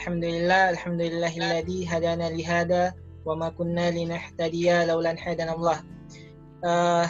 [0.00, 2.96] Alhamdulillah, alhamdulillahilladzi hadana lihada
[3.28, 5.78] wa ma kunna linahtadiya laulan hadana Allah.
[6.64, 7.04] Uh,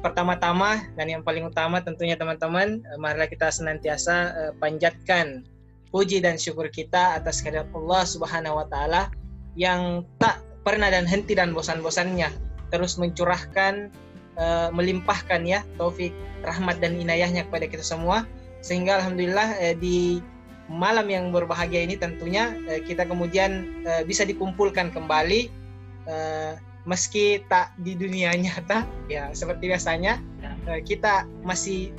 [0.00, 5.44] pertama-tama dan yang paling utama tentunya teman-teman, uh, marilah kita senantiasa uh, panjatkan
[5.92, 9.12] puji dan syukur kita atas kehadirat Allah Subhanahu wa taala
[9.52, 12.32] yang tak pernah dan henti dan bosan-bosannya
[12.72, 13.92] terus mencurahkan
[14.72, 18.24] melimpahkan ya taufik rahmat dan inayahnya kepada kita semua
[18.64, 20.24] sehingga alhamdulillah di
[20.70, 25.50] malam yang berbahagia ini tentunya uh, kita kemudian uh, bisa dikumpulkan kembali
[26.06, 30.18] uh, meski tak di dunia nyata ya seperti biasanya
[30.68, 31.94] uh, kita masih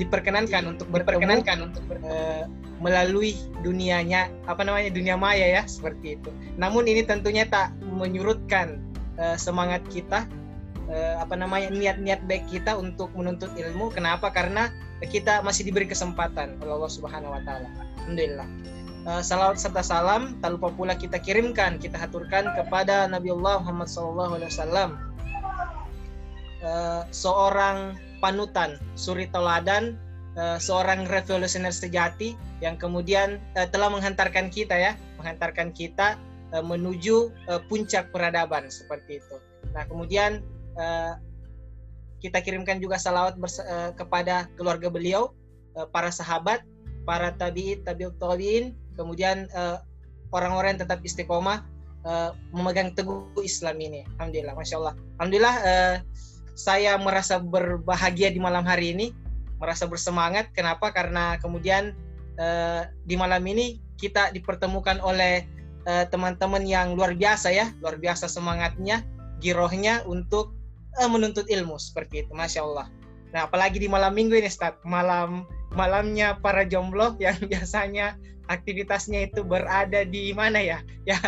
[0.00, 2.44] diperkenankan untuk berperkenankan untuk ber, uh,
[2.80, 6.30] melalui dunianya apa namanya dunia maya ya seperti itu.
[6.58, 8.80] Namun ini tentunya tak menyurutkan
[9.20, 10.24] uh, semangat kita
[10.92, 13.90] uh, apa namanya niat-niat baik kita untuk menuntut ilmu.
[13.90, 14.28] Kenapa?
[14.30, 14.68] Karena
[15.02, 17.68] kita masih diberi kesempatan oleh Allah Subhanahu wa taala.
[18.04, 18.48] Alhamdulillah.
[19.02, 23.90] Uh, salawat serta salam tak lupa pula kita kirimkan, kita haturkan kepada Nabi Allah Muhammad
[23.90, 24.94] SAW.
[26.62, 29.98] Uh, seorang panutan, suri teladan,
[30.38, 36.20] uh, seorang revolusioner sejati yang kemudian uh, telah menghantarkan kita ya, menghantarkan kita
[36.52, 37.32] menuju
[37.72, 39.36] puncak peradaban seperti itu.
[39.72, 40.44] Nah kemudian
[40.78, 41.18] uh,
[42.22, 45.34] kita kirimkan juga salawat uh, kepada keluarga beliau,
[45.74, 46.62] uh, para sahabat,
[47.02, 49.48] para tabi'in, tabi'ut tabi'in, kemudian
[50.32, 51.66] orang-orang yang tetap istiqomah
[52.06, 54.06] uh, memegang teguh Islam ini.
[54.16, 54.94] Alhamdulillah, masya Allah.
[55.18, 55.56] Alhamdulillah.
[55.62, 55.96] Uh,
[56.52, 59.16] saya merasa berbahagia di malam hari ini,
[59.56, 60.52] merasa bersemangat.
[60.52, 60.92] Kenapa?
[60.92, 61.96] Karena kemudian
[62.36, 65.48] uh, di malam ini kita dipertemukan oleh
[65.88, 69.00] uh, teman-teman yang luar biasa ya, luar biasa semangatnya,
[69.40, 70.52] girohnya untuk
[71.00, 72.86] uh, menuntut ilmu seperti itu, masya Allah.
[73.32, 78.20] Nah, apalagi di malam minggu ini, Ustaz, malam malamnya para jomblo yang biasanya
[78.52, 80.78] aktivitasnya itu berada di mana ya?
[81.08, 81.18] Ya,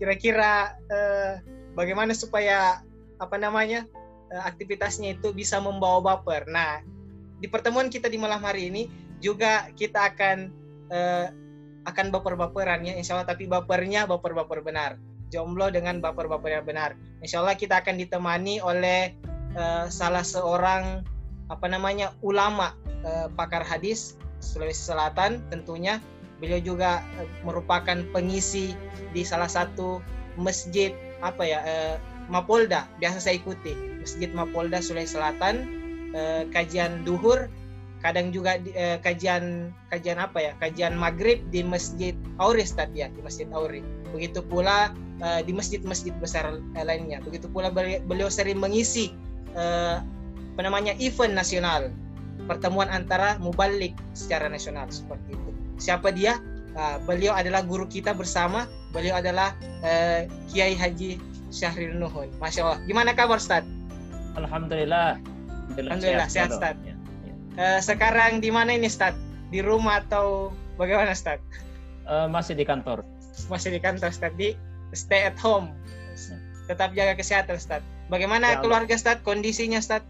[0.00, 1.36] kira-kira uh,
[1.76, 2.80] bagaimana supaya
[3.20, 3.84] apa namanya
[4.32, 6.48] uh, aktivitasnya itu bisa membawa baper.
[6.48, 6.80] Nah,
[7.42, 10.48] di pertemuan kita di malam hari ini juga kita akan
[10.88, 11.26] uh,
[11.84, 13.28] akan baper-baperan ya, insya Allah.
[13.28, 14.96] Tapi bapernya baper-baper benar.
[15.28, 16.96] Jomblo dengan baper-baper yang benar.
[17.20, 19.12] Insya Allah kita akan ditemani oleh
[19.54, 21.04] uh, salah seorang
[21.48, 26.00] apa namanya ulama uh, pakar hadis Sulawesi Selatan tentunya.
[26.38, 28.72] Beliau juga uh, merupakan pengisi
[29.12, 30.00] di salah satu
[30.38, 31.96] masjid apa ya uh,
[32.28, 33.72] Mapolda biasa saya ikuti
[34.04, 35.64] Masjid Mapolda Sulawesi Selatan
[36.12, 37.48] eh, kajian duhur
[37.98, 43.20] kadang juga eh, kajian kajian apa ya kajian maghrib di Masjid Auri tadi ya di
[43.22, 43.82] Masjid Auri
[44.14, 49.10] begitu pula eh, di masjid-masjid besar eh, lainnya begitu pula beliau, beliau sering mengisi
[49.58, 49.98] eh,
[50.54, 51.90] apa namanya event nasional
[52.46, 56.38] pertemuan antara mubalik secara nasional seperti itu siapa dia
[56.74, 59.54] uh, beliau adalah guru kita bersama beliau adalah
[59.86, 62.28] uh, Kiai Haji Syahril Nuhun.
[62.40, 62.78] Masya Allah.
[62.84, 63.64] Gimana kabar Ustaz?
[64.36, 65.16] Alhamdulillah.
[65.76, 66.76] Alhamdulillah, sehat, sehat Ustaz.
[67.58, 69.18] Uh, sekarang di mana ini Ustaz?
[69.50, 71.42] Di rumah atau bagaimana Ustaz?
[72.06, 73.02] Uh, masih di kantor.
[73.50, 74.30] Masih di kantor Ustaz.
[74.38, 74.54] Di
[74.94, 75.74] stay at home.
[76.70, 77.82] Tetap jaga kesehatan Ustaz.
[78.06, 79.18] Bagaimana ya keluarga Ustaz?
[79.26, 80.06] Kondisinya Ustaz?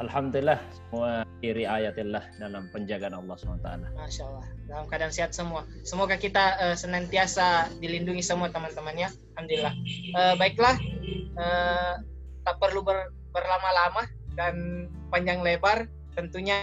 [0.00, 3.68] Alhamdulillah semua diri ayatillah dalam penjagaan Allah SWT.
[3.92, 5.68] Masya Allah dalam keadaan sehat semua.
[5.84, 9.12] Semoga kita uh, senantiasa dilindungi semua teman-temannya.
[9.36, 9.74] Alhamdulillah.
[10.16, 10.80] Uh, baiklah,
[11.36, 12.00] uh,
[12.48, 14.08] tak perlu ber, berlama-lama
[14.40, 15.84] dan panjang lebar.
[16.16, 16.56] Tentunya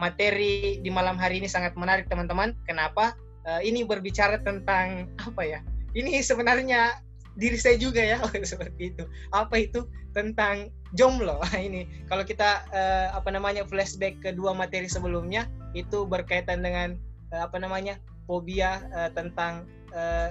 [0.00, 2.56] materi di malam hari ini sangat menarik teman-teman.
[2.64, 3.14] Kenapa?
[3.42, 5.60] Uh, ini berbicara tentang apa ya?
[5.92, 7.02] Ini sebenarnya
[7.34, 8.22] diri saya juga ya
[8.52, 9.04] seperti itu.
[9.34, 9.84] Apa itu?
[10.12, 16.60] Tentang jomblo ini kalau kita uh, apa namanya flashback ke dua materi sebelumnya itu berkaitan
[16.60, 16.96] dengan
[17.32, 17.96] uh, apa namanya
[18.28, 19.64] fobia uh, tentang
[19.96, 20.28] uh,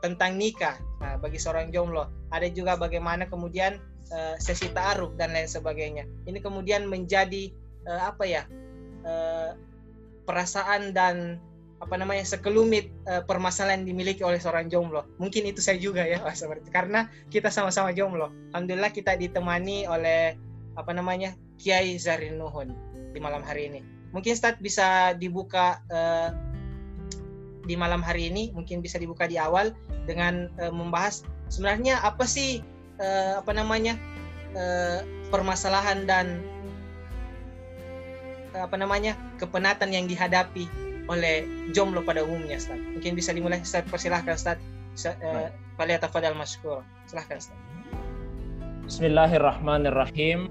[0.00, 3.80] tentang nikah nah, bagi seorang jomblo ada juga bagaimana kemudian
[4.12, 7.50] uh, sesi taaruf dan lain sebagainya ini kemudian menjadi
[7.86, 8.42] uh, apa ya
[9.06, 9.56] uh,
[10.28, 11.40] perasaan dan
[11.80, 15.08] apa namanya sekelumit uh, permasalahan dimiliki oleh seorang jomblo.
[15.16, 18.28] Mungkin itu saya juga ya seperti karena kita sama-sama jomblo.
[18.52, 20.36] Alhamdulillah kita ditemani oleh
[20.76, 22.76] apa namanya Kiai Zarin Nuhun
[23.16, 23.80] di malam hari ini.
[24.12, 26.36] Mungkin Stad bisa dibuka uh,
[27.64, 29.72] di malam hari ini, mungkin bisa dibuka di awal
[30.04, 32.60] dengan uh, membahas sebenarnya apa sih
[33.00, 33.96] uh, apa namanya
[34.54, 35.02] uh,
[35.32, 36.44] permasalahan dan
[38.54, 40.68] uh, apa namanya kepenatan yang dihadapi
[41.10, 41.42] oleh
[41.74, 42.78] jomblo pada umumnya Ustaz.
[42.78, 44.60] Mungkin bisa dimulai Ustaz, persilahkan Ustaz.
[45.74, 46.86] Fali tafadhal masykur.
[47.10, 47.58] Silahkan Ustaz.
[48.86, 50.46] Bismillahirrahmanirrahim.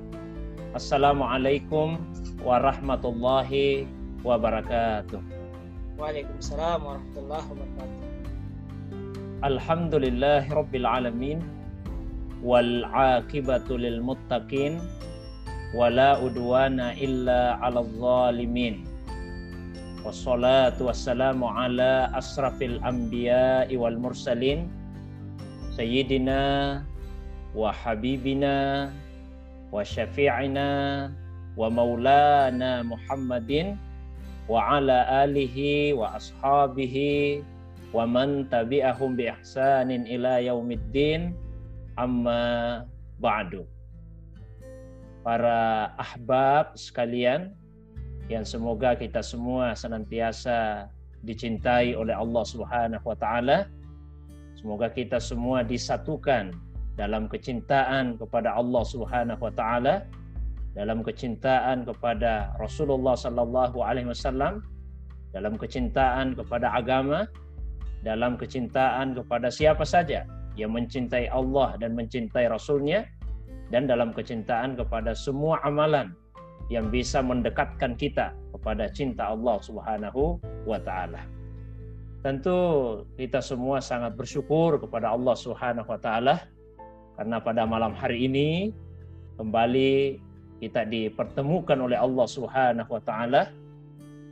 [0.75, 1.95] Assalamualaikum
[2.43, 3.87] warahmatullahi
[4.23, 5.19] wabarakatuh.
[5.95, 7.99] Waalaikumsalam warahmatullahi wabarakatuh.
[9.43, 11.39] Alhamdulillah rabbil alamin
[12.39, 14.79] wal aqibatu lil muttaqin
[15.75, 18.87] wala udwana illa 'alal zalimin.
[20.01, 24.71] Wassalatu wassalamu ala asrafil anbiya'i wal mursalin
[25.75, 26.81] sayyidina
[27.51, 28.87] wa habibina
[29.69, 31.11] wa syafi'ina
[31.59, 33.75] wa maulana Muhammadin
[34.47, 35.91] wa ala alihi
[41.99, 42.83] amma
[43.19, 43.67] ba'du.
[45.19, 47.51] Para ahbab sekalian
[48.31, 50.87] yang semoga kita semua senantiasa
[51.27, 53.67] dicintai oleh Allah Subhanahu wa taala
[54.55, 56.55] semoga kita semua disatukan
[56.95, 60.07] dalam kecintaan kepada Allah Subhanahu wa taala
[60.79, 64.63] dalam kecintaan kepada Rasulullah Sallallahu Alaihi Wasallam,
[65.35, 67.27] dalam kecintaan kepada agama,
[68.05, 70.23] dalam kecintaan kepada siapa saja
[70.59, 73.07] yang mencintai Allah dan mencintai Rasulnya,
[73.71, 76.13] dan dalam kecintaan kepada semua amalan
[76.69, 81.25] yang bisa mendekatkan kita kepada cinta Allah Subhanahu wa taala.
[82.19, 82.59] Tentu
[83.15, 86.35] kita semua sangat bersyukur kepada Allah Subhanahu wa taala
[87.15, 88.75] karena pada malam hari ini
[89.39, 90.19] kembali
[90.59, 93.49] kita dipertemukan oleh Allah Subhanahu wa taala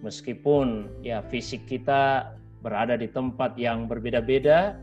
[0.03, 4.75] meskipun ya fisik kita berada di tempat yang berbeda-beda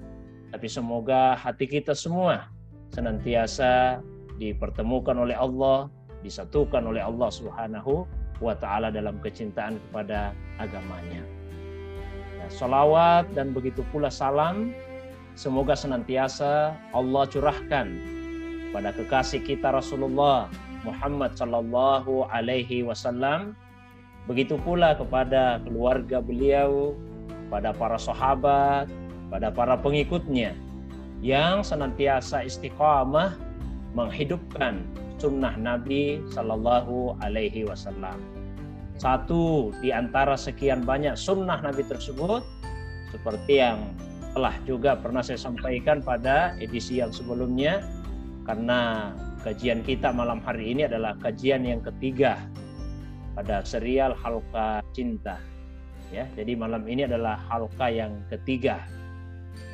[0.54, 2.46] tapi semoga hati kita semua
[2.94, 3.98] senantiasa
[4.38, 5.90] dipertemukan oleh Allah,
[6.22, 8.06] disatukan oleh Allah Subhanahu
[8.38, 10.30] wa taala dalam kecintaan kepada
[10.62, 11.26] agamanya.
[12.38, 14.70] Ya, salawat dan begitu pula salam
[15.34, 17.90] semoga senantiasa Allah curahkan
[18.70, 20.46] pada kekasih kita Rasulullah
[20.86, 23.58] Muhammad Sallallahu Alaihi Wasallam.
[24.30, 26.94] Begitu pula kepada keluarga beliau,
[27.50, 28.86] pada para sahabat,
[29.32, 30.52] pada para pengikutnya
[31.24, 33.36] yang senantiasa istiqamah
[33.96, 34.84] menghidupkan
[35.16, 38.20] sunnah Nabi Sallallahu Alaihi Wasallam.
[39.00, 42.44] Satu di antara sekian banyak sunnah Nabi tersebut,
[43.10, 43.90] seperti yang
[44.34, 47.82] telah juga pernah saya sampaikan pada edisi yang sebelumnya,
[48.44, 49.10] karena
[49.46, 52.36] kajian kita malam hari ini adalah kajian yang ketiga
[53.34, 55.38] pada serial Halka Cinta.
[56.14, 58.78] Ya, jadi malam ini adalah halka yang ketiga.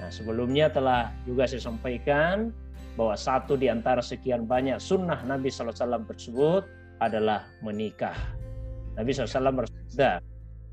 [0.01, 2.49] Nah, sebelumnya telah juga saya sampaikan
[2.97, 6.65] bahwa satu di antara sekian banyak sunnah Nabi SAW tersebut
[7.05, 8.17] adalah menikah.
[8.97, 10.25] Nabi SAW bersabda,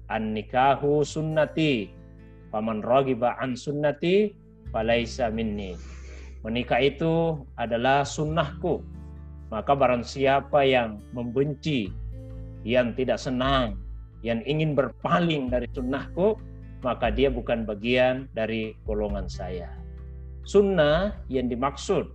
[0.07, 1.91] an nikahu sunnati,
[2.55, 4.31] paman rogiba an sunnati,
[4.71, 5.75] falaisa minni
[6.47, 8.79] Menikah itu adalah sunnahku.
[9.51, 11.91] Maka barang siapa yang membenci,
[12.63, 13.75] yang tidak senang,
[14.23, 16.39] yang ingin berpaling dari sunnahku,
[16.85, 19.69] maka dia bukan bagian dari golongan saya.
[20.45, 22.07] Sunnah yang dimaksud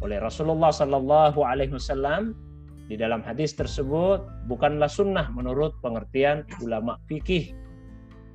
[0.00, 2.36] oleh Rasulullah Sallallahu Alaihi Wasallam
[2.86, 7.52] di dalam hadis tersebut bukanlah sunnah menurut pengertian ulama fikih.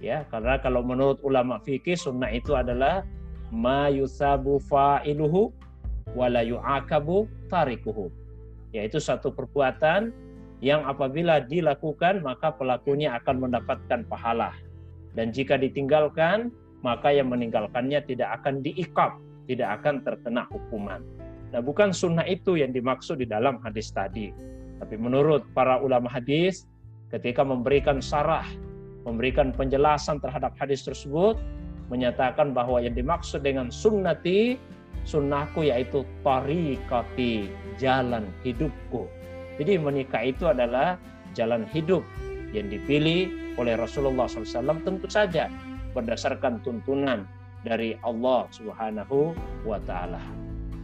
[0.02, 3.06] Ya karena kalau menurut ulama fikih sunnah itu adalah
[3.54, 5.54] ma yusabu fa'iluhu
[6.18, 8.12] wa la yu'akabu tarikuhu.
[8.76, 10.12] Yaitu satu perbuatan
[10.62, 14.54] yang apabila dilakukan maka pelakunya akan mendapatkan pahala
[15.18, 16.52] dan jika ditinggalkan
[16.82, 21.02] maka yang meninggalkannya tidak akan diikap tidak akan terkena hukuman.
[21.52, 24.32] Nah bukan sunnah itu yang dimaksud di dalam hadis tadi.
[24.80, 26.66] Tapi menurut para ulama hadis
[27.12, 28.48] ketika memberikan sarah
[29.04, 31.36] memberikan penjelasan terhadap hadis tersebut
[31.92, 34.56] menyatakan bahwa yang dimaksud dengan sunnati
[35.04, 39.10] sunnahku yaitu tarikati jalan hidupku.
[39.60, 40.96] Jadi menikah itu adalah
[41.36, 42.06] jalan hidup
[42.52, 45.48] yang dipilih oleh Rasulullah SAW tentu saja
[45.92, 47.28] berdasarkan tuntunan
[47.64, 49.36] dari Allah Subhanahu
[49.68, 50.22] wa taala.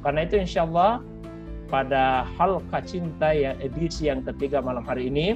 [0.06, 1.02] Karena itu insya Allah
[1.68, 5.36] pada hal cinta yang edisi yang ketiga malam hari ini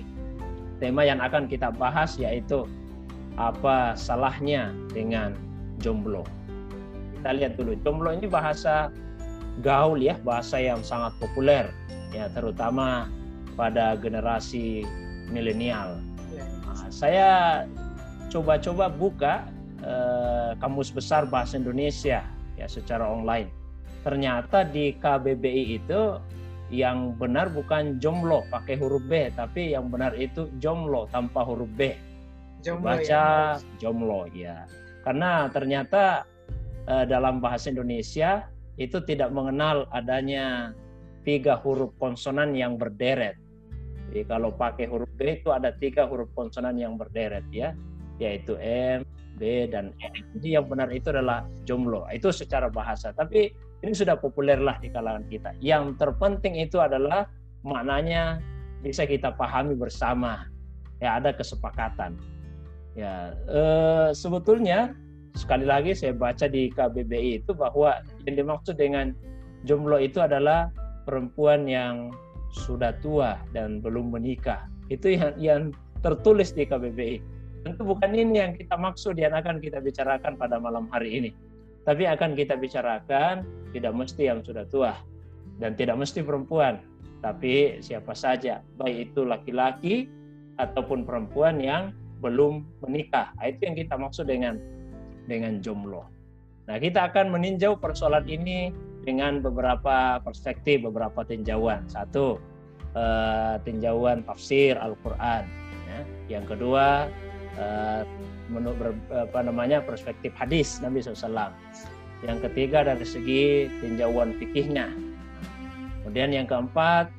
[0.80, 2.64] tema yang akan kita bahas yaitu
[3.36, 5.36] apa salahnya dengan
[5.80, 6.24] jomblo.
[7.20, 8.90] Kita lihat dulu, jomblo ini bahasa
[9.62, 11.70] gaul ya, bahasa yang sangat populer
[12.12, 13.08] ya terutama
[13.56, 14.84] pada generasi
[15.32, 16.00] milenial.
[16.92, 17.64] Saya
[18.30, 19.48] coba-coba buka
[19.82, 22.22] eh, kamus besar bahasa Indonesia
[22.60, 23.50] ya secara online.
[24.06, 26.20] Ternyata di KBBI itu
[26.72, 31.96] yang benar bukan jomblo pakai huruf B, tapi yang benar itu jomblo tanpa huruf B.
[32.62, 33.26] Jomblo Baca ya,
[33.82, 34.70] jomblo ya
[35.02, 36.26] karena ternyata
[36.86, 38.46] uh, dalam bahasa Indonesia
[38.78, 40.74] itu tidak mengenal adanya
[41.26, 43.38] tiga huruf konsonan yang berderet.
[44.12, 47.72] Jadi kalau pakai huruf B itu ada tiga huruf konsonan yang berderet ya.
[48.22, 49.02] yaitu M,
[49.42, 50.12] B dan E.
[50.38, 52.06] Jadi yang benar itu adalah jomblo.
[52.14, 53.10] Itu secara bahasa.
[53.16, 53.50] Tapi
[53.82, 55.58] ini sudah populer lah di kalangan kita.
[55.58, 57.26] Yang terpenting itu adalah
[57.66, 58.38] maknanya
[58.86, 60.46] bisa kita pahami bersama.
[61.02, 62.14] Ya ada kesepakatan.
[62.94, 64.94] Ya eh, sebetulnya
[65.34, 69.16] sekali lagi saya baca di KBBI itu bahwa yang dimaksud dengan
[69.64, 70.70] jomblo itu adalah
[71.08, 72.14] perempuan yang
[72.52, 74.68] sudah tua dan belum menikah.
[74.92, 75.62] Itu yang yang
[76.04, 77.18] tertulis di KBBI.
[77.62, 81.32] Tentu bukan ini yang kita maksud yang akan kita bicarakan pada malam hari ini.
[81.86, 84.94] Tapi akan kita bicarakan tidak mesti yang sudah tua
[85.58, 86.82] dan tidak mesti perempuan,
[87.22, 90.10] tapi siapa saja, baik itu laki-laki
[90.58, 93.34] ataupun perempuan yang belum menikah.
[93.38, 94.58] Nah, itu yang kita maksud dengan
[95.30, 96.10] dengan jomblo.
[96.66, 101.86] Nah, kita akan meninjau persoalan ini dengan beberapa perspektif, beberapa tinjauan.
[101.90, 102.38] Satu,
[102.94, 105.46] uh, tinjauan tafsir Al-Qur'an,
[105.90, 106.02] ya.
[106.40, 107.10] Yang kedua,
[107.58, 108.02] uh,
[108.52, 111.52] menurut apa namanya perspektif hadis Nabi SAW.
[112.22, 113.44] Yang ketiga dari segi
[113.82, 114.92] tinjauan fikihnya.
[116.02, 117.10] Kemudian yang keempat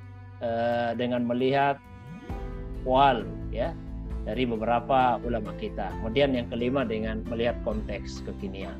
[0.44, 1.80] uh, dengan melihat
[2.86, 3.74] wal ya
[4.22, 5.90] dari beberapa ulama kita.
[5.98, 8.78] Kemudian yang kelima dengan melihat konteks kekinian.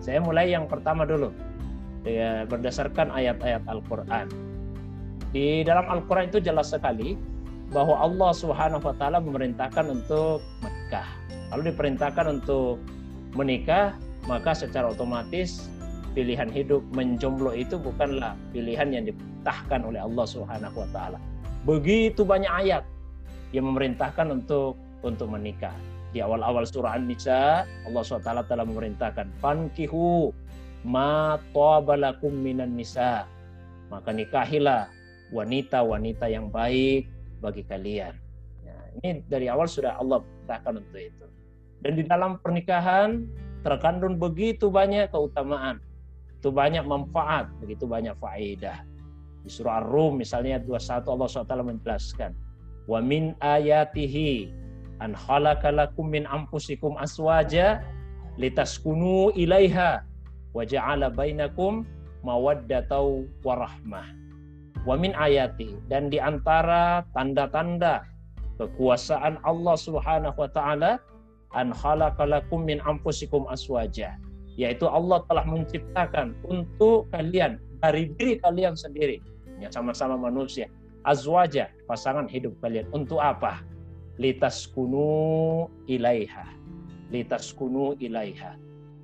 [0.00, 1.30] Saya mulai yang pertama dulu
[2.04, 4.26] ya, berdasarkan ayat-ayat Al-Quran.
[5.30, 7.14] Di dalam Al-Quran itu jelas sekali
[7.70, 11.06] bahwa Allah Subhanahu wa taala memerintahkan untuk menikah.
[11.54, 12.82] Lalu diperintahkan untuk
[13.38, 13.94] menikah,
[14.26, 15.70] maka secara otomatis
[16.18, 21.18] pilihan hidup menjomblo itu bukanlah pilihan yang diperintahkan oleh Allah Subhanahu wa taala.
[21.62, 22.82] Begitu banyak ayat
[23.54, 24.74] yang memerintahkan untuk
[25.06, 25.74] untuk menikah.
[26.10, 30.34] Di awal-awal surah An-Nisa, Allah SWT telah memerintahkan, Fankihu
[30.86, 33.28] ma tabalakum minan nisa.
[33.90, 34.86] Maka nikahilah
[35.34, 37.10] wanita-wanita yang baik
[37.42, 38.14] bagi kalian.
[38.62, 41.26] Ya, ini dari awal sudah Allah perintahkan untuk itu.
[41.80, 43.24] Dan di dalam pernikahan
[43.64, 45.80] terkandung begitu banyak keutamaan,
[46.36, 48.84] itu banyak manfaat, begitu banyak faedah.
[49.40, 52.30] Di surah Ar-Rum misalnya 21 Allah SWT menjelaskan,
[52.84, 54.52] wa min ayatihi
[55.00, 57.80] an khalaqalakum min anfusikum aswaja
[58.36, 60.04] litaskunu ilaiha
[60.56, 61.86] wa ja'ala bainakum
[62.26, 64.06] mawaddatau warahmah
[64.84, 68.04] wa min ayati dan di antara tanda-tanda
[68.60, 71.00] kekuasaan Allah Subhanahu wa taala
[71.56, 74.16] an khalaqalakum min anfusikum aswaja
[74.54, 79.20] yaitu Allah telah menciptakan untuk kalian dari diri kalian sendiri
[79.60, 80.68] ya sama-sama manusia
[81.04, 82.88] azwaja, pasangan hidup kalian.
[82.92, 83.64] Untuk apa?
[84.20, 86.44] Litas kunu ilaiha.
[87.08, 88.56] Litas kunu ilaiha.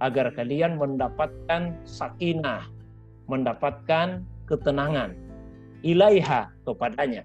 [0.04, 2.68] Agar kalian mendapatkan sakinah,
[3.32, 5.16] mendapatkan ketenangan.
[5.80, 7.22] Ilaiha kepadanya.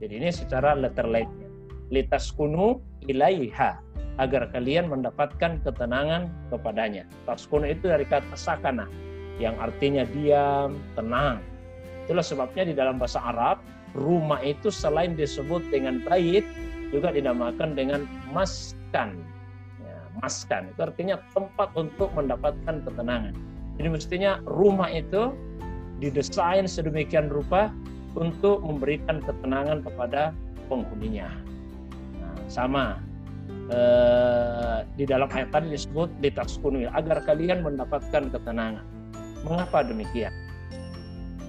[0.00, 1.48] Jadi ini secara letter lainnya.
[1.92, 3.78] Litas kunu ilaiha.
[4.18, 7.08] Agar kalian mendapatkan ketenangan kepadanya.
[7.24, 8.84] Taskunu itu dari kata sakana.
[9.40, 11.40] Yang artinya diam, tenang.
[12.04, 13.64] Itulah sebabnya di dalam bahasa Arab
[13.96, 16.44] rumah itu selain disebut dengan bait
[16.90, 19.16] juga dinamakan dengan maskan.
[20.20, 23.32] Ya, maskan itu artinya tempat untuk mendapatkan ketenangan.
[23.80, 25.32] Jadi mestinya rumah itu
[25.96, 27.72] didesain sedemikian rupa
[28.12, 30.36] untuk memberikan ketenangan kepada
[30.68, 31.32] penghuninya.
[32.20, 32.84] Nah, sama
[33.72, 38.84] eh, di dalam ayat tadi disebut ditaskunu agar kalian mendapatkan ketenangan.
[39.40, 40.36] Mengapa demikian?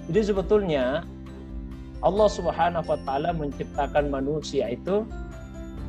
[0.08, 1.04] Jadi sebetulnya
[2.00, 5.04] Allah Subhanahu wa taala menciptakan manusia itu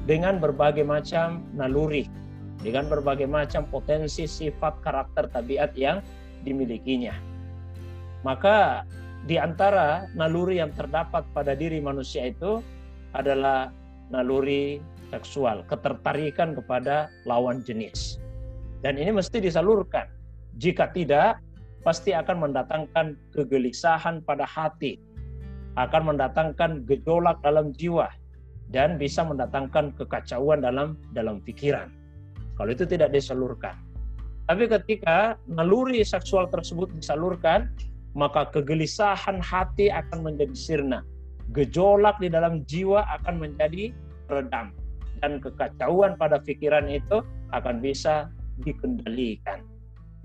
[0.04, 2.12] dengan berbagai macam naluri,
[2.64, 6.00] dengan berbagai macam potensi sifat karakter tabiat yang
[6.48, 7.14] dimilikinya.
[8.24, 8.88] Maka
[9.28, 12.64] di antara naluri yang terdapat pada diri manusia itu
[13.12, 13.70] adalah
[14.10, 14.80] naluri
[15.12, 18.18] seksual, ketertarikan kepada lawan jenis.
[18.82, 20.10] Dan ini mesti disalurkan.
[20.60, 21.40] Jika tidak,
[21.86, 24.98] pasti akan mendatangkan kegelisahan pada hati,
[25.76, 28.10] akan mendatangkan gejolak dalam jiwa
[28.74, 32.03] dan bisa mendatangkan kekacauan dalam dalam pikiran.
[32.58, 33.74] Kalau itu tidak disalurkan.
[34.46, 37.72] Tapi ketika naluri seksual tersebut disalurkan,
[38.14, 41.00] maka kegelisahan hati akan menjadi sirna.
[41.56, 43.96] Gejolak di dalam jiwa akan menjadi
[44.30, 44.76] redam.
[45.24, 47.24] Dan kekacauan pada pikiran itu
[47.56, 48.28] akan bisa
[48.62, 49.64] dikendalikan.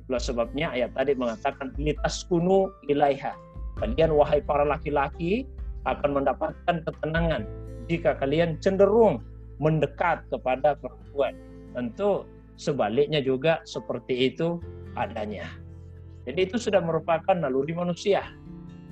[0.02, 3.36] Itulah sebabnya ayat tadi mengatakan litas kunu ilaiha
[3.78, 5.46] Kalian wahai para laki-laki
[5.86, 7.46] akan mendapatkan ketenangan
[7.86, 9.22] jika kalian cenderung
[9.62, 11.34] mendekat kepada perempuan.
[11.76, 12.24] Tentu
[12.58, 14.58] sebaliknya juga seperti itu
[14.98, 15.46] adanya.
[16.28, 18.24] Jadi itu sudah merupakan naluri manusia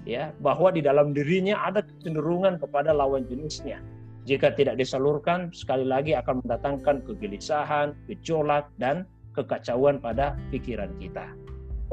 [0.07, 3.83] ya bahwa di dalam dirinya ada kecenderungan kepada lawan jenisnya
[4.27, 9.07] Jika tidak disalurkan, sekali lagi akan mendatangkan kegelisahan, gejolak, dan
[9.39, 11.31] kekacauan pada pikiran kita.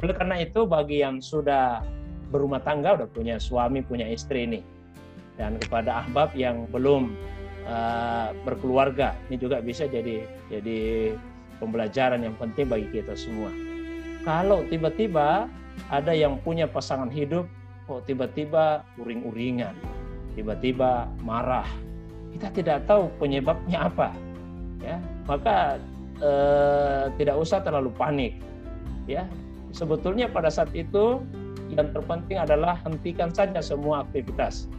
[0.02, 1.86] Oleh karena itu, bagi yang sudah
[2.34, 4.66] berumah tangga, udah punya suami, punya istri ini,
[5.38, 7.14] dan kepada ahbab yang belum
[7.68, 11.14] uh, berkeluarga, ini juga bisa jadi jadi
[11.64, 13.52] pembelajaran yang penting bagi kita semua.
[14.24, 15.48] Kalau tiba-tiba
[15.92, 17.48] ada yang punya pasangan hidup,
[17.88, 19.76] kok tiba-tiba uring-uringan,
[20.36, 21.68] tiba-tiba marah,
[22.36, 24.10] kita tidak tahu penyebabnya apa
[24.80, 24.98] ya.
[25.28, 25.80] Maka
[26.24, 28.40] eh, tidak usah terlalu panik
[29.08, 29.28] ya.
[29.74, 31.20] Sebetulnya pada saat itu
[31.74, 34.70] yang terpenting adalah hentikan saja semua aktivitas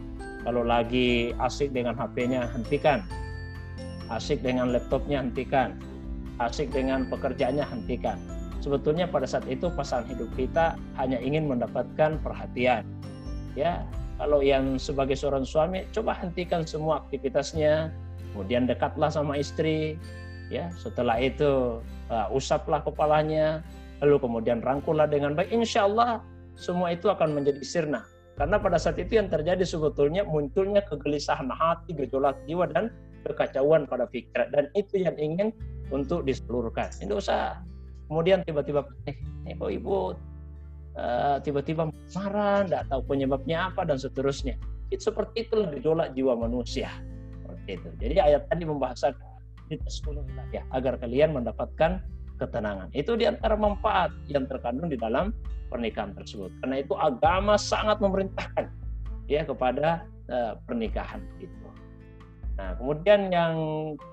[0.45, 3.01] kalau lagi asik dengan HP-nya hentikan
[4.13, 5.75] asik dengan laptopnya hentikan
[6.37, 8.21] asik dengan pekerjaannya hentikan
[8.61, 12.85] sebetulnya pada saat itu pasangan hidup kita hanya ingin mendapatkan perhatian
[13.57, 13.81] ya
[14.15, 17.91] kalau yang sebagai seorang suami, coba hentikan semua aktivitasnya,
[18.31, 19.99] kemudian dekatlah sama istri,
[20.47, 20.71] ya.
[20.79, 23.59] Setelah itu uh, usaplah kepalanya,
[23.99, 25.51] lalu kemudian rangkullah dengan baik.
[25.51, 26.23] Insya Allah
[26.55, 28.07] semua itu akan menjadi sirna.
[28.35, 32.91] Karena pada saat itu yang terjadi sebetulnya munculnya kegelisahan hati, gejolak jiwa dan
[33.23, 35.55] kekacauan pada pikiran dan itu yang ingin
[35.89, 36.91] untuk diseluruhkan.
[36.99, 37.63] Ini usah
[38.11, 39.15] kemudian tiba-tiba eh,
[39.55, 40.13] kok ibu
[40.95, 44.55] Eh, tiba-tiba marah, tidak tahu penyebabnya apa dan seterusnya.
[44.87, 46.87] Itu seperti itu gejolak jiwa manusia.
[47.43, 47.89] Seperti itu.
[47.99, 49.27] Jadi ayat tadi membahasakan
[50.55, 51.99] ya agar kalian mendapatkan
[52.37, 52.91] ketenangan.
[52.91, 55.31] Itu di antara manfaat yang terkandung di dalam
[55.71, 56.51] pernikahan tersebut.
[56.61, 58.69] Karena itu agama sangat memerintahkan
[59.25, 61.53] ya kepada uh, pernikahan itu.
[62.55, 63.55] Nah, kemudian yang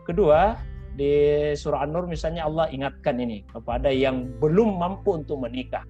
[0.03, 0.59] kedua
[0.99, 1.13] di
[1.55, 5.87] surah An-Nur misalnya Allah ingatkan ini kepada yang belum mampu untuk menikah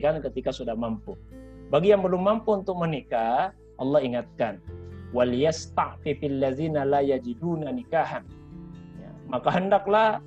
[0.00, 1.18] kan ketika sudah mampu.
[1.68, 4.62] Bagi yang belum mampu untuk menikah, Allah ingatkan,
[5.12, 8.24] wal yasta'fifil ladzina la yajiduna nikahan.
[9.00, 10.24] Ya, maka hendaklah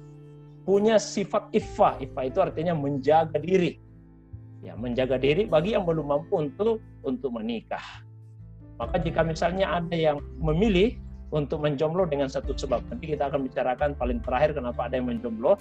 [0.66, 2.02] punya sifat iffah.
[2.02, 3.78] Iffah itu artinya menjaga diri.
[4.66, 8.02] Ya, menjaga diri bagi yang belum mampu untuk untuk menikah.
[8.82, 10.98] Maka jika misalnya ada yang memilih
[11.30, 15.56] untuk menjomblo dengan satu sebab, nanti kita akan bicarakan paling terakhir kenapa ada yang menjomblo.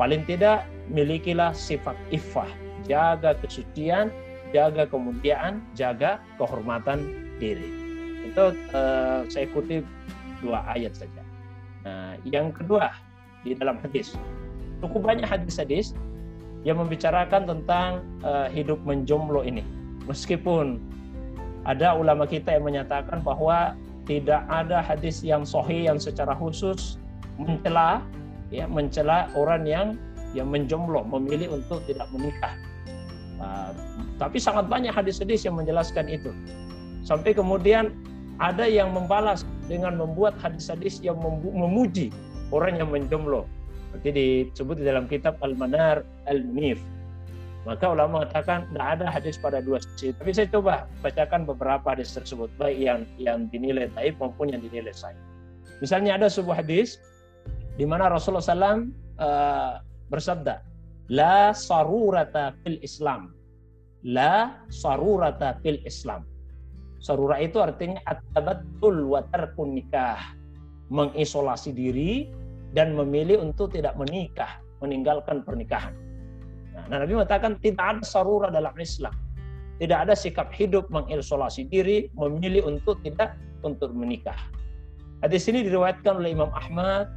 [0.00, 2.48] Paling tidak milikilah sifat iffah,
[2.88, 4.08] jaga kesucian,
[4.56, 7.04] jaga kemuliaan, jaga kehormatan
[7.36, 7.68] diri.
[8.24, 9.84] Itu uh, saya kutip
[10.40, 11.22] dua ayat saja.
[11.84, 12.88] Nah, yang kedua
[13.42, 14.14] di dalam hadis,
[14.82, 15.94] cukup banyak hadis-hadis
[16.62, 19.66] yang membicarakan tentang uh, hidup menjomblo ini.
[20.06, 20.78] Meskipun
[21.66, 23.74] ada ulama kita yang menyatakan bahwa
[24.06, 26.98] tidak ada hadis yang sahih yang secara khusus
[27.38, 28.02] mencela
[28.50, 29.94] ya mencela orang yang
[30.34, 32.50] yang menjomblo memilih untuk tidak menikah
[33.42, 33.74] Ah,
[34.22, 36.30] tapi sangat banyak hadis-hadis yang menjelaskan itu.
[37.02, 37.90] Sampai kemudian
[38.38, 42.14] ada yang membalas dengan membuat hadis-hadis yang memuji
[42.52, 43.48] orang yang menjomblo.
[43.92, 46.80] Seperti disebut di dalam kitab Al-Manar Al-Munif.
[47.62, 50.10] Maka ulama mengatakan tidak ada hadis pada dua sisi.
[50.16, 54.90] Tapi saya coba bacakan beberapa hadis tersebut, baik yang yang dinilai taib maupun yang dinilai
[54.90, 55.18] sahih.
[55.78, 56.98] Misalnya ada sebuah hadis
[57.78, 58.74] di mana Rasulullah SAW uh,
[59.22, 59.72] ah,
[60.10, 60.62] bersabda,
[61.10, 63.30] La sarurata fil Islam.
[64.02, 66.26] La sarurata fil Islam.
[67.02, 70.18] Sarura itu artinya atabatul wa tarkun nikah.
[70.90, 72.30] Mengisolasi diri
[72.72, 75.92] dan memilih untuk tidak menikah, meninggalkan pernikahan.
[76.88, 79.12] Nah, Nabi mengatakan tidak ada sarura dalam Islam.
[79.80, 84.36] Tidak ada sikap hidup mengisolasi diri, memilih untuk tidak untuk menikah.
[85.22, 87.10] Hadis ini diriwayatkan oleh Imam Ahmad,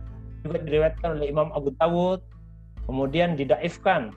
[0.45, 2.21] juga diriwayatkan oleh Imam Abu Dawud,
[2.85, 4.13] kemudian didaifkan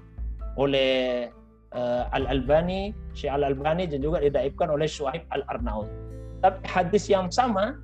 [0.60, 1.28] oleh
[1.72, 5.88] uh, Al-Albani, Syekh Al-Albani dan juga didaifkan oleh Syuaib Al-Arnaud.
[6.44, 7.80] Tapi hadis yang sama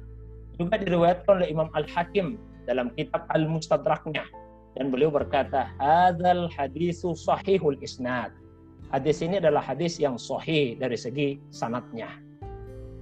[0.61, 4.24] juga diriwayatkan oleh Imam Al-Hakim dalam kitab Al-Mustadraknya
[4.74, 8.35] dan beliau berkata, "Hadzal hadisu sahihul isnad."
[8.90, 12.14] Hadis ini adalah hadis yang sahih dari segi sanatnya.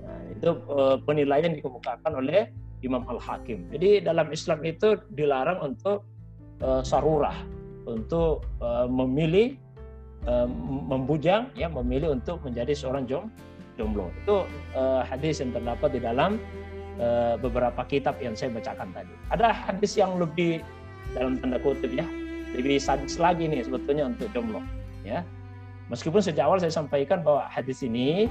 [0.01, 2.49] Nah, itu uh, penilaian dikemukakan oleh
[2.81, 3.69] Imam Al-Hakim.
[3.69, 6.05] Jadi dalam Islam itu dilarang untuk
[6.65, 7.37] uh, sarurah,
[7.89, 9.59] untuk uh, memilih
[10.87, 13.27] membujang ya memilih untuk menjadi seorang jom
[13.75, 14.47] jomblo itu
[15.03, 16.39] hadis yang terdapat di dalam
[16.99, 20.61] uh, beberapa kitab yang saya bacakan tadi ada hadis yang lebih
[21.17, 22.05] dalam tanda kutip ya
[22.53, 24.61] lebih sadis lagi nih sebetulnya untuk jomblo
[25.07, 25.25] ya
[25.89, 28.29] meskipun sejak awal saya sampaikan bahwa hadis ini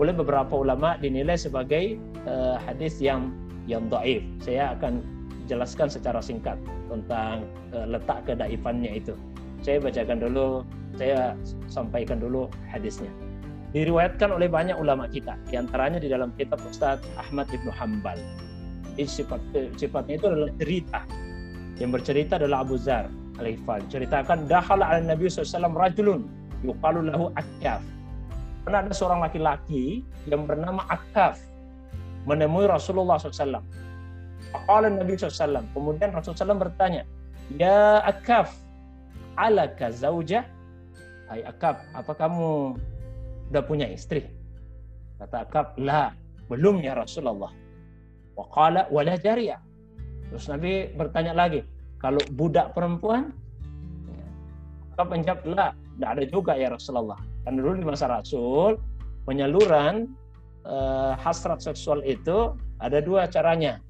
[0.00, 3.30] oleh beberapa ulama dinilai sebagai uh, hadis yang
[3.68, 5.04] yang doif saya akan
[5.50, 6.54] jelaskan secara singkat
[6.86, 7.42] tentang
[7.74, 9.18] uh, letak kedaifannya itu.
[9.66, 10.62] Saya bacakan dulu,
[10.94, 11.34] saya
[11.66, 13.10] sampaikan dulu hadisnya.
[13.70, 18.18] Diriwayatkan oleh banyak ulama kita, di antaranya di dalam kitab Ustaz Ahmad Ibnu Hambal.
[18.98, 19.40] sifat
[19.78, 21.00] sifatnya itu adalah cerita.
[21.80, 23.08] Yang bercerita adalah Abu Zar
[23.40, 23.86] al-Ghifari.
[23.88, 26.28] Ceritakan dakhala ala Nabi SAW rajulun
[26.60, 27.80] yuqalu lahu Akaf.
[28.66, 31.40] Pernah ada seorang laki-laki yang bernama Akaf
[32.28, 33.64] menemui Rasulullah SAW.
[34.52, 35.64] Faqala Nabi SAW.
[35.72, 37.08] Kemudian Rasulullah SAW bertanya,
[37.56, 38.52] Ya Akaf,
[39.40, 40.44] alaka zaujah?
[41.30, 42.76] Hai Akaf, apa kamu
[43.50, 44.24] udah punya istri?
[45.18, 46.14] Kata Akaf, la,
[46.48, 47.52] belum ya Rasulullah.
[48.38, 49.60] Waqala wala jariyah.
[50.30, 51.66] Terus Nabi bertanya lagi,
[52.00, 53.34] kalau budak perempuan?
[54.94, 57.18] Akaf menjawab, la, tidak ada juga ya Rasulullah.
[57.44, 58.80] Karena dulu di masa Rasul,
[59.28, 60.08] penyaluran
[60.64, 63.82] eh, hasrat seksual itu ada dua caranya.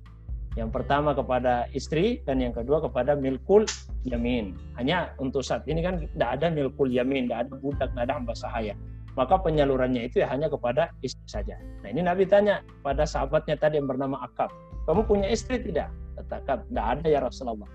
[0.58, 3.62] Yang pertama kepada istri dan yang kedua kepada milkul
[4.02, 4.58] yamin.
[4.74, 8.34] Hanya untuk saat ini kan tidak ada milkul yamin, tidak ada budak, tidak ada hamba
[8.34, 8.74] sahaya.
[9.18, 11.58] Maka penyalurannya itu ya hanya kepada istri saja.
[11.82, 14.50] Nah ini Nabi tanya pada sahabatnya tadi yang bernama Akab,
[14.86, 15.90] kamu punya istri tidak?
[16.16, 17.70] Kata Akab, tidak ada ya Rasulullah.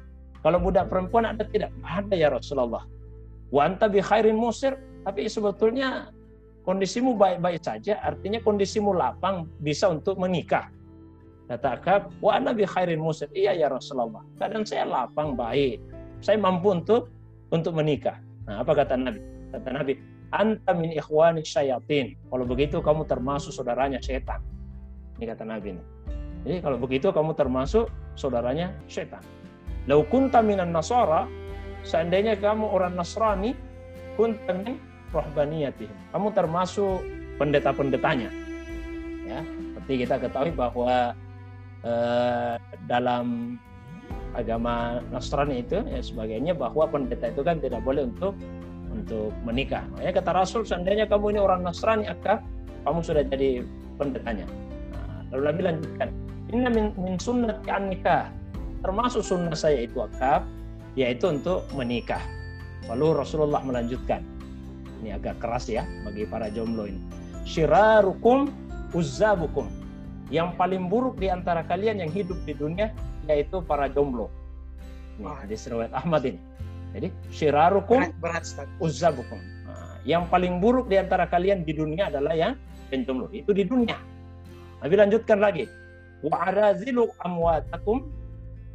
[0.45, 1.73] Kalau budak perempuan ada tidak?
[1.83, 2.85] Ada ya Rasulullah.
[3.51, 6.13] Wa anta bi khairin musir, tapi sebetulnya
[6.63, 10.71] kondisimu baik-baik saja, artinya kondisimu lapang bisa untuk menikah.
[11.45, 13.29] Kata Akab, wa ana bi khairin musir.
[13.35, 14.23] Iya ya Rasulullah.
[14.41, 15.77] Kadang saya lapang baik.
[16.25, 17.11] Saya mampu untuk
[17.53, 18.17] untuk menikah.
[18.49, 19.21] Nah, apa kata Nabi?
[19.53, 19.93] Kata Nabi,
[20.35, 22.19] anta min ikhwani syayatin.
[22.27, 24.43] Kalau begitu kamu termasuk saudaranya setan.
[25.15, 25.79] Ini kata Nabi.
[26.43, 27.87] Jadi kalau begitu kamu termasuk
[28.19, 29.23] saudaranya setan.
[29.87, 31.25] Lau kunta minan nasara,
[31.87, 33.55] seandainya kamu orang Nasrani,
[34.19, 34.75] kunta min
[35.13, 36.11] rohbaniyatihim.
[36.11, 36.99] Kamu termasuk
[37.39, 38.29] pendeta-pendetanya.
[39.25, 39.41] Ya,
[39.73, 41.13] seperti kita ketahui bahwa
[41.81, 43.57] eh, dalam
[44.35, 48.35] agama Nasrani itu ya sebagainya bahwa pendeta itu kan tidak boleh untuk
[48.95, 49.83] untuk menikah.
[49.95, 52.39] Makanya kata Rasul seandainya kamu ini orang Nasrani akak,
[52.87, 53.65] kamu sudah jadi
[53.99, 54.47] pendetanya.
[54.93, 56.09] Nah, lalu Nabi lanjutkan,
[56.53, 58.31] ini min, min sunnat nikah.
[58.85, 60.45] Termasuk sunnah saya itu akak,
[60.95, 62.21] yaitu untuk menikah.
[62.85, 64.21] Lalu Rasulullah melanjutkan,
[65.01, 67.01] ini agak keras ya bagi para jomblo ini.
[67.45, 68.49] Syirarukum
[68.93, 69.67] uzzabukum.
[70.33, 72.89] Yang paling buruk di antara kalian yang hidup di dunia
[73.29, 74.29] yaitu para jomblo.
[75.17, 76.41] Ini hadis riwayat Ahmad ini.
[76.95, 78.07] Jadi syirarukum
[78.79, 79.35] uzzabukum.
[79.67, 82.55] Nah, yang paling buruk di antara kalian di dunia adalah yang
[83.03, 83.27] jomblo.
[83.35, 83.99] Itu di dunia.
[84.79, 85.67] Nabi lanjutkan lagi.
[86.23, 88.07] Wa arazilu amwatakum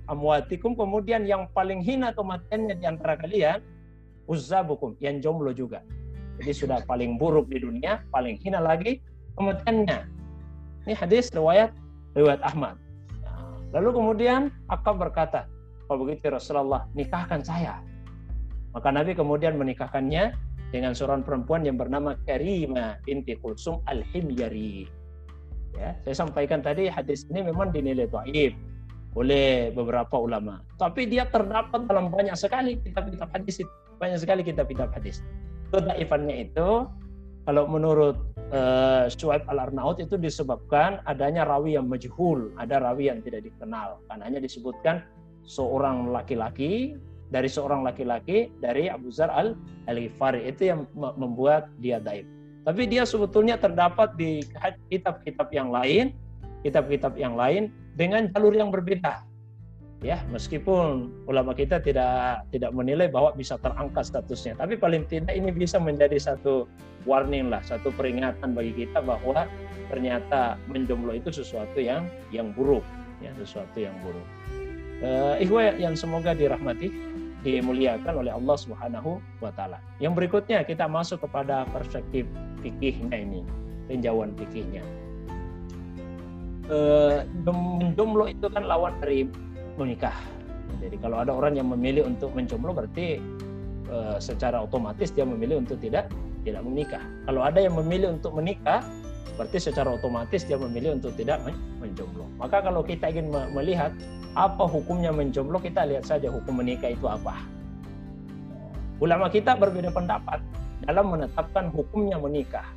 [0.04, 3.64] amwatikum kemudian yang paling hina kematiannya di antara kalian
[4.28, 5.80] uzzabukum yang jomblo juga.
[6.42, 9.00] Jadi sudah paling buruk di dunia, paling hina lagi
[9.40, 9.98] kematiannya.
[10.84, 11.72] Ini hadis riwayat
[12.12, 12.76] riwayat Ahmad.
[13.24, 15.46] Nah, lalu kemudian Akab berkata,
[15.88, 17.80] kalau begitu Rasulullah nikahkan saya.
[18.70, 20.34] Maka Nabi kemudian menikahkannya
[20.70, 24.86] dengan seorang perempuan yang bernama Karima binti Kulsum al-Himyari.
[25.78, 28.54] Ya, saya sampaikan tadi hadis ini memang dinilai dhaif
[29.18, 30.62] oleh beberapa ulama.
[30.78, 33.62] Tapi dia terdapat dalam banyak sekali kitab-kitab hadis,
[33.98, 35.22] banyak sekali kitab-kitab hadis
[35.70, 36.86] kedaifannya itu
[37.48, 38.20] kalau menurut
[38.52, 43.96] uh, Suhaib al-Arnaud itu disebabkan adanya rawi yang majhul, ada rawi yang tidak dikenal.
[44.06, 45.00] Karena hanya disebutkan
[45.48, 47.00] seorang laki-laki
[47.30, 49.30] dari seorang laki-laki dari Abu Zar
[49.86, 50.50] al-Ghifari.
[50.50, 52.26] Itu yang membuat dia daib.
[52.66, 54.44] Tapi dia sebetulnya terdapat di
[54.92, 56.12] kitab-kitab yang lain,
[56.60, 59.24] kitab-kitab yang lain dengan jalur yang berbeda.
[60.00, 64.56] Ya meskipun ulama kita tidak tidak menilai bahwa bisa terangkat statusnya.
[64.56, 66.64] Tapi paling tidak ini bisa menjadi satu
[67.08, 69.44] warning lah satu peringatan bagi kita bahwa
[69.92, 72.84] ternyata menjomblo itu sesuatu yang yang buruk.
[73.20, 74.24] Ya sesuatu yang buruk.
[75.00, 76.92] Uh, ikhwah yang semoga dirahmati
[77.40, 79.80] dimuliakan oleh Allah Subhanahu wa taala.
[79.98, 82.28] Yang berikutnya kita masuk kepada perspektif
[82.60, 83.40] fikihnya ini,
[83.88, 84.84] tinjauan fikihnya.
[86.70, 89.26] Uh, menjomblo itu kan lawan dari
[89.74, 90.14] menikah.
[90.78, 93.20] Jadi kalau ada orang yang memilih untuk menjomblo berarti
[93.90, 96.08] e, secara otomatis dia memilih untuk tidak
[96.46, 97.02] tidak menikah.
[97.28, 98.80] Kalau ada yang memilih untuk menikah
[99.38, 101.40] berarti secara otomatis dia memilih untuk tidak
[101.80, 102.28] menjomblo.
[102.36, 103.94] Maka kalau kita ingin melihat
[104.36, 107.40] apa hukumnya menjomblo, kita lihat saja hukum menikah itu apa.
[109.00, 110.44] Ulama kita berbeda pendapat
[110.84, 112.68] dalam menetapkan hukumnya menikah.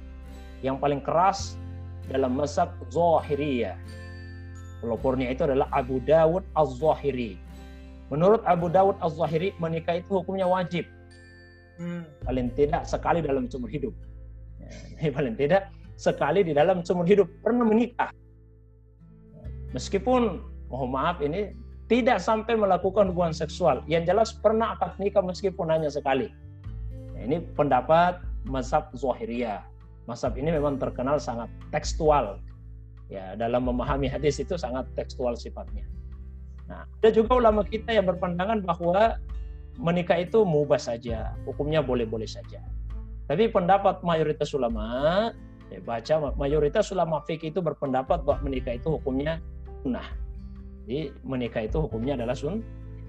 [0.64, 1.60] Yang paling keras
[2.08, 3.76] dalam mazhab Zahiriyah
[4.84, 7.40] Pelopornya itu adalah Abu Dawud Az-Zahiri.
[8.12, 10.84] Menurut Abu Dawud Az-Zahiri, menikah itu hukumnya wajib.
[11.80, 12.04] Hmm.
[12.28, 13.96] Paling tidak sekali dalam seumur hidup.
[15.00, 18.10] Ya, paling tidak sekali di dalam seumur hidup pernah menikah.
[19.74, 21.54] Meskipun, mohon maaf ini
[21.90, 23.82] tidak sampai melakukan hubungan seksual.
[23.90, 26.30] Yang jelas pernah akad nikah meskipun hanya sekali.
[27.14, 29.66] Nah, ini pendapat mazhab Zahiriyah.
[30.06, 32.38] Mazhab ini memang terkenal sangat tekstual
[33.12, 35.86] Ya, dalam memahami hadis itu sangat tekstual sifatnya.
[36.66, 39.20] Nah, ada juga ulama kita yang berpandangan bahwa
[39.78, 42.64] menikah itu mubah saja, hukumnya boleh-boleh saja.
[43.28, 45.30] Tapi pendapat mayoritas ulama,
[45.74, 49.42] ya baca mayoritas ulama fikih itu berpendapat bahwa menikah itu hukumnya
[49.82, 50.06] sunnah.
[50.86, 52.62] Jadi menikah itu hukumnya adalah sun,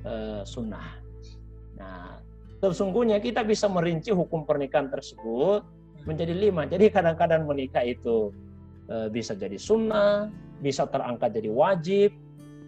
[0.08, 0.96] uh, sunnah.
[1.76, 2.22] Nah,
[2.62, 5.60] sesungguhnya kita bisa merinci hukum pernikahan tersebut
[6.08, 6.64] menjadi lima.
[6.64, 8.32] Jadi kadang-kadang menikah itu
[8.88, 12.10] uh, bisa jadi sunnah, bisa terangkat jadi wajib,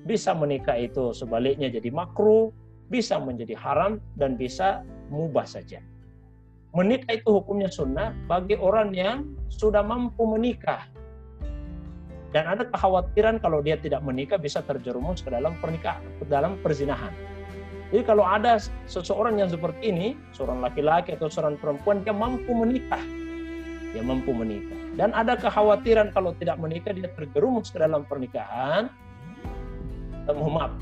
[0.04, 2.50] bisa menikah itu sebaliknya jadi makruh,
[2.92, 5.82] bisa menjadi haram, dan bisa mubah saja.
[6.76, 10.84] Menikah itu hukumnya sunnah bagi orang yang sudah mampu menikah.
[12.36, 17.16] Dan ada kekhawatiran kalau dia tidak menikah bisa terjerumus ke dalam pernikahan, ke dalam perzinahan.
[17.88, 23.00] Jadi kalau ada seseorang yang seperti ini, seorang laki-laki atau seorang perempuan, dia mampu menikah.
[23.96, 24.76] Dia mampu menikah.
[25.00, 28.92] Dan ada kekhawatiran kalau tidak menikah, dia terjerumus ke dalam pernikahan,
[30.28, 30.72] mohon maaf,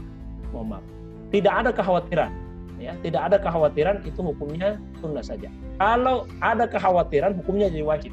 [0.51, 0.85] mohon maaf.
[1.31, 2.35] Tidak ada kekhawatiran,
[2.85, 5.49] ya, tidak ada kekhawatiran itu hukumnya tunda saja.
[5.81, 8.12] Kalau ada kekhawatiran, hukumnya jadi wajib.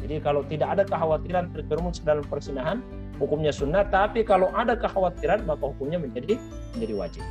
[0.00, 2.80] Jadi kalau tidak ada kekhawatiran terjerumus dalam persinahan,
[3.20, 3.84] hukumnya sunnah.
[3.88, 6.38] Tapi kalau ada kekhawatiran, maka hukumnya menjadi
[6.76, 7.24] menjadi wajib.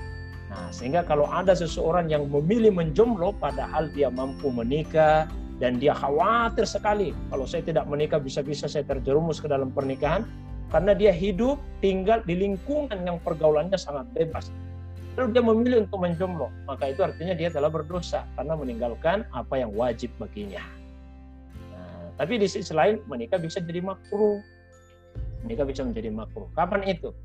[0.52, 5.28] Nah, sehingga kalau ada seseorang yang memilih menjomblo, padahal dia mampu menikah
[5.60, 10.28] dan dia khawatir sekali kalau saya tidak menikah bisa-bisa saya terjerumus ke dalam pernikahan,
[10.72, 14.52] karena dia hidup tinggal di lingkungan yang pergaulannya sangat bebas.
[15.16, 19.72] Lalu dia memilih untuk menjomblo, maka itu artinya dia telah berdosa karena meninggalkan apa yang
[19.72, 20.60] wajib baginya.
[21.72, 24.44] Nah, tapi di sisi lain menikah bisa jadi makruh.
[25.48, 26.52] Menikah bisa menjadi makruh.
[26.52, 27.16] Kapan itu?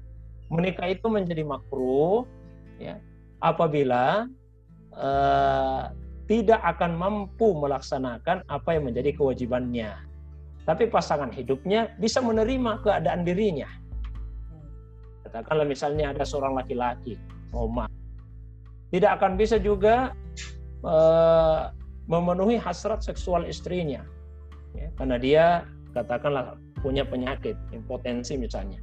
[0.51, 2.27] Menikah itu menjadi makruh
[2.79, 2.99] ya
[3.43, 4.31] apabila
[4.95, 5.91] uh,
[6.31, 10.11] tidak akan mampu melaksanakan apa yang menjadi kewajibannya
[10.69, 13.67] tapi pasangan hidupnya bisa menerima keadaan dirinya.
[15.27, 17.19] Katakanlah misalnya ada seorang laki-laki,
[17.51, 17.87] Oma,
[18.95, 20.15] tidak akan bisa juga
[20.87, 21.71] uh,
[22.07, 24.03] memenuhi hasrat seksual istrinya,
[24.75, 25.45] ya, karena dia
[25.95, 28.79] katakanlah punya penyakit impotensi misalnya.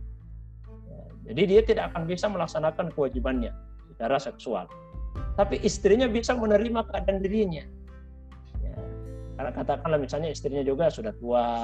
[0.87, 1.01] Ya,
[1.31, 3.51] jadi dia tidak akan bisa melaksanakan kewajibannya
[3.95, 4.65] secara seksual.
[5.33, 7.65] Tapi istrinya bisa menerima keadaan dirinya.
[9.37, 11.61] Karena katakanlah misalnya istrinya juga sudah tua,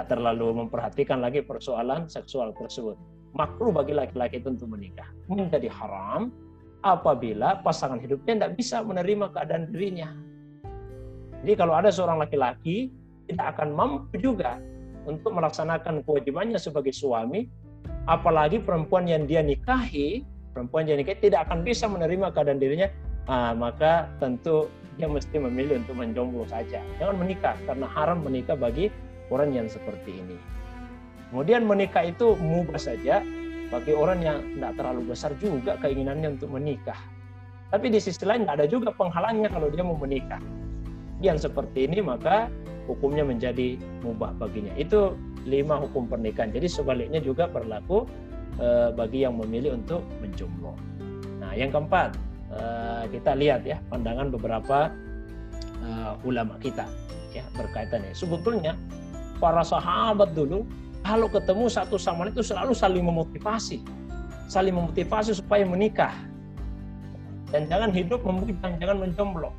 [0.00, 2.96] tak terlalu memperhatikan lagi persoalan seksual tersebut.
[3.36, 5.06] Makruh bagi laki-laki itu untuk menikah.
[5.30, 6.34] Menjadi haram
[6.80, 10.10] apabila pasangan hidupnya tidak bisa menerima keadaan dirinya.
[11.40, 12.92] Jadi kalau ada seorang laki-laki
[13.30, 14.60] tidak akan mampu juga
[15.08, 17.48] untuk melaksanakan kewajibannya sebagai suami,
[18.04, 22.88] apalagi perempuan yang dia nikahi, perempuan yang nikahi tidak akan bisa menerima keadaan dirinya,
[23.30, 24.68] ah, maka tentu
[25.00, 26.84] dia mesti memilih untuk menjomblo saja.
[27.00, 28.92] Jangan menikah karena haram menikah bagi
[29.32, 30.36] orang yang seperti ini.
[31.30, 33.22] Kemudian menikah itu mubah saja
[33.70, 36.98] bagi orang yang tidak terlalu besar juga keinginannya untuk menikah.
[37.70, 40.42] Tapi di sisi lain ada juga penghalangnya kalau dia mau menikah.
[41.22, 42.50] Yang seperti ini maka
[42.90, 44.74] hukumnya menjadi mubah baginya.
[44.74, 45.14] Itu
[45.46, 46.50] lima hukum pernikahan.
[46.50, 48.10] Jadi sebaliknya juga berlaku
[48.58, 50.74] eh, bagi yang memilih untuk menjomblo.
[51.38, 52.18] Nah, yang keempat,
[52.50, 54.90] Eh, kita lihat ya pandangan beberapa
[55.86, 56.82] uh, ulama kita
[57.30, 58.02] ya berkaitan.
[58.10, 58.74] Sebetulnya
[59.38, 60.66] para sahabat dulu
[61.04, 63.80] kalau ketemu satu sama lain itu selalu saling memotivasi,
[64.46, 66.12] saling memotivasi supaya menikah
[67.50, 69.50] dan jangan hidup membujang, jangan menjomblo.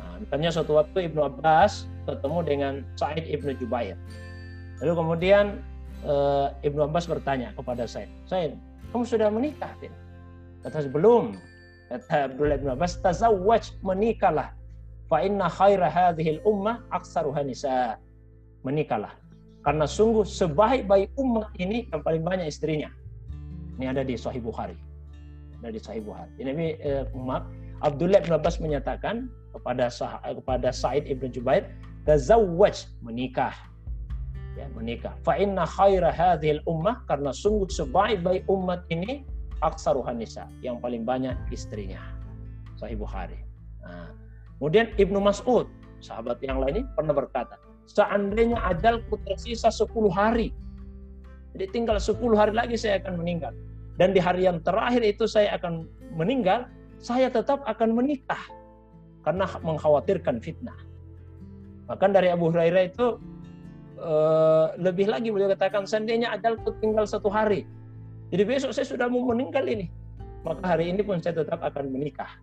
[0.00, 4.00] Nah, misalnya suatu waktu Ibnu Abbas ketemu dengan Said Ibnu Jubair.
[4.80, 5.44] Lalu kemudian
[6.08, 8.56] uh, Ibnu Abbas bertanya kepada Said, Said,
[8.90, 9.72] kamu sudah menikah?
[10.64, 11.36] Kata belum.
[11.92, 14.56] Kata Abdullah bin Abbas, tazawwaj menikahlah.
[15.12, 18.00] Fa inna khaira hadhil ummah aksaruha nisa.
[18.64, 19.12] Menikahlah.
[19.62, 22.90] Karena sungguh sebaik-baik umat ini yang paling banyak istrinya.
[23.78, 24.74] Ini ada di Sahih Bukhari.
[25.62, 26.30] Ada di Sahih Bukhari.
[26.42, 26.50] Ini
[26.82, 27.06] eh,
[27.82, 31.70] Abdullah bin Abbas menyatakan kepada sah, kepada Said ibn Jubair,
[32.06, 33.54] tazawwaj menikah.
[34.58, 35.14] Ya, menikah.
[35.22, 39.24] Fa inna khaira hadhil ummah karena sungguh sebaik-baik umat ini
[39.62, 42.02] aksaruhan nisa, yang paling banyak istrinya.
[42.76, 43.38] Sahih Bukhari.
[43.80, 44.10] Nah,
[44.58, 45.70] kemudian Ibnu Mas'ud,
[46.02, 50.54] sahabat yang lain ini pernah berkata, seandainya ajalku tersisa 10 hari,
[51.52, 53.52] jadi tinggal 10 hari lagi saya akan meninggal.
[54.00, 55.84] Dan di hari yang terakhir itu saya akan
[56.16, 56.64] meninggal,
[56.96, 58.40] saya tetap akan menikah.
[59.22, 60.74] Karena mengkhawatirkan fitnah.
[61.86, 63.20] Bahkan dari Abu Hurairah itu
[64.00, 67.68] eh, lebih lagi beliau katakan, seandainya ajalku tinggal satu hari,
[68.32, 69.92] jadi besok saya sudah mau meninggal ini.
[70.42, 72.40] Maka hari ini pun saya tetap akan menikah.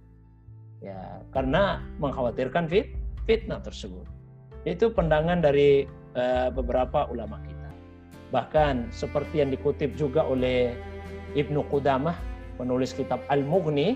[0.79, 2.93] Ya, karena mengkhawatirkan fit,
[3.25, 4.05] fitnah tersebut.
[4.67, 7.69] Itu pandangan dari uh, beberapa ulama kita.
[8.29, 10.75] Bahkan seperti yang dikutip juga oleh
[11.33, 12.17] Ibnu Qudamah,
[12.59, 13.95] penulis kitab Al-Mughni,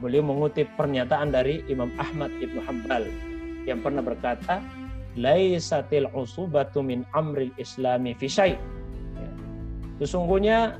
[0.00, 3.08] beliau mengutip pernyataan dari Imam Ahmad Ibnu Hambal
[3.64, 4.62] yang pernah berkata,
[5.18, 8.56] "Laisatil usubatu min amril islami fi ya.
[9.98, 10.76] Sesungguhnya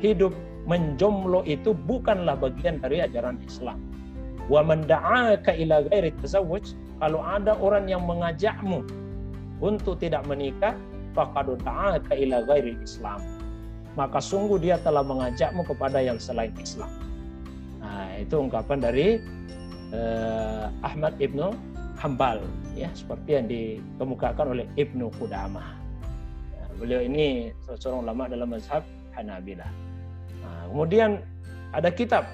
[0.00, 0.32] hidup
[0.64, 3.76] menjomblo itu bukanlah bagian dari ajaran Islam.
[4.52, 8.84] Wa man da'aka ila ghairi tazawwuj, kalau ada orang yang mengajakmu
[9.64, 10.76] untuk tidak menikah,
[11.16, 13.24] faqad da'aka ila ghairi Islam.
[13.94, 16.90] Maka sungguh dia telah mengajakmu kepada yang selain Islam.
[17.78, 19.22] Nah, itu ungkapan dari
[19.94, 21.54] uh, Ahmad Ibnu
[21.94, 22.42] Hambal
[22.74, 25.78] ya seperti yang dikemukakan oleh Ibnu Qudamah.
[26.58, 28.82] Nah, beliau ini seorang ulama dalam mazhab
[29.14, 29.70] Hanabilah.
[30.42, 31.22] Nah, kemudian
[31.70, 32.26] ada kitab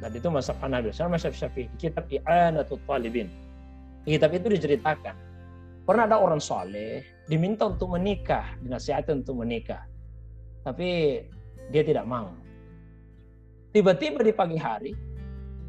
[0.00, 3.32] dan itu mazhab Hanabilah, sama mazhab Syafi'i, kitab I'anatul Talibin.
[4.04, 5.16] Kitab itu diceritakan
[5.86, 9.86] pernah ada orang soleh diminta untuk menikah, dinasihati untuk menikah,
[10.66, 11.22] tapi
[11.70, 12.34] dia tidak mau.
[13.70, 14.92] Tiba-tiba di pagi hari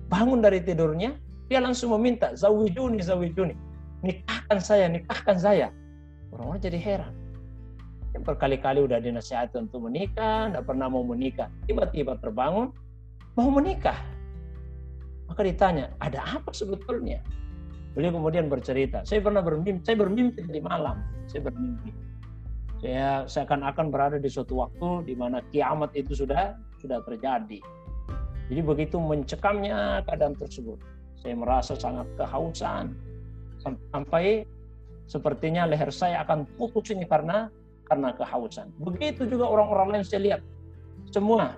[0.10, 1.14] bangun dari tidurnya,
[1.48, 3.54] dia langsung meminta, zawijuni, zawijuni.
[4.02, 5.68] Nikahkan saya, nikahkan saya.
[6.34, 7.14] Orang-orang jadi heran.
[8.16, 11.52] Yang berkali-kali udah dinasihati untuk menikah, tidak pernah mau menikah.
[11.70, 12.74] Tiba-tiba terbangun,
[13.38, 13.98] mau menikah.
[15.28, 17.20] Maka ditanya, ada apa sebetulnya?
[17.94, 21.92] Beliau kemudian bercerita, saya pernah bermimpi, saya bermimpi di malam, saya bermimpi.
[22.78, 27.58] Saya seakan-akan berada di suatu waktu di mana kiamat itu sudah sudah terjadi.
[28.48, 30.78] Jadi begitu mencekamnya keadaan tersebut,
[31.18, 32.94] saya merasa sangat kehausan
[33.66, 34.46] sampai
[35.10, 37.50] sepertinya leher saya akan putus ini karena
[37.90, 38.70] karena kehausan.
[38.78, 40.42] Begitu juga orang-orang lain saya lihat
[41.10, 41.58] semua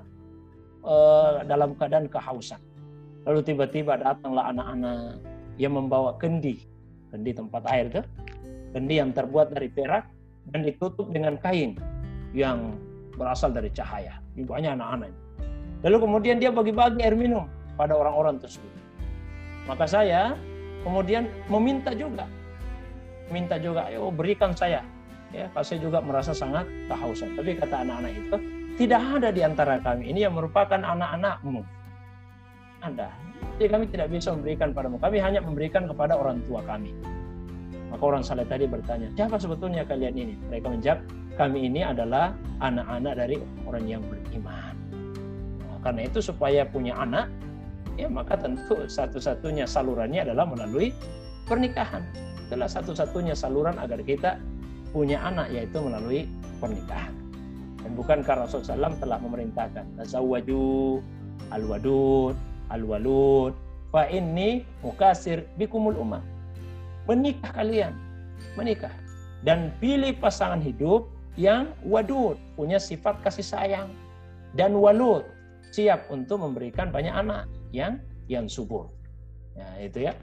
[0.88, 2.62] uh, dalam keadaan kehausan.
[3.27, 5.19] Lalu tiba-tiba datanglah anak-anak
[5.60, 6.63] yang membawa kendi,
[7.12, 8.01] kendi tempat air itu,
[8.71, 10.08] kendi yang terbuat dari perak
[10.53, 11.75] dan ditutup dengan kain
[12.32, 12.77] yang
[13.19, 14.21] berasal dari cahaya.
[14.39, 15.12] Banyak anak-anak.
[15.84, 18.71] Lalu kemudian dia bagi-bagi air minum pada orang-orang tersebut.
[19.67, 20.36] Maka saya
[20.88, 22.27] kemudian meminta juga.
[23.29, 24.82] Minta juga, ayo berikan saya.
[25.29, 27.38] Ya, saya juga merasa sangat kehausan.
[27.38, 28.36] Tapi kata anak-anak itu,
[28.82, 31.62] tidak ada di antara kami ini yang merupakan anak-anakmu.
[32.80, 33.12] Ada.
[33.60, 34.96] Jadi kami tidak bisa memberikan padamu.
[35.00, 36.96] Kami hanya memberikan kepada orang tua kami.
[37.89, 40.36] Maka orang saleh tadi bertanya, siapa sebetulnya kalian ini?
[40.48, 41.00] Mereka menjawab,
[41.36, 44.78] kami ini adalah anak-anak dari orang yang beriman.
[45.80, 47.32] Karena itu supaya punya anak,
[47.96, 50.92] ya maka tentu satu-satunya salurannya adalah melalui
[51.48, 52.04] pernikahan.
[52.46, 54.38] Itulah satu-satunya saluran agar kita
[54.92, 56.28] punya anak yaitu melalui
[56.60, 57.15] pernikahan.
[57.80, 61.00] Dan bukankah Rasulullah SAW telah memerintahkan tazawwaju
[61.56, 62.36] al-wadud
[62.69, 63.53] al-walud
[63.89, 66.21] fa inni mukasir bikumul umat.
[67.10, 67.97] Menikah kalian,
[68.53, 68.93] menikah
[69.41, 73.89] dan pilih pasangan hidup yang wadud, punya sifat kasih sayang
[74.53, 75.25] dan walud,
[75.73, 77.97] siap untuk memberikan banyak anak yang
[78.29, 78.91] yang subur.
[79.58, 80.13] Ya, itu ya.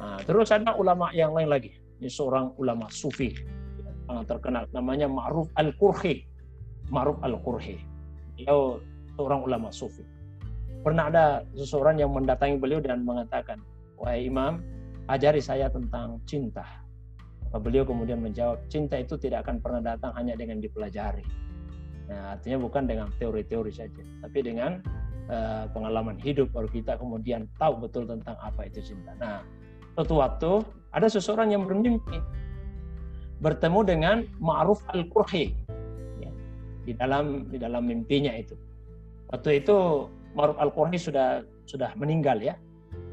[0.00, 1.78] Nah, terus ada ulama yang lain lagi.
[2.02, 3.30] Ini seorang ulama sufi
[4.04, 6.26] sangat terkenal namanya Ma'ruf Al-Qurhi.
[6.92, 7.80] Ma'ruf Al-Qurhi.
[8.36, 8.52] Dia
[9.16, 10.02] seorang ulama sufi.
[10.84, 13.56] Pernah ada seseorang yang mendatangi beliau dan mengatakan,
[13.96, 14.60] "Wahai Imam,
[15.08, 16.84] ajari saya tentang cinta."
[17.56, 21.24] Beliau kemudian menjawab, "Cinta itu tidak akan pernah datang hanya dengan dipelajari."
[22.04, 24.84] Nah, artinya bukan dengan teori-teori saja, tapi dengan
[25.32, 29.16] uh, pengalaman hidup baru kita kemudian tahu betul tentang apa itu cinta.
[29.16, 29.40] Nah,
[29.96, 30.52] suatu waktu
[30.92, 32.20] ada seseorang yang bermimpi
[33.40, 35.56] bertemu dengan Ma'ruf al-Qurhi
[36.20, 36.30] ya,
[36.84, 38.52] di dalam di dalam mimpinya itu.
[39.32, 42.54] Waktu itu Ma'ruf al-Qurhi sudah sudah meninggal ya.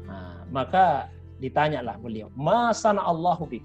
[0.06, 1.08] Nah, maka
[1.38, 3.62] ditanyalah beliau, "Ma sana Allahu bi?"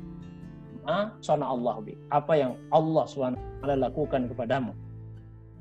[0.87, 1.93] Ma sana Allahu bi?
[2.15, 4.71] Apa yang Allah SWT lakukan kepadamu?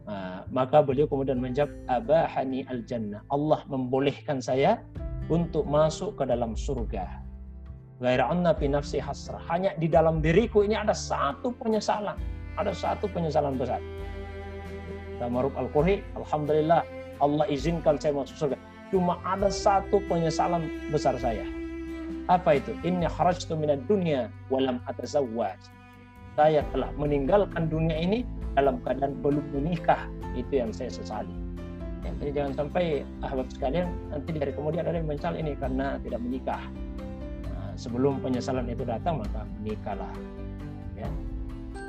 [0.06, 3.26] Nah, maka beliau kemudian menjawab abahani al jannah.
[3.34, 4.78] Allah membolehkan saya
[5.26, 7.26] untuk masuk ke dalam surga.
[7.98, 9.42] Gaira anna fi nafsi hasrah.
[9.50, 12.14] Hanya di dalam diriku ini ada satu penyesalan.
[12.54, 13.82] Ada satu penyesalan besar.
[15.18, 16.86] Tamaruk al-Qurhi, Alhamdulillah
[17.22, 18.56] Allah izinkan saya masuk surga.
[18.92, 21.44] Cuma ada satu penyesalan besar saya.
[22.30, 22.74] Apa itu?
[22.86, 25.58] Inni kharajtu minad dunya walam atazawwaj.
[26.36, 28.22] Saya telah meninggalkan dunia ini
[28.54, 31.46] dalam keadaan belum menikah itu yang saya sesali
[32.06, 32.84] ya, jadi jangan sampai
[33.20, 36.62] ahbab sekalian nanti dari kemudian ada yang menyesal ini karena tidak menikah
[37.50, 40.12] nah, sebelum penyesalan itu datang maka menikahlah
[40.94, 41.08] ya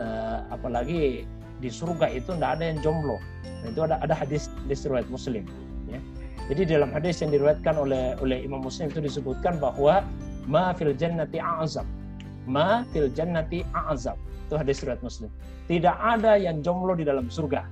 [0.02, 3.18] uh, apalagi di surga itu tidak ada yang jomblo
[3.64, 5.44] nah, itu ada ada hadis di riwayat muslim
[5.90, 6.00] ya
[6.48, 10.00] jadi dalam hadis yang diriwayatkan oleh oleh Imam Muslim itu disebutkan bahwa
[10.48, 11.84] ma fil jannati a'zab
[12.48, 14.16] ma fil jannati a'zab
[14.48, 15.28] Itu hadis riwayat Muslim.
[15.68, 17.68] Tidak ada yang jomblo di dalam surga.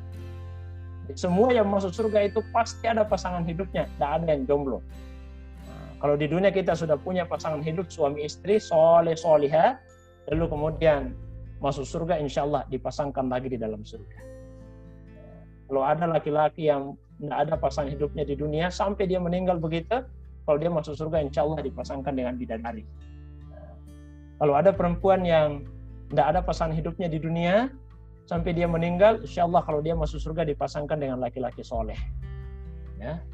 [1.15, 4.83] Semua yang masuk surga itu pasti ada pasangan hidupnya, tidak ada yang jomblo.
[5.63, 9.79] Nah, kalau di dunia kita sudah punya pasangan hidup suami istri, soleh soliha,
[10.27, 11.15] lalu kemudian
[11.65, 14.21] masuk surga, insya Allah dipasangkan lagi di dalam surga.
[15.65, 20.05] Kalau ada laki-laki yang tidak ada pasangan hidupnya di dunia, sampai dia meninggal begitu,
[20.45, 22.85] kalau dia masuk surga, insya Allah dipasangkan dengan bidadari.
[24.37, 25.65] Kalau ada perempuan yang
[26.13, 27.73] tidak ada pasangan hidupnya di dunia,
[28.29, 31.97] sampai dia meninggal, insya Allah kalau dia masuk surga dipasangkan dengan laki-laki soleh.
[33.01, 33.25] Ya.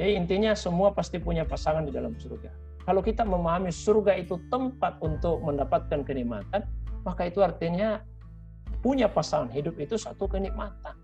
[0.00, 2.48] Jadi intinya semua pasti punya pasangan di dalam surga.
[2.88, 6.64] Kalau kita memahami surga itu tempat untuk mendapatkan kenikmatan,
[7.02, 8.02] maka itu artinya
[8.82, 10.98] punya pasangan hidup itu satu kenikmatan.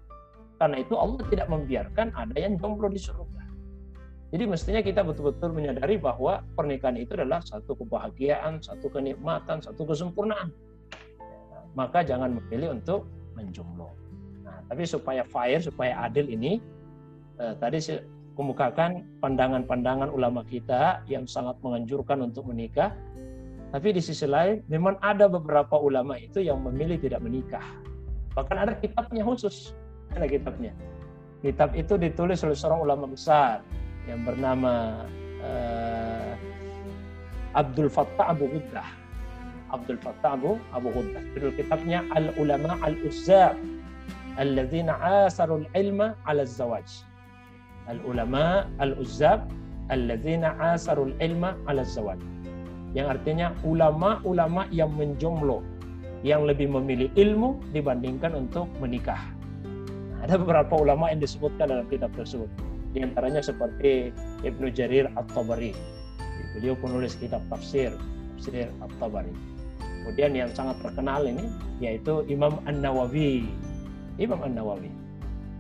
[0.59, 3.47] Karena itu Allah tidak membiarkan ada yang jomblo di surga.
[4.29, 10.53] Jadi mestinya kita betul-betul menyadari bahwa pernikahan itu adalah satu kebahagiaan, satu kenikmatan, satu kesempurnaan
[11.79, 13.07] maka jangan memilih untuk
[13.39, 13.95] menjomblo.
[14.43, 16.59] Nah, tapi supaya fair, supaya adil ini,
[17.39, 18.03] eh, tadi saya
[18.39, 22.95] kemukakan pandangan-pandangan ulama kita yang sangat menganjurkan untuk menikah.
[23.69, 27.65] Tapi di sisi lain, memang ada beberapa ulama itu yang memilih tidak menikah.
[28.33, 29.77] Bahkan ada kitabnya khusus,
[30.17, 30.73] ada kitabnya.
[31.45, 33.63] Kitab itu ditulis oleh seorang ulama besar
[34.09, 35.05] yang bernama
[35.45, 36.33] uh,
[37.55, 38.89] Abdul Fattah Abu Ghuddah
[39.71, 41.23] Abdul Fattah Abu Abu Ghuddah.
[41.37, 43.57] Judul kitabnya Al Ulama Al Uzzab
[44.41, 44.97] Alladzina
[45.29, 47.05] Asarul Ilma Ala Zawaj.
[47.89, 49.45] Al Ulama Al Uzzab
[49.93, 52.21] Alladzina Asarul Ilma Ala Zawaj.
[52.97, 55.61] Yang artinya ulama-ulama yang menjomblo
[56.27, 59.23] yang lebih memilih ilmu dibandingkan untuk menikah.
[60.19, 62.51] Ada beberapa ulama yang disebutkan dalam kitab tersebut.
[62.91, 64.11] Di antaranya seperti
[64.43, 65.71] Ibnu Jarir At-Tabari.
[66.59, 67.95] Beliau penulis kitab tafsir,
[68.35, 69.31] tafsir At-Tabari.
[69.79, 71.47] Kemudian yang sangat terkenal ini
[71.79, 73.47] yaitu Imam An-Nawawi.
[74.19, 74.91] Imam An-Nawawi.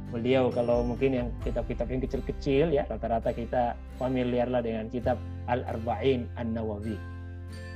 [0.09, 6.27] Beliau kalau mungkin yang kitab-kitab yang kecil-kecil ya rata-rata kita familiar lah dengan kitab Al-Arba'in
[6.41, 7.18] An-Nawawi.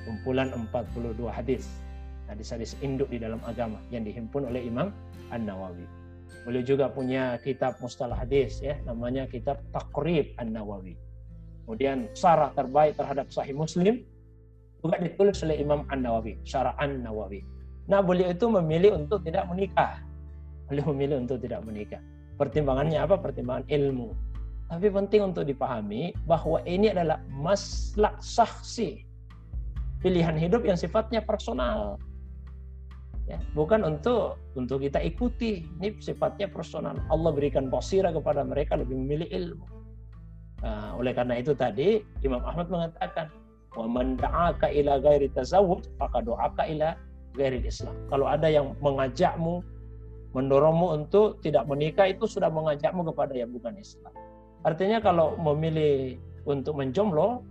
[0.05, 1.69] Kumpulan 42 hadis.
[2.27, 4.89] Hadis-hadis induk di dalam agama yang dihimpun oleh Imam
[5.31, 5.85] An-Nawawi.
[6.43, 10.97] Beliau juga punya kitab mustalah hadis ya namanya kitab Taqrib An-Nawawi.
[11.63, 14.03] Kemudian sarah terbaik terhadap Sahih Muslim
[14.83, 17.47] juga ditulis oleh Imam An-Nawawi, Syarah An-Nawawi.
[17.87, 20.03] Nah, beliau itu memilih untuk tidak menikah.
[20.67, 22.03] Beliau memilih untuk tidak menikah.
[22.35, 23.15] Pertimbangannya apa?
[23.15, 24.11] Pertimbangan ilmu.
[24.67, 29.07] Tapi penting untuk dipahami bahwa ini adalah maslak saksi.
[30.03, 31.99] Pilihan hidup yang sifatnya personal.
[33.31, 35.63] Ya, bukan untuk untuk kita ikuti.
[35.79, 36.99] Ini sifatnya personal.
[37.07, 39.67] Allah berikan posira kepada mereka lebih memilih ilmu.
[40.63, 43.31] Nah, oleh karena itu tadi Imam Ahmad mengatakan
[43.73, 46.93] Wa man da'aka ila ghairi tazawwuj faqad do'aka ila
[47.33, 47.97] ghairi Islam.
[48.13, 49.65] Kalau ada yang mengajakmu
[50.33, 54.13] mendorongmu untuk tidak menikah itu sudah mengajakmu kepada yang bukan Islam.
[54.65, 56.17] Artinya kalau memilih
[56.49, 57.45] untuk menjomblo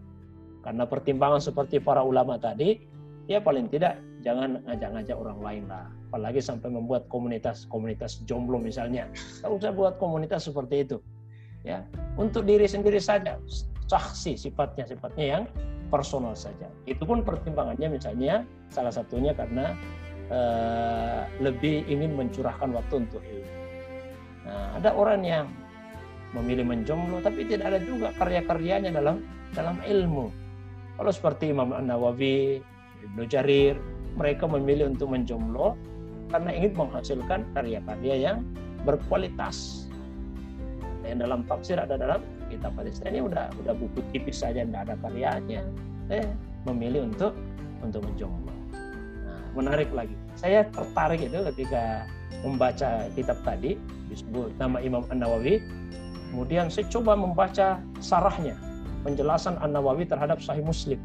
[0.61, 2.77] karena pertimbangan seperti para ulama tadi,
[3.25, 5.85] ya paling tidak jangan ngajak-ngajak orang lain lah.
[6.11, 9.09] Apalagi sampai membuat komunitas-komunitas jomblo misalnya.
[9.13, 10.97] Tidak usah buat komunitas seperti itu.
[11.61, 11.85] Ya,
[12.17, 13.37] untuk diri sendiri saja,
[13.85, 15.43] saksi sifatnya sifatnya yang
[15.93, 16.69] personal saja.
[16.87, 19.75] Itu pun pertimbangannya misalnya salah satunya karena
[20.31, 23.53] uh, lebih ingin mencurahkan waktu untuk ilmu.
[24.47, 25.45] Nah, ada orang yang
[26.31, 30.31] memilih menjomblo tapi tidak ada juga karya-karyanya dalam dalam ilmu.
[31.01, 32.61] Kalau seperti Imam An-Nawawi,
[33.01, 33.73] Ibnu Jarir,
[34.21, 35.73] mereka memilih untuk menjomblo
[36.29, 38.45] karena ingin menghasilkan karya-karya yang
[38.85, 39.89] berkualitas.
[41.01, 42.21] Dan dalam tafsir ada dalam
[42.53, 43.01] kitab hadis.
[43.01, 45.65] Ini udah udah buku tipis saja tidak ada karyanya.
[46.05, 46.29] Saya
[46.69, 47.33] memilih untuk
[47.81, 48.53] untuk menjomblo.
[49.25, 50.13] Nah, menarik lagi.
[50.37, 52.05] Saya tertarik itu ketika
[52.45, 53.73] membaca kitab tadi
[54.05, 55.65] disebut nama Imam An Nawawi
[56.29, 58.53] kemudian saya coba membaca sarahnya
[59.01, 61.01] penjelasan An Nawawi terhadap Sahih Muslim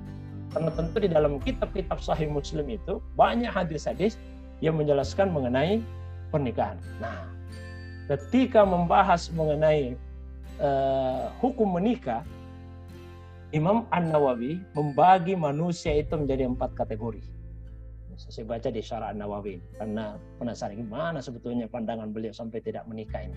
[0.56, 4.16] karena tentu di dalam kitab-kitab Sahih Muslim itu banyak hadis-hadis
[4.64, 5.84] yang menjelaskan mengenai
[6.32, 6.80] pernikahan.
[6.96, 7.28] Nah,
[8.08, 10.00] ketika membahas mengenai
[10.62, 12.24] uh, hukum menikah,
[13.52, 17.22] Imam An Nawawi membagi manusia itu menjadi empat kategori.
[18.16, 23.28] Saya baca di Syarah An Nawawi karena penasaran gimana sebetulnya pandangan beliau sampai tidak menikah
[23.28, 23.36] ini.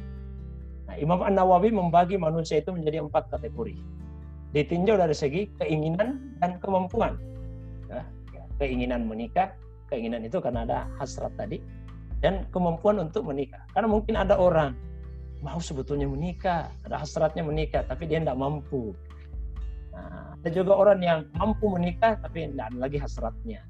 [0.87, 3.75] Nah, Imam An Nawawi membagi manusia itu menjadi empat kategori.
[4.49, 7.21] Ditinjau dari segi keinginan dan kemampuan.
[7.85, 8.05] Nah,
[8.57, 9.53] keinginan menikah,
[9.93, 11.61] keinginan itu karena ada hasrat tadi,
[12.19, 13.61] dan kemampuan untuk menikah.
[13.71, 14.73] Karena mungkin ada orang
[15.39, 18.91] mau sebetulnya menikah, ada hasratnya menikah, tapi dia tidak mampu.
[19.93, 23.61] Nah, ada juga orang yang mampu menikah, tapi tidak ada lagi hasratnya.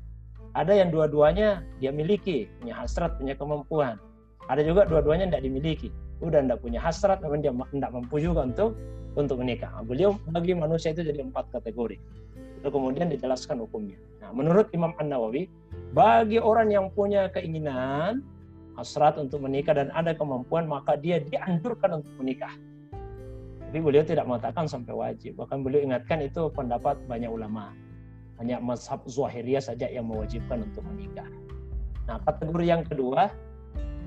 [0.57, 4.01] Ada yang dua-duanya dia miliki, punya hasrat, punya kemampuan.
[4.49, 5.93] Ada juga dua-duanya tidak dimiliki.
[6.19, 8.75] Udah tidak punya hasrat, namun dia tidak mampu juga untuk
[9.15, 9.71] untuk menikah.
[9.73, 11.97] Nah, beliau bagi manusia itu jadi empat kategori.
[12.59, 13.95] Itu kemudian dijelaskan hukumnya.
[14.19, 15.47] Nah, menurut Imam An Nawawi,
[15.95, 18.21] bagi orang yang punya keinginan
[18.75, 22.51] hasrat untuk menikah dan ada kemampuan, maka dia dianjurkan untuk menikah.
[23.69, 25.37] Tapi beliau tidak mengatakan sampai wajib.
[25.37, 27.69] Bahkan beliau ingatkan itu pendapat banyak ulama.
[28.41, 31.27] Hanya mazhab Zuhiriyah saja yang mewajibkan untuk menikah.
[32.09, 33.29] Nah, kategori yang kedua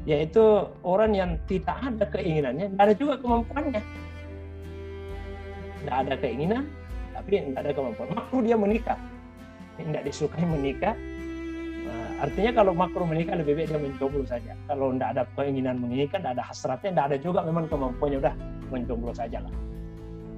[0.02, 0.42] yaitu
[0.82, 3.82] orang yang tidak ada keinginannya, tidak ada juga kemampuannya.
[5.82, 6.64] Tidak ada keinginan,
[7.14, 8.08] tapi tidak ada kemampuan.
[8.14, 8.98] Makruh dia menikah.
[9.78, 10.94] Tidak disukai menikah.
[11.82, 14.54] Nah, artinya kalau makruh menikah lebih baik dia menjomblo saja.
[14.70, 18.34] Kalau tidak ada keinginan menginginkan, tidak ada hasratnya, tidak ada juga memang kemampuannya, udah
[18.70, 19.54] menjomblo saja lah.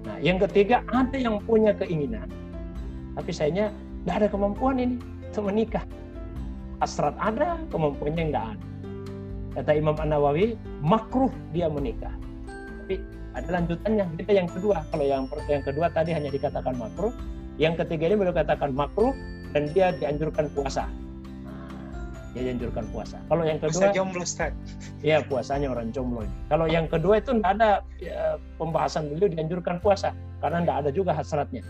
[0.05, 2.29] Nah, yang ketiga ada yang punya keinginan,
[3.17, 3.73] tapi sayangnya
[4.05, 4.97] tidak ada kemampuan ini
[5.33, 5.85] untuk menikah.
[6.85, 8.74] Hasrat ada, kemampuannya tidak ada.
[9.55, 12.13] Kata Imam An Nawawi, makruh dia menikah.
[12.85, 12.99] Tapi
[13.35, 14.05] ada lanjutannya.
[14.19, 14.83] Kita yang kedua.
[14.91, 17.15] Kalau yang yang kedua tadi hanya dikatakan makruh,
[17.57, 19.15] yang ketiga ini baru katakan makruh
[19.55, 20.91] dan dia dianjurkan puasa
[22.35, 23.17] dia anjurkan puasa.
[23.31, 24.53] Kalau yang kedua puasa jomblo Ustaz.
[25.07, 26.27] Iya, puasanya orang jomblo.
[26.51, 27.71] Kalau yang kedua itu tidak ada
[28.03, 30.11] ya, pembahasan beliau dianjurkan puasa
[30.43, 31.63] karena tidak ada juga hasratnya.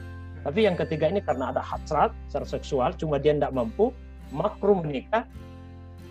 [0.45, 3.93] Tapi yang ketiga ini karena ada hasrat secara seksual, cuma dia tidak mampu,
[4.33, 5.29] makruh menikah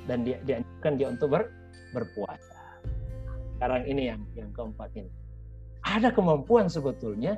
[0.06, 1.50] dan dia dianjurkan dia untuk ber,
[1.94, 2.58] berpuasa.
[3.56, 5.12] Sekarang ini yang yang keempat ini.
[5.86, 7.38] Ada kemampuan sebetulnya,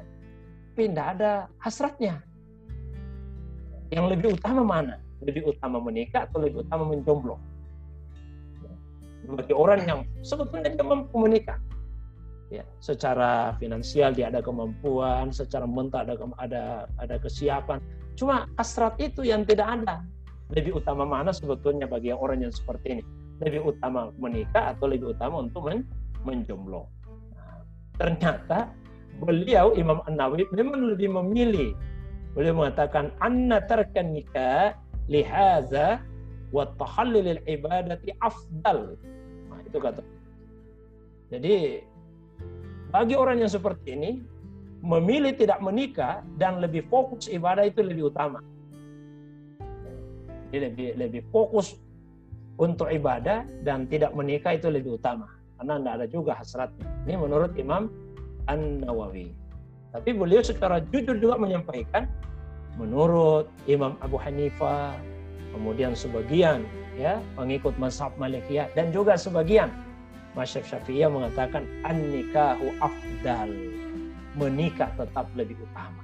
[0.74, 2.24] tapi tidak ada hasratnya.
[3.94, 5.06] Yang lebih utama mana?
[5.26, 7.40] lebih utama menikah atau lebih utama menjomblo.
[9.26, 11.58] Bagi orang yang sebetulnya dia mampu menikah,
[12.54, 16.64] ya, secara finansial dia ada kemampuan, secara mental ada ada
[17.02, 17.82] ada kesiapan.
[18.14, 20.06] Cuma hasrat itu yang tidak ada.
[20.54, 23.04] Lebih utama mana sebetulnya bagi orang yang seperti ini?
[23.44, 25.84] Lebih utama menikah atau lebih utama untuk men
[26.24, 26.88] menjomblo?
[27.36, 27.62] Nah,
[28.00, 28.72] ternyata
[29.20, 31.76] beliau Imam An Nawawi memang lebih memilih
[32.36, 34.76] Beliau mengatakan anna tarkan nikah
[35.08, 36.04] lihaza
[36.52, 39.00] wa tahallil ibadati afdal.
[39.48, 40.04] Nah, itu kata.
[41.32, 41.80] Jadi
[42.92, 44.12] bagi orang yang seperti ini
[44.84, 48.44] memilih tidak menikah dan lebih fokus ibadah itu lebih utama.
[50.52, 51.80] Jadi lebih lebih fokus
[52.56, 55.28] untuk ibadah dan tidak menikah itu lebih utama
[55.60, 56.88] karena tidak ada juga hasratnya.
[57.08, 57.92] Ini menurut Imam
[58.48, 59.32] An Nawawi.
[59.96, 62.08] Tapi beliau secara jujur juga menyampaikan
[62.76, 64.92] menurut Imam Abu Hanifah,
[65.56, 66.68] kemudian sebagian
[67.00, 69.72] ya pengikut mazhab Malikiyah dan juga sebagian
[70.36, 73.52] masyarakat Syafi'iyah mengatakan an-nikahu afdal.
[74.36, 76.04] Menikah tetap lebih utama.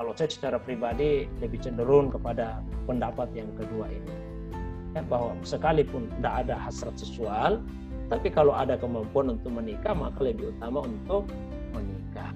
[0.00, 4.29] Kalau saya secara pribadi lebih cenderung kepada pendapat yang kedua ini.
[4.90, 7.62] Ya, bahwa sekalipun tidak ada hasrat seksual,
[8.10, 11.30] tapi kalau ada kemampuan untuk menikah, maka lebih utama untuk
[11.70, 12.34] menikah.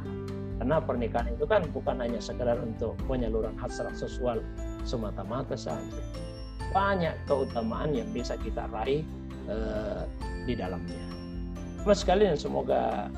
[0.63, 4.39] Karena pernikahan itu kan bukan hanya sekedar untuk penyaluran hasrat seksual
[4.87, 5.99] semata-mata saja.
[6.71, 9.03] Banyak keutamaan yang bisa kita raih
[9.51, 10.07] uh,
[10.47, 11.03] di dalamnya.
[11.83, 13.11] Mas sekalian semoga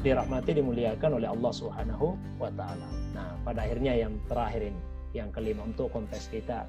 [0.00, 2.88] dirahmati dimuliakan oleh Allah Subhanahu wa taala.
[3.12, 6.64] Nah, pada akhirnya yang terakhir ini, yang kelima untuk konteks kita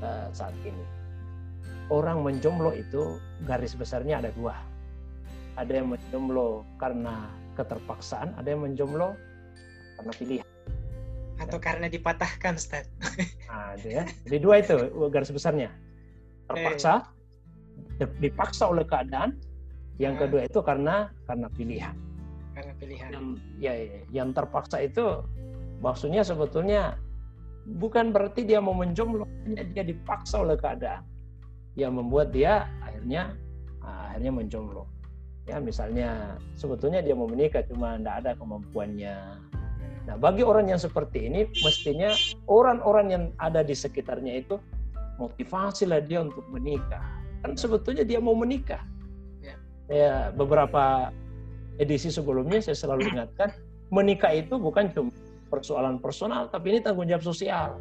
[0.00, 1.03] uh, saat ini.
[1.92, 4.56] Orang menjomblo itu garis besarnya ada dua.
[5.60, 9.12] Ada yang menjomblo karena keterpaksaan, ada yang menjomblo
[10.00, 10.48] karena pilihan.
[11.38, 11.62] Atau ya.
[11.62, 12.88] karena dipatahkan, Ustaz.
[13.50, 14.04] Nah, itu ya.
[14.26, 14.74] Jadi dua itu
[15.12, 15.70] garis besarnya.
[16.50, 17.06] Terpaksa,
[18.00, 18.08] eh.
[18.18, 19.38] dipaksa oleh keadaan.
[20.02, 20.20] Yang nah.
[20.26, 20.94] kedua itu karena
[21.30, 21.94] karena pilihan.
[22.54, 23.08] Karena pilihan.
[23.14, 23.26] Yang,
[23.62, 25.22] ya, ya, yang terpaksa itu
[25.78, 26.98] maksudnya sebetulnya
[27.78, 31.06] bukan berarti dia mau menjomblo, hanya dia dipaksa oleh keadaan
[31.74, 33.34] yang membuat dia akhirnya
[33.82, 34.84] ah, akhirnya menjomblo.
[35.44, 39.44] Ya, misalnya sebetulnya dia mau menikah cuma tidak ada kemampuannya,
[40.04, 42.12] Nah, bagi orang yang seperti ini, mestinya
[42.44, 44.60] orang-orang yang ada di sekitarnya itu
[45.16, 47.00] motivasilah dia untuk menikah.
[47.40, 48.84] Kan sebetulnya dia mau menikah.
[49.40, 49.56] Ya,
[49.88, 51.08] ya beberapa
[51.80, 53.56] edisi sebelumnya saya selalu ingatkan,
[53.88, 55.12] menikah itu bukan cuma
[55.48, 57.80] persoalan personal, tapi ini tanggung jawab sosial.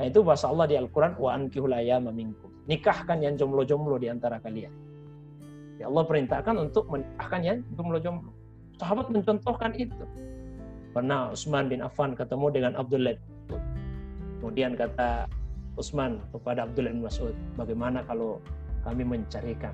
[0.00, 1.76] Nah, itu bahasa Allah di Al-Quran, wa ankihul
[2.16, 2.51] minkum.
[2.70, 4.70] Nikahkan yang jomblo-jomblo di antara kalian.
[5.82, 8.30] Ya Allah perintahkan untuk menikahkan yang jomblo-jomblo.
[8.78, 10.02] Sahabat mencontohkan itu
[10.92, 13.16] Pernah Utsman bin Affan ketemu dengan Abdullah
[14.42, 15.24] Kemudian kata
[15.80, 18.36] Utsman kepada Abdullah bin Mas'ud, bagaimana kalau
[18.84, 19.72] kami mencarikan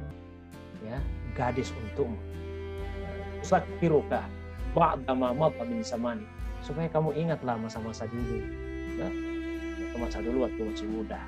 [0.86, 0.94] ya
[1.34, 2.14] gadis untukmu?
[3.42, 4.22] Usakiruka
[4.78, 6.22] ba'dama mata min samani.
[6.62, 8.38] Supaya kamu ingatlah masa-masa dulu.
[8.94, 9.08] Ya.
[9.98, 11.20] Masa dulu waktu masih muda.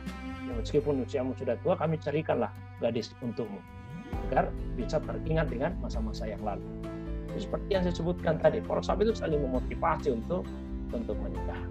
[0.46, 2.50] Ya, meskipun usiamu sudah tua, kami carikanlah
[2.80, 3.60] gadis untukmu
[4.30, 6.66] agar bisa teringat dengan masa-masa yang lalu.
[7.30, 10.42] Jadi seperti yang saya sebutkan tadi, sahabat itu saling memotivasi untuk
[10.90, 11.62] untuk menikah.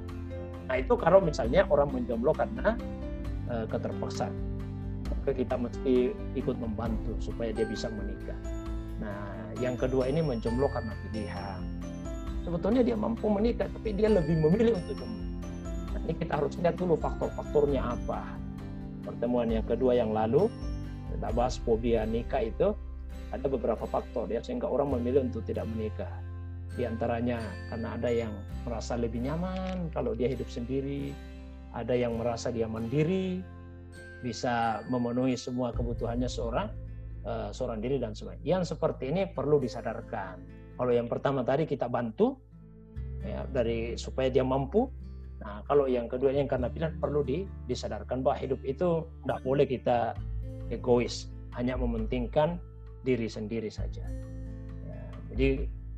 [0.72, 2.80] Nah itu kalau misalnya orang menjomblo karena
[3.52, 4.32] uh, keterpaksaan,
[5.12, 8.38] maka kita mesti ikut membantu supaya dia bisa menikah.
[9.04, 11.60] Nah yang kedua ini menjomblo karena pilihan.
[12.47, 15.29] Sebetulnya dia mampu menikah, tapi dia lebih memilih untuk jomblo.
[16.10, 18.26] Ini kita harus lihat dulu faktor-faktornya apa.
[19.05, 20.49] Pertemuan yang kedua yang lalu
[21.14, 22.74] kita bahas fobia nikah itu
[23.30, 26.10] ada beberapa faktor ya sehingga orang memilih untuk tidak menikah.
[26.74, 27.38] Di antaranya
[27.70, 28.34] karena ada yang
[28.66, 31.14] merasa lebih nyaman kalau dia hidup sendiri,
[31.78, 33.45] ada yang merasa dia mandiri,
[34.26, 36.74] bisa memenuhi semua kebutuhannya seorang
[37.22, 38.57] uh, seorang diri dan sebagainya.
[38.57, 40.41] Yang seperti ini perlu disadarkan.
[40.74, 42.34] Kalau yang pertama tadi kita bantu
[43.22, 44.89] ya, dari supaya dia mampu.
[45.40, 49.66] Nah, kalau yang kedua yang karena pilihan perlu di, disadarkan bahwa hidup itu tidak boleh
[49.66, 50.14] kita
[50.68, 52.60] egois, hanya mementingkan
[53.08, 54.04] diri sendiri saja.
[54.84, 55.48] Ya, jadi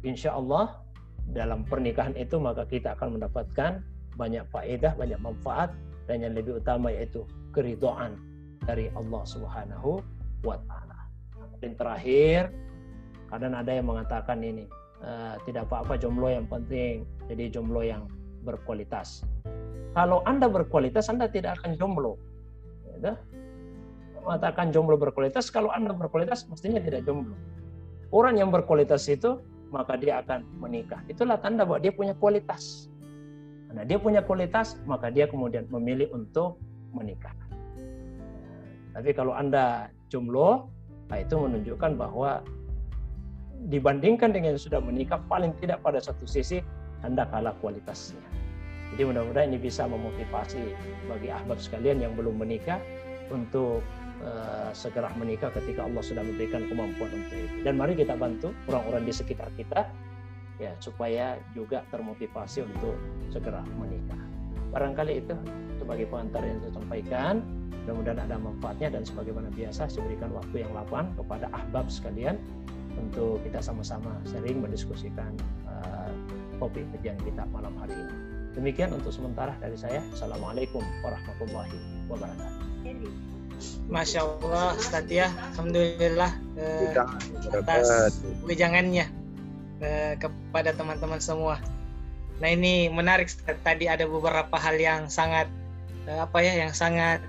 [0.06, 0.78] insya Allah
[1.34, 3.82] dalam pernikahan itu maka kita akan mendapatkan
[4.14, 5.74] banyak faedah, banyak manfaat
[6.06, 7.26] dan yang lebih utama yaitu
[7.56, 8.20] keridhaan
[8.70, 9.98] dari Allah Subhanahu
[10.46, 11.10] wa taala.
[11.62, 12.54] Dan terakhir,
[13.30, 14.70] kadang ada yang mengatakan ini
[15.02, 18.06] uh, tidak apa-apa jomblo yang penting jadi jomblo yang
[18.42, 19.26] berkualitas.
[19.92, 22.16] Kalau Anda berkualitas, Anda tidak akan jomblo.
[23.02, 23.18] Ya,
[24.22, 27.34] mengatakan jomblo berkualitas, kalau Anda berkualitas mestinya tidak jomblo.
[28.14, 31.00] Orang yang berkualitas itu maka dia akan menikah.
[31.08, 32.92] Itulah tanda bahwa dia punya kualitas.
[33.72, 36.60] Karena dia punya kualitas, maka dia kemudian memilih untuk
[36.92, 37.32] menikah.
[38.92, 40.68] Tapi kalau Anda jomblo,
[41.08, 42.44] nah itu menunjukkan bahwa
[43.72, 46.60] dibandingkan dengan yang sudah menikah, paling tidak pada satu sisi
[47.02, 48.22] Anda kalah kualitasnya.
[48.91, 50.62] Jadi mudah-mudahan ini bisa memotivasi
[51.08, 52.78] bagi ahbab sekalian yang belum menikah
[53.32, 53.80] untuk
[54.20, 57.56] uh, segera menikah ketika Allah sudah memberikan kemampuan untuk itu.
[57.64, 59.88] Dan mari kita bantu orang-orang di sekitar kita
[60.60, 62.93] ya supaya juga termotivasi untuk
[63.32, 64.20] segera menikah.
[64.76, 65.36] Barangkali itu
[65.82, 67.36] sebagai pengantar yang saya sampaikan.
[67.82, 72.38] Mudah-mudahan ada manfaatnya dan sebagaimana biasa saya berikan waktu yang lapang kepada ahbab sekalian
[72.93, 75.34] untuk kita sama-sama sering mendiskusikan
[75.66, 76.14] uh,
[76.62, 78.14] topik kajian kita malam hari ini.
[78.53, 80.05] Demikian untuk sementara dari saya.
[80.14, 81.74] Assalamualaikum warahmatullahi
[82.05, 82.62] wabarakatuh.
[83.89, 86.97] Masya Allah Ustaz ya Alhamdulillah eh,
[87.53, 89.05] atas wejangannya
[89.82, 91.62] eh, kepada teman-teman semua
[92.41, 93.30] Nah ini menarik
[93.62, 95.45] tadi ada beberapa hal yang sangat
[96.09, 97.22] eh, apa ya yang sangat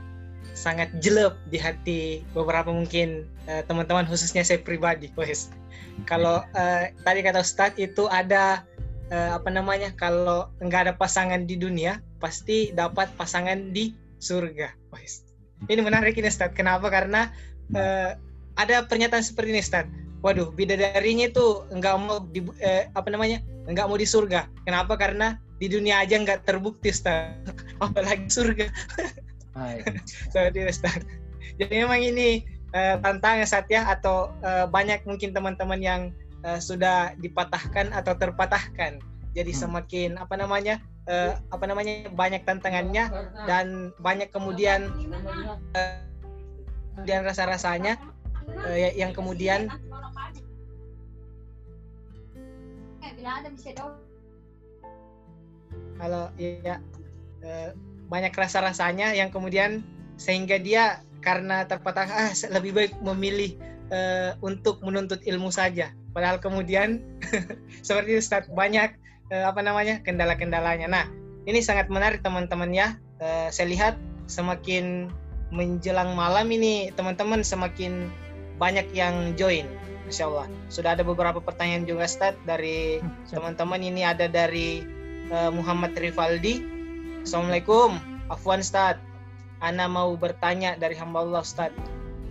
[0.57, 2.01] sangat jelek di hati
[2.33, 5.53] beberapa mungkin eh, teman-teman khususnya saya pribadi wes
[6.09, 8.65] kalau eh, tadi kata Ustadz itu ada
[9.13, 14.83] eh, apa namanya kalau nggak ada pasangan di dunia pasti dapat pasangan di surga
[15.71, 16.51] ini menarik ini Ustaz.
[16.57, 16.91] Kenapa?
[16.91, 17.31] Karena
[17.77, 18.19] uh,
[18.59, 19.87] ada pernyataan seperti ini Ustaz.
[20.23, 23.43] Waduh, bidadarinya itu enggak mau di eh, apa namanya?
[23.67, 24.51] enggak mau di surga.
[24.67, 24.95] Kenapa?
[24.99, 27.35] Karena di dunia aja enggak terbukti Ustaz.
[27.85, 28.67] Apalagi surga.
[30.27, 31.03] Itu Ustaz.
[31.59, 32.43] Jadi memang ini
[32.75, 36.01] uh, tantangan saat ya atau uh, banyak mungkin teman-teman yang
[36.45, 39.03] uh, sudah dipatahkan atau terpatahkan.
[39.33, 39.61] Jadi hmm.
[39.61, 40.83] semakin apa namanya?
[41.09, 43.11] uh, apa namanya banyak tantangannya
[43.49, 44.91] dan banyak kemudian
[45.75, 45.99] uh,
[46.95, 47.99] kemudian rasa rasanya
[48.67, 49.71] uh, yang kemudian
[55.99, 56.77] kalau ya
[57.47, 57.71] uh,
[58.11, 59.81] banyak rasa rasanya yang kemudian
[60.21, 63.55] sehingga dia karena terpatah ah lebih baik memilih
[63.95, 67.01] uh, untuk menuntut ilmu saja padahal kemudian
[67.87, 68.97] seperti Ustaz banyak
[69.33, 70.87] uh, apa namanya kendala-kendalanya.
[70.89, 71.05] Nah,
[71.49, 72.97] ini sangat menarik teman-teman ya.
[73.19, 73.95] Uh, saya lihat
[74.29, 75.09] semakin
[75.53, 78.09] menjelang malam ini teman-teman semakin
[78.57, 79.69] banyak yang join.
[80.07, 80.47] Masya Allah.
[80.69, 84.85] Sudah ada beberapa pertanyaan juga Ustaz dari hmm, teman-teman ini ada dari
[85.33, 86.61] uh, Muhammad Rivaldi.
[87.23, 87.97] Assalamualaikum.
[88.29, 88.99] Afwan Ustaz.
[89.63, 91.71] Ana mau bertanya dari hamba Allah Ustaz.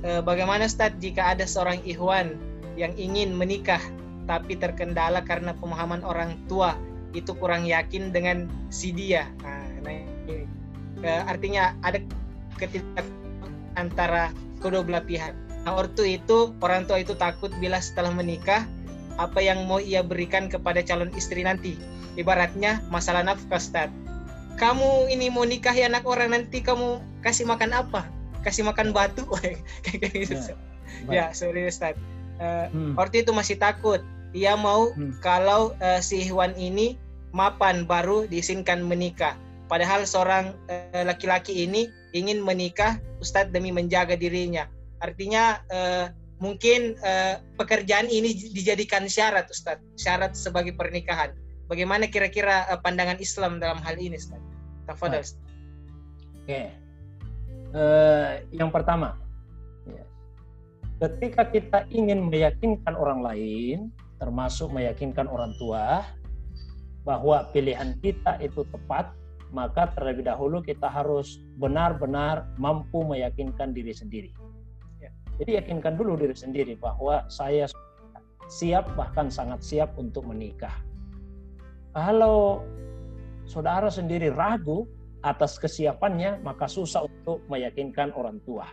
[0.04, 2.36] Uh, bagaimana Ustaz jika ada seorang ikhwan
[2.80, 3.82] yang ingin menikah
[4.30, 6.78] tapi terkendala karena pemahaman orang tua
[7.12, 9.28] itu kurang yakin dengan si dia.
[9.44, 10.48] Nah, nah ini
[11.04, 12.00] uh, artinya ada
[12.56, 13.04] ketidak
[13.76, 14.32] antara
[14.64, 15.36] kedua belah pihak.
[15.68, 18.66] Nah, ortu itu orang tua itu takut bila setelah menikah
[19.20, 21.76] apa yang mau ia berikan kepada calon istri nanti.
[22.16, 23.88] Ibaratnya masalah nafkah, Ustaz.
[24.60, 28.08] Kamu ini mau nikah ya anak orang nanti kamu kasih makan apa?
[28.44, 29.24] Kasih makan batu?
[29.86, 30.54] Kayak gitu.
[31.08, 31.96] Ya, ya sorry Ustaz.
[32.42, 32.94] Uh, hmm.
[32.98, 35.20] Ortu itu masih takut dia mau hmm.
[35.20, 36.96] kalau uh, si Ikhwan ini
[37.36, 39.36] mapan baru diizinkan menikah.
[39.72, 44.68] padahal seorang uh, laki-laki ini ingin menikah Ustadz demi menjaga dirinya.
[45.00, 46.12] Artinya uh,
[46.44, 51.32] mungkin uh, pekerjaan ini dijadikan syarat Ustadz, syarat sebagai pernikahan.
[51.72, 54.44] Bagaimana kira-kira uh, pandangan Islam dalam hal ini Ustadz?
[54.92, 55.24] Tafadhol.
[55.24, 55.32] Oke.
[56.44, 56.66] Okay.
[57.72, 59.21] Uh, yang pertama.
[61.02, 63.89] Ketika kita ingin meyakinkan orang lain,
[64.22, 66.06] termasuk meyakinkan orang tua,
[67.02, 69.10] bahwa pilihan kita itu tepat,
[69.49, 74.32] maka terlebih dahulu kita harus benar-benar mampu meyakinkan diri sendiri.
[75.41, 77.66] Jadi yakinkan dulu diri sendiri bahwa saya
[78.45, 80.78] siap bahkan sangat siap untuk menikah.
[81.97, 82.62] Kalau
[83.49, 84.86] saudara sendiri ragu
[85.26, 88.70] atas kesiapannya, maka susah untuk meyakinkan orang tua.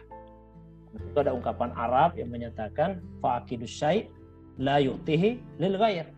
[0.99, 4.11] Itu ada ungkapan Arab yang menyatakan faqidus syai'
[4.59, 6.11] la yu'tihi lil ghair.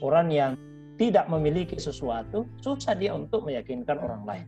[0.00, 0.54] Orang yang
[0.94, 4.46] tidak memiliki sesuatu, susah dia untuk meyakinkan orang lain.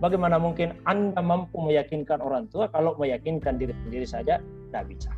[0.00, 5.12] Bagaimana mungkin Anda mampu meyakinkan orang tua kalau meyakinkan diri sendiri saja tidak bisa.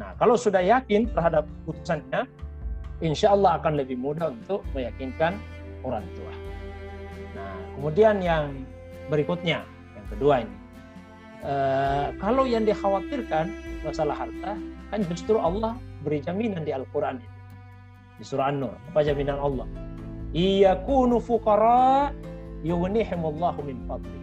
[0.00, 2.24] Nah, kalau sudah yakin terhadap putusannya,
[3.04, 5.36] insya Allah akan lebih mudah untuk meyakinkan
[5.84, 6.32] orang tua.
[7.36, 8.64] Nah, kemudian yang
[9.12, 10.56] berikutnya, yang kedua ini,
[11.44, 11.54] e,
[12.20, 13.52] kalau yang dikhawatirkan
[13.84, 14.56] masalah harta,
[14.90, 17.20] kan justru Allah beri jaminan di Al-Quran
[18.20, 19.64] Di surah An-Nur, apa jaminan Allah?
[20.36, 22.12] Iyakunu fuqara
[22.60, 24.20] yughnihimullahu min fadli.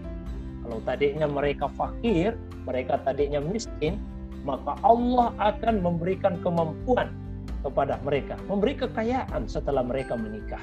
[0.62, 2.38] Kalau tadinya mereka fakir,
[2.68, 3.98] mereka tadinya miskin,
[4.46, 7.10] maka Allah akan memberikan kemampuan
[7.66, 10.62] kepada mereka, memberi kekayaan setelah mereka menikah.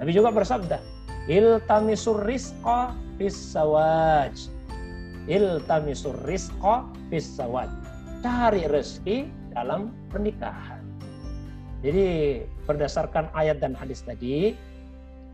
[0.00, 0.80] Nabi juga bersabda,
[1.28, 4.55] iltamisur rizqa fis sawaj.
[5.26, 6.86] Iltamisur rizqa.
[8.22, 10.82] Cari rezeki dalam pernikahan.
[11.84, 14.56] Jadi berdasarkan ayat dan hadis tadi,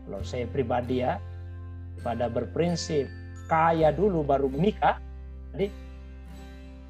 [0.05, 1.17] kalau saya pribadi ya,
[2.05, 3.09] pada berprinsip
[3.49, 5.01] kaya dulu baru menikah,
[5.55, 5.71] jadi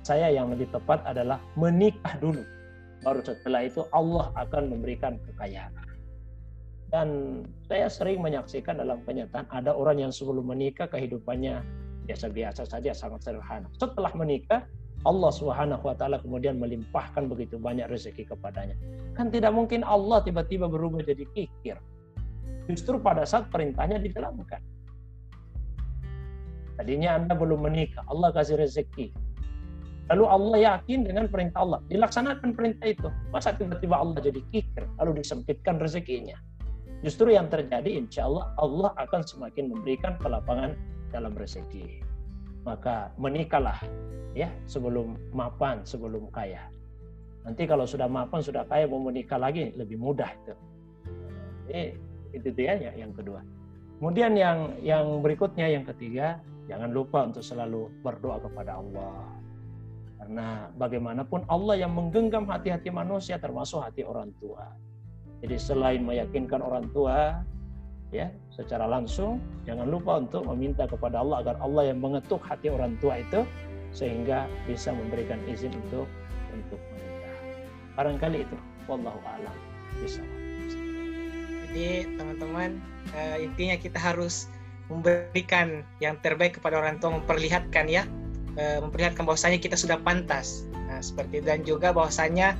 [0.03, 2.43] saya yang lebih tepat adalah menikah dulu.
[3.03, 5.71] Baru setelah itu Allah akan memberikan kekayaan.
[6.91, 11.63] Dan saya sering menyaksikan dalam kenyataan ada orang yang sebelum menikah kehidupannya
[12.05, 13.67] biasa-biasa saja, sangat sederhana.
[13.79, 14.67] Setelah menikah,
[15.03, 18.75] Allah Subhanahu wa taala kemudian melimpahkan begitu banyak rezeki kepadanya.
[19.19, 21.75] Kan tidak mungkin Allah tiba-tiba berubah jadi kikir.
[22.71, 24.63] Justru pada saat perintahnya dijalankan.
[26.79, 29.11] Tadinya Anda belum menikah, Allah kasih rezeki.
[30.11, 31.79] Lalu Allah yakin dengan perintah Allah.
[31.87, 33.07] Dilaksanakan perintah itu.
[33.31, 36.35] Masa tiba-tiba Allah jadi kikir, lalu disempitkan rezekinya.
[37.03, 40.75] Justru yang terjadi insya Allah, Allah akan semakin memberikan kelapangan
[41.13, 42.01] dalam rezeki.
[42.65, 43.77] Maka menikahlah
[44.33, 46.65] ya sebelum mapan, sebelum kaya.
[47.45, 50.55] Nanti kalau sudah mapan, sudah kaya, mau menikah lagi, lebih mudah itu.
[51.67, 51.83] Jadi,
[52.33, 53.43] itu dia ya, yang kedua.
[53.99, 56.39] Kemudian yang yang berikutnya yang ketiga,
[56.71, 59.27] jangan lupa untuk selalu berdoa kepada Allah.
[60.23, 64.71] Karena bagaimanapun Allah yang menggenggam hati-hati manusia termasuk hati orang tua.
[65.43, 67.43] Jadi selain meyakinkan orang tua
[68.13, 72.93] ya secara langsung, jangan lupa untuk meminta kepada Allah agar Allah yang mengetuk hati orang
[73.01, 73.41] tua itu
[73.89, 76.05] sehingga bisa memberikan izin untuk
[76.53, 77.35] untuk menikah.
[77.97, 78.55] Barangkali itu
[78.85, 79.55] wallahu alam
[79.97, 80.21] bisa.
[81.73, 82.77] Jadi teman-teman
[83.17, 84.45] uh, intinya kita harus
[84.93, 88.05] memberikan yang terbaik kepada orang tua, memperlihatkan ya,
[88.61, 90.69] uh, memperlihatkan bahwasanya kita sudah pantas.
[90.85, 91.49] Nah seperti itu.
[91.49, 92.53] dan juga bahwasanya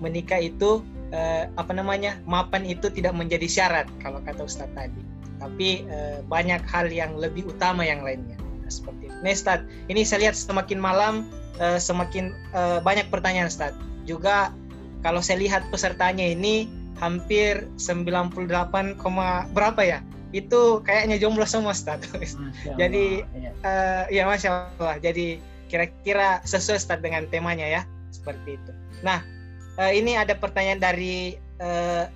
[0.00, 0.80] menikah itu
[1.16, 5.00] uh, apa namanya mapan itu tidak menjadi syarat kalau kata Ustadz tadi,
[5.40, 8.36] tapi uh, banyak hal yang lebih utama yang lainnya.
[8.36, 9.16] Nah, seperti itu.
[9.24, 13.80] Nih Ustadz, ini saya lihat semakin malam uh, semakin uh, banyak pertanyaan Ustadz.
[14.04, 14.52] Juga
[15.00, 16.68] kalau saya lihat pesertanya ini
[17.00, 18.98] hampir 98,
[19.52, 20.00] berapa ya?
[20.32, 22.02] Itu kayaknya jomblo semua Ustaz.
[22.80, 23.50] Jadi ya.
[23.62, 24.96] Uh, ya Masya Allah.
[25.00, 25.40] Jadi
[25.70, 27.82] kira-kira sesuai Ustaz dengan temanya ya.
[28.10, 28.72] Seperti itu.
[29.04, 29.22] Nah,
[29.78, 32.08] uh, ini ada pertanyaan dari uh,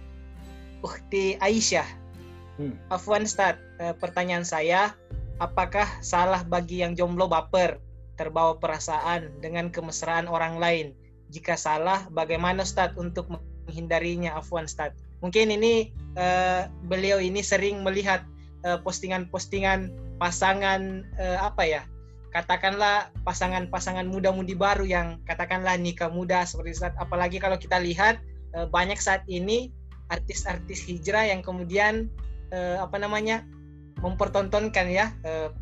[0.81, 1.87] Ukti Aisyah.
[2.61, 2.77] Hmm.
[2.93, 4.93] Afwan Ustaz, uh, pertanyaan saya,
[5.41, 7.81] apakah salah bagi yang jomblo baper,
[8.21, 10.87] terbawa perasaan dengan kemesraan orang lain?
[11.33, 13.31] Jika salah, bagaimana Ustaz untuk
[13.71, 14.93] menghindarinya Afwan Stad.
[15.23, 18.25] Mungkin ini uh, beliau ini sering melihat
[18.65, 21.83] eh, postingan-postingan uh, pasangan uh, apa ya?
[22.31, 28.23] Katakanlah pasangan-pasangan muda-mudi baru yang katakanlah nikah muda seperti saat apalagi kalau kita lihat
[28.55, 29.75] uh, banyak saat ini
[30.15, 32.07] artis-artis hijrah yang kemudian
[32.55, 33.47] uh, apa namanya?
[34.01, 35.53] mempertontonkan ya uh,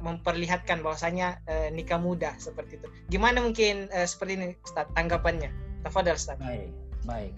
[0.00, 1.44] memperlihatkan bahwasanya
[1.76, 2.88] nikah muda seperti itu.
[3.12, 5.52] Gimana mungkin seperti ini Ustaz tanggapannya?
[5.84, 6.40] Tafadhal Ustaz.
[6.40, 6.72] Baik.
[7.04, 7.36] Baik.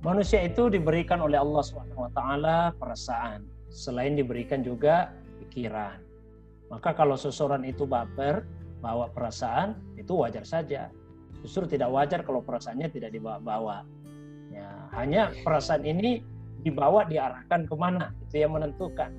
[0.00, 1.60] Manusia itu diberikan oleh Allah
[2.16, 5.12] taala perasaan, selain diberikan juga
[5.44, 6.07] pikiran.
[6.68, 8.44] Maka kalau seseorang itu baper,
[8.84, 10.92] bawa perasaan, itu wajar saja.
[11.40, 13.86] Justru tidak wajar kalau perasaannya tidak dibawa-bawa.
[14.52, 16.24] Ya, hanya perasaan ini
[16.64, 19.14] dibawa diarahkan ke mana, itu yang menentukan.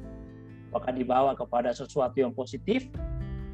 [0.69, 2.85] Apakah dibawa kepada sesuatu yang positif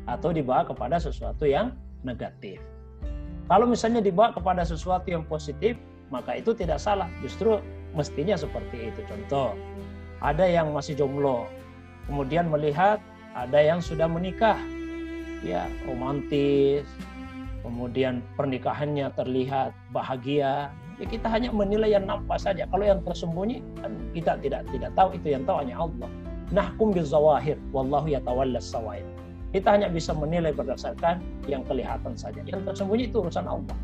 [0.05, 1.73] atau dibawa kepada sesuatu yang
[2.05, 2.61] negatif.
[3.45, 5.77] Kalau misalnya dibawa kepada sesuatu yang positif,
[6.09, 7.09] maka itu tidak salah.
[7.21, 7.61] Justru
[7.93, 9.01] mestinya seperti itu.
[9.05, 9.53] Contoh,
[10.21, 11.45] ada yang masih jomblo,
[12.09, 13.01] kemudian melihat
[13.35, 14.55] ada yang sudah menikah,
[15.43, 16.87] ya romantis,
[17.59, 22.63] kemudian pernikahannya terlihat bahagia, ya kita hanya menilai yang nampak saja.
[22.71, 26.09] Kalau yang tersembunyi kan kita tidak tidak tahu itu yang tahu hanya Allah.
[26.55, 29.03] Nahkum bizawahir wallahu yatawalla sawaid.
[29.51, 32.39] Kita hanya bisa menilai berdasarkan yang kelihatan saja.
[32.47, 33.75] Yang tersembunyi itu urusan Allah.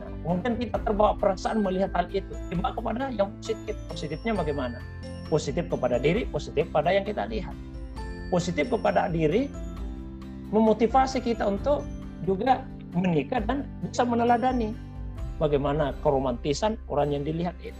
[0.00, 2.32] Nah, mungkin kita terbawa perasaan melihat hal itu.
[2.48, 3.76] Tiba kepada yang positif.
[3.92, 4.80] Positifnya bagaimana?
[5.28, 7.52] Positif kepada diri, positif pada yang kita lihat
[8.30, 9.50] positif kepada diri
[10.54, 11.86] memotivasi kita untuk
[12.26, 12.62] juga
[12.94, 14.74] menikah dan bisa meneladani
[15.38, 17.78] bagaimana keromantisan orang yang dilihat itu.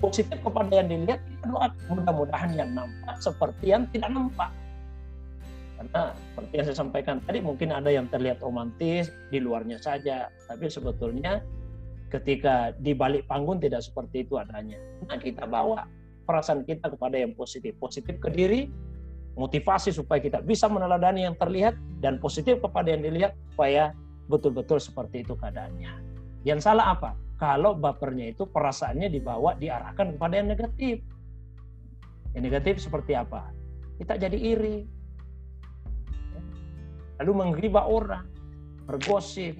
[0.00, 4.48] Positif kepada yang dilihat, kita doa mudah-mudahan yang nampak seperti yang tidak nampak.
[5.76, 10.72] Karena seperti yang saya sampaikan tadi, mungkin ada yang terlihat romantis di luarnya saja, tapi
[10.72, 11.44] sebetulnya
[12.08, 14.76] ketika di balik panggung tidak seperti itu adanya.
[15.04, 15.84] Nah kita bawa
[16.24, 17.76] perasaan kita kepada yang positif.
[17.76, 18.72] Positif ke diri,
[19.40, 21.72] motivasi supaya kita bisa meneladani yang terlihat
[22.04, 23.96] dan positif kepada yang dilihat supaya
[24.28, 25.96] betul-betul seperti itu keadaannya.
[26.44, 27.16] Yang salah apa?
[27.40, 31.00] Kalau bapernya itu perasaannya dibawa diarahkan kepada yang negatif.
[32.36, 33.48] Yang negatif seperti apa?
[33.96, 34.84] Kita jadi iri.
[37.20, 38.28] Lalu menggiba orang,
[38.84, 39.56] bergosip.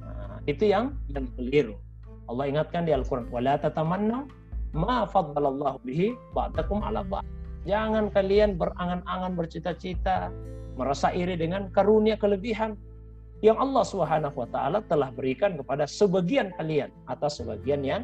[0.00, 1.76] Nah, itu yang yang keliru.
[2.24, 4.28] Allah ingatkan di Al-Qur'an, "Wala tatamannu
[4.72, 10.28] ma faddalallahu bihi ba'dakum 'ala ba'd." Jangan kalian berangan-angan bercita-cita
[10.76, 12.76] merasa iri dengan karunia kelebihan
[13.40, 18.02] yang Allah Subhanahu wa taala telah berikan kepada sebagian kalian atas sebagian yang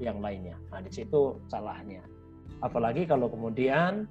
[0.00, 0.56] yang lainnya.
[0.72, 2.00] Nah, di situ salahnya.
[2.64, 4.08] Apalagi kalau kemudian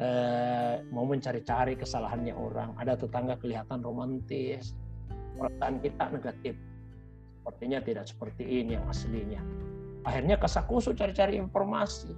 [0.00, 4.76] eh, mau mencari-cari kesalahannya orang, ada tetangga kelihatan romantis,
[5.36, 6.54] perasaan kita negatif.
[7.40, 9.42] Sepertinya tidak seperti ini yang aslinya.
[10.02, 12.10] Akhirnya kasakusu cari-cari informasi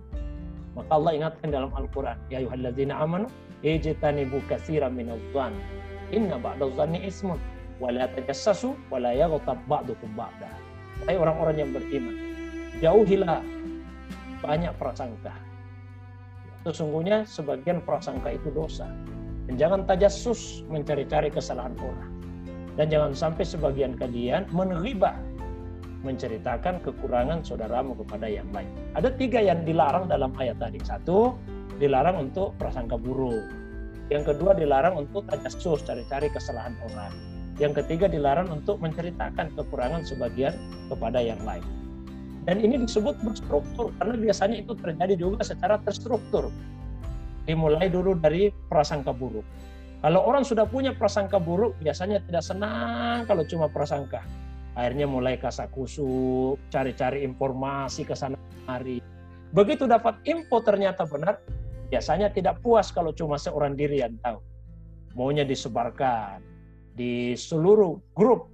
[0.74, 3.30] maka Allah ingatkan dalam Al-Quran, Ya ayuhalladzina amanu,
[3.62, 5.54] ijtanibu katsiran minadh.
[6.10, 7.38] Inna ba'dadh dhanni ismun.
[7.78, 9.14] Wa la tajassasu wa la
[9.66, 10.50] ba'dukum ba'da.
[11.06, 12.14] Hai orang-orang yang beriman,
[12.78, 13.42] jauhilah
[14.42, 15.34] banyak prasangka.
[16.64, 18.88] Sesungguhnya sebagian prasangka itu dosa.
[19.44, 22.12] Dan jangan tajassus mencari-cari kesalahan orang.
[22.74, 25.14] Dan jangan sampai sebagian kalian meneribah
[26.04, 28.68] menceritakan kekurangan saudaramu kepada yang lain.
[28.92, 30.78] Ada tiga yang dilarang dalam ayat tadi.
[30.84, 31.34] Satu,
[31.80, 33.48] dilarang untuk prasangka buruk.
[34.12, 37.10] Yang kedua, dilarang untuk tajassus, cari-cari kesalahan orang.
[37.56, 40.52] Yang ketiga, dilarang untuk menceritakan kekurangan sebagian
[40.92, 41.64] kepada yang lain.
[42.44, 46.52] Dan ini disebut berstruktur, karena biasanya itu terjadi juga secara terstruktur.
[47.48, 49.44] Dimulai dulu dari prasangka buruk.
[50.04, 54.20] Kalau orang sudah punya prasangka buruk, biasanya tidak senang kalau cuma prasangka
[54.74, 58.98] akhirnya mulai kasakusuk, cari-cari informasi ke sana kemari.
[59.54, 61.38] Begitu dapat info ternyata benar,
[61.90, 64.42] biasanya tidak puas kalau cuma seorang diri yang tahu.
[65.14, 66.42] Maunya disebarkan
[66.98, 68.50] di seluruh grup,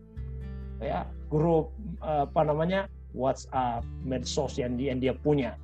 [0.85, 1.73] ya grup
[2.05, 2.85] apa namanya
[3.17, 5.57] WhatsApp, medsos yang dia, yang dia punya,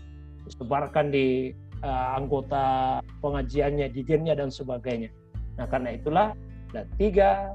[0.48, 1.52] disebarkan di
[1.84, 5.12] uh, anggota pengajiannya, dirjennya dan sebagainya.
[5.60, 6.26] Nah karena itulah
[6.72, 7.52] ada tiga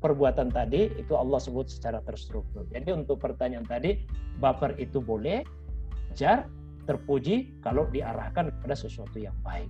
[0.00, 2.64] perbuatan tadi itu Allah sebut secara terstruktur.
[2.72, 4.00] Jadi untuk pertanyaan tadi,
[4.40, 5.44] baper itu boleh,
[6.16, 6.48] jar,
[6.88, 9.68] terpuji kalau diarahkan kepada sesuatu yang baik.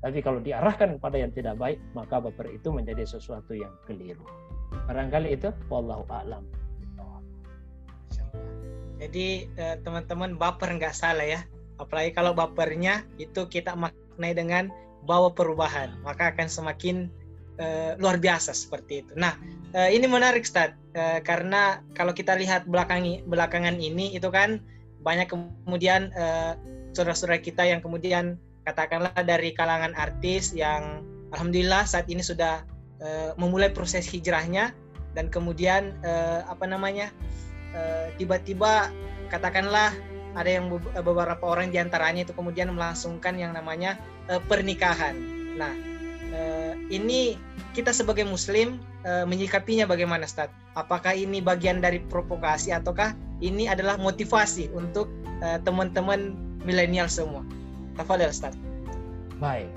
[0.00, 4.24] Tapi kalau diarahkan kepada yang tidak baik, maka baper itu menjadi sesuatu yang keliru.
[4.88, 6.44] Barangkali itu, wallahu a'lam.
[9.00, 11.40] Jadi eh, teman-teman baper nggak salah ya.
[11.80, 14.68] Apalagi kalau bapernya itu kita maknai dengan
[15.08, 17.08] bawa perubahan, maka akan semakin
[17.60, 19.12] uh, luar biasa seperti itu.
[19.14, 19.36] Nah,
[19.76, 24.58] uh, ini menarik Stad, uh, karena kalau kita lihat belakangi, belakangan ini itu kan
[25.00, 26.12] banyak kemudian
[26.92, 28.36] saudara-saudara kita yang kemudian
[28.68, 31.00] katakanlah dari kalangan artis yang
[31.32, 32.60] alhamdulillah saat ini sudah
[33.40, 34.76] memulai proses hijrahnya
[35.16, 35.96] dan kemudian
[36.44, 37.08] apa namanya
[38.20, 38.92] tiba-tiba
[39.32, 39.96] katakanlah
[40.36, 40.68] ada yang
[41.00, 43.96] beberapa orang di antaranya itu kemudian melangsungkan yang namanya
[44.52, 45.16] pernikahan.
[45.56, 45.72] Nah,
[46.34, 47.36] uh, ini
[47.76, 50.50] kita sebagai muslim uh, menyikapinya bagaimana Ustaz?
[50.74, 55.10] Apakah ini bagian dari provokasi ataukah ini adalah motivasi untuk
[55.42, 57.42] uh, teman-teman milenial semua?
[57.98, 58.54] Tafadhol Ustaz.
[59.38, 59.70] Baik.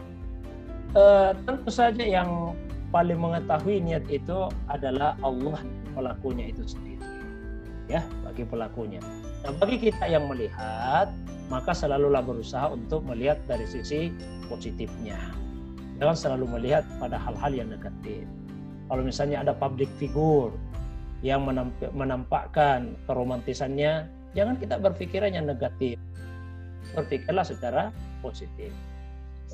[0.93, 2.53] Uh, tentu saja yang
[2.93, 5.57] paling mengetahui niat itu adalah Allah
[5.97, 7.01] pelakunya itu sendiri.
[7.89, 9.01] Ya, bagi pelakunya.
[9.43, 11.11] Nah, bagi kita yang melihat,
[11.51, 14.13] maka selalulah berusaha untuk melihat dari sisi
[14.47, 15.42] positifnya.
[16.03, 18.27] Jangan selalu melihat pada hal-hal yang negatif.
[18.91, 20.51] Kalau misalnya ada public figure
[21.23, 21.47] yang
[21.95, 25.95] menampakkan keromantisannya, jangan kita berpikiran yang negatif.
[26.91, 28.75] Berpikirlah secara positif.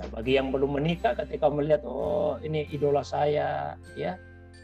[0.01, 4.17] Nah, bagi yang belum menikah ketika melihat oh ini idola saya ya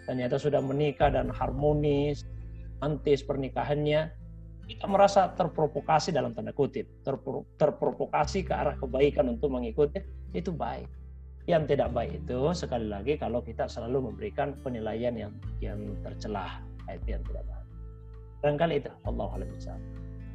[0.10, 2.26] ternyata sudah menikah dan harmonis,
[2.82, 4.10] antis pernikahannya,
[4.66, 10.02] kita merasa terprovokasi dalam tanda kutip, terpro, terprovokasi ke arah kebaikan untuk mengikuti,
[10.34, 11.05] itu baik.
[11.46, 17.14] Yang tidak baik itu sekali lagi kalau kita selalu memberikan penilaian yang yang tercelah, itu
[17.14, 17.68] yang tidak baik.
[18.42, 19.78] Barangkali itu Allah bisa.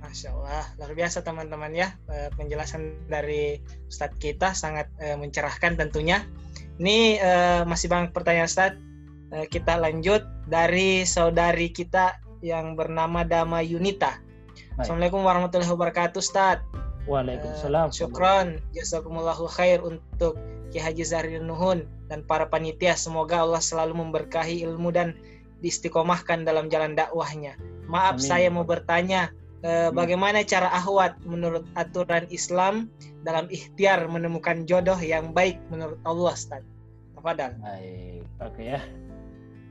[0.00, 3.60] Masya Allah, luar biasa teman-teman ya eh, penjelasan dari
[3.92, 6.24] Ustadz kita sangat eh, mencerahkan tentunya.
[6.80, 8.88] Ini eh, masih banyak pertanyaan Ustadz.
[9.30, 14.18] Kita lanjut dari saudari kita yang bernama Dama Yunita.
[14.18, 14.82] Baik.
[14.82, 16.58] Assalamualaikum warahmatullahi wabarakatuh, Ustaz.
[17.06, 17.94] Waalaikumsalam.
[17.94, 20.34] Syukron, jazakumullahu khair untuk
[20.70, 22.94] Ki Haji Zahrir Nuhun dan para panitia.
[22.94, 25.18] Semoga Allah selalu memberkahi ilmu dan
[25.60, 27.58] diistiqomahkan dalam jalan dakwahnya.
[27.90, 28.26] Maaf Amin.
[28.26, 29.28] saya mau bertanya,
[29.66, 32.88] uh, bagaimana cara ahwat menurut aturan Islam
[33.26, 36.62] dalam ikhtiar menemukan jodoh yang baik menurut Allah, Ustaz?
[37.18, 37.52] Tafadhal.
[37.60, 38.80] Baik, oke ya.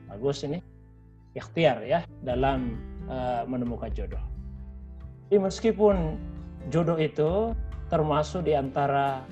[0.06, 0.62] Bagus ini
[1.34, 4.22] ikhtiar ya dalam uh, menemukan jodoh.
[5.30, 6.18] Jadi meskipun
[6.74, 7.54] jodoh itu
[7.90, 9.22] termasuk di antara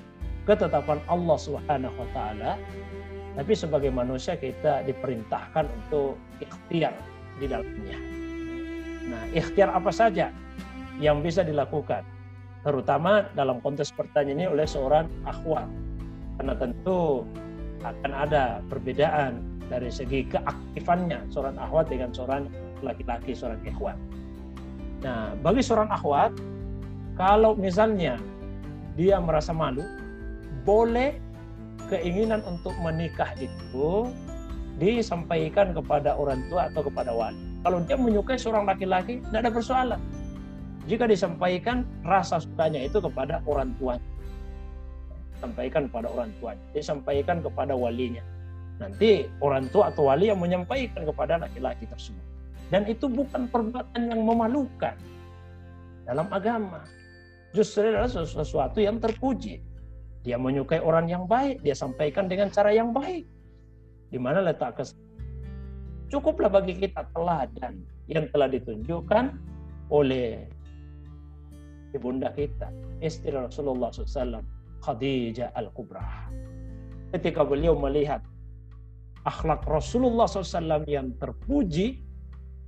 [0.49, 2.57] ketetapan Allah Subhanahu wa taala,
[3.37, 6.97] tapi sebagai manusia kita diperintahkan untuk ikhtiar
[7.37, 7.97] di dalamnya.
[9.05, 10.33] Nah, ikhtiar apa saja
[10.97, 12.01] yang bisa dilakukan?
[12.65, 15.69] Terutama dalam konteks pertanyaan ini oleh seorang akhwat.
[16.41, 17.23] Karena tentu
[17.85, 19.39] akan ada perbedaan
[19.69, 22.49] dari segi keaktifannya seorang akhwat dengan seorang
[22.81, 23.95] laki-laki, seorang ikhwan.
[25.05, 26.35] Nah, bagi seorang akhwat,
[27.15, 28.19] kalau misalnya
[28.99, 29.85] dia merasa malu,
[30.63, 31.15] boleh
[31.89, 34.07] keinginan untuk menikah itu
[34.79, 37.39] disampaikan kepada orang tua atau kepada wali.
[37.65, 40.01] Kalau dia menyukai seorang laki-laki, tidak ada persoalan.
[40.87, 44.09] Jika disampaikan rasa sukanya itu kepada orang tuanya.
[45.43, 46.63] Sampaikan kepada orang tuanya.
[46.71, 48.23] Disampaikan kepada walinya
[48.79, 52.23] Nanti orang tua atau wali yang menyampaikan kepada laki-laki tersebut.
[52.71, 54.95] Dan itu bukan perbuatan yang memalukan
[56.07, 56.87] dalam agama.
[57.51, 59.59] Justru adalah sesuatu yang terpuji.
[60.23, 63.23] Dia menyukai orang yang baik, dia sampaikan dengan cara yang baik.
[64.09, 64.97] Di mana letak kes
[66.09, 69.29] Cukuplah bagi kita teladan yang telah ditunjukkan
[69.93, 70.49] oleh
[71.93, 74.41] ibunda kita, istri Rasulullah SAW,
[74.81, 76.33] Khadijah Al-Kubra.
[77.13, 78.25] Ketika beliau melihat
[79.21, 82.01] akhlak Rasulullah SAW yang terpuji,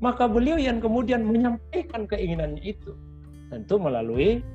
[0.02, 2.93] maka beliau yang kemudian menyampaikan keinginannya itu.
[3.49, 4.45] Tentu melalui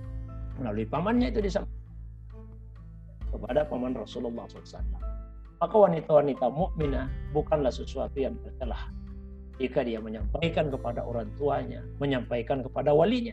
[0.62, 1.85] melalui pamannya itu disampaikan
[3.36, 4.82] kepada paman Rasulullah SAW.
[5.56, 8.92] Maka wanita-wanita mukminah bukanlah sesuatu yang tercelah
[9.56, 13.32] jika dia menyampaikan kepada orang tuanya, menyampaikan kepada walinya,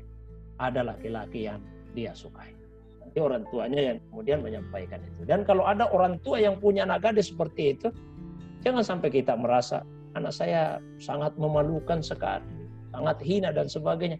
[0.60, 1.60] ada laki-laki yang
[1.92, 2.56] dia sukai.
[3.04, 5.28] Nanti orang tuanya yang kemudian menyampaikan itu.
[5.28, 7.92] Dan kalau ada orang tua yang punya anak gadis seperti itu,
[8.64, 9.84] Jangan sampai kita merasa
[10.16, 12.48] anak saya sangat memalukan sekali,
[12.96, 14.18] sangat hina dan sebagainya.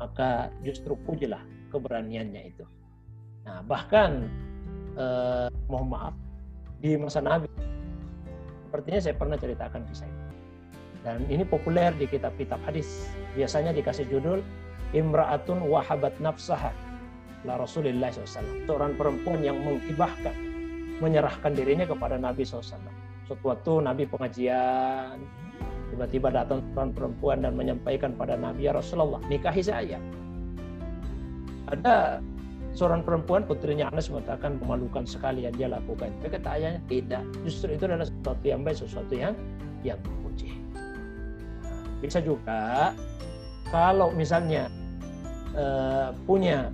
[0.00, 2.64] Maka justru pujilah keberaniannya itu.
[3.44, 4.32] Nah, bahkan
[4.94, 6.14] eh, mohon maaf
[6.78, 7.48] di masa Nabi
[8.74, 10.22] sepertinya saya pernah ceritakan kisah ini.
[11.06, 13.06] Dan ini populer di kitab-kitab hadis.
[13.38, 14.42] Biasanya dikasih judul
[14.90, 16.74] Imra'atun wahabat nafsaha
[17.46, 18.66] la Rasulullah SAW.
[18.66, 20.34] Seorang perempuan yang menghibahkan,
[20.98, 22.82] menyerahkan dirinya kepada Nabi SAW
[23.30, 25.22] Suatu waktu Nabi pengajian,
[25.94, 30.02] tiba-tiba datang seorang perempuan dan menyampaikan pada Nabi, ya Rasulullah, nikahi saya.
[31.70, 32.18] Ada
[32.74, 36.10] seorang perempuan putrinya Anas mengatakan memalukan sekali yang dia lakukan.
[36.20, 37.22] Tapi kata ayahnya tidak.
[37.46, 39.34] Justru itu adalah sesuatu yang baik, sesuatu yang
[39.86, 40.50] yang terpuji.
[42.02, 42.92] Bisa juga
[43.70, 44.68] kalau misalnya
[45.54, 46.68] uh, punya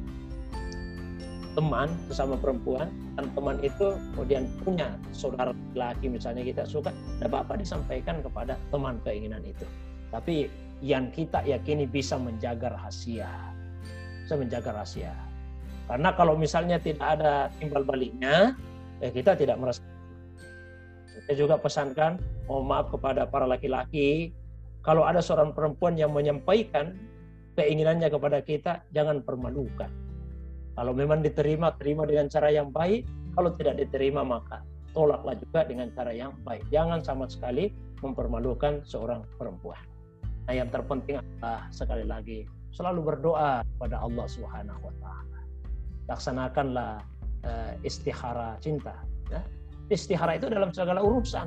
[1.55, 2.88] teman sesama perempuan
[3.18, 8.96] dan teman itu kemudian punya saudara laki misalnya kita suka, tidak apa-apa disampaikan kepada teman
[9.05, 9.66] keinginan itu.
[10.09, 10.48] Tapi
[10.80, 13.28] yang kita yakini bisa menjaga rahasia,
[14.24, 15.29] bisa menjaga rahasia.
[15.91, 18.55] Karena kalau misalnya tidak ada timbal baliknya,
[19.03, 19.82] ya kita tidak merasa.
[21.26, 24.30] Saya juga pesankan, mohon maaf kepada para laki-laki,
[24.86, 26.95] kalau ada seorang perempuan yang menyampaikan
[27.59, 29.91] keinginannya kepada kita, jangan permalukan
[30.80, 33.05] kalau memang diterima, terima dengan cara yang baik.
[33.36, 34.64] Kalau tidak diterima maka
[34.97, 36.66] tolaklah juga dengan cara yang baik.
[36.72, 37.68] Jangan sama sekali
[38.01, 39.76] mempermalukan seorang perempuan.
[40.49, 45.39] Nah, yang terpenting adalah sekali lagi selalu berdoa kepada Allah Subhanahu wa taala.
[46.11, 46.98] Laksanakanlah
[47.46, 48.98] uh, istihara cinta,
[49.30, 49.40] ya.
[49.90, 51.46] Istihara itu dalam segala urusan.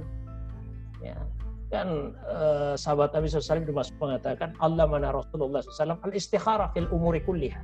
[1.03, 1.19] Ya.
[1.67, 7.19] Kan uh, sahabat Nabi SAW termasuk mengatakan Allah mana Rasulullah SAW al istihara fil umuri
[7.23, 7.59] kulliha.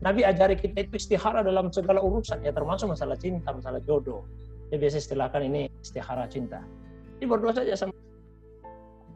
[0.00, 4.24] Nabi ajari kita itu istihara dalam segala urusan ya termasuk masalah cinta, masalah jodoh.
[4.72, 6.64] Ya biasa istilahkan ini istihara cinta.
[7.20, 7.92] Ini berdoa saja sama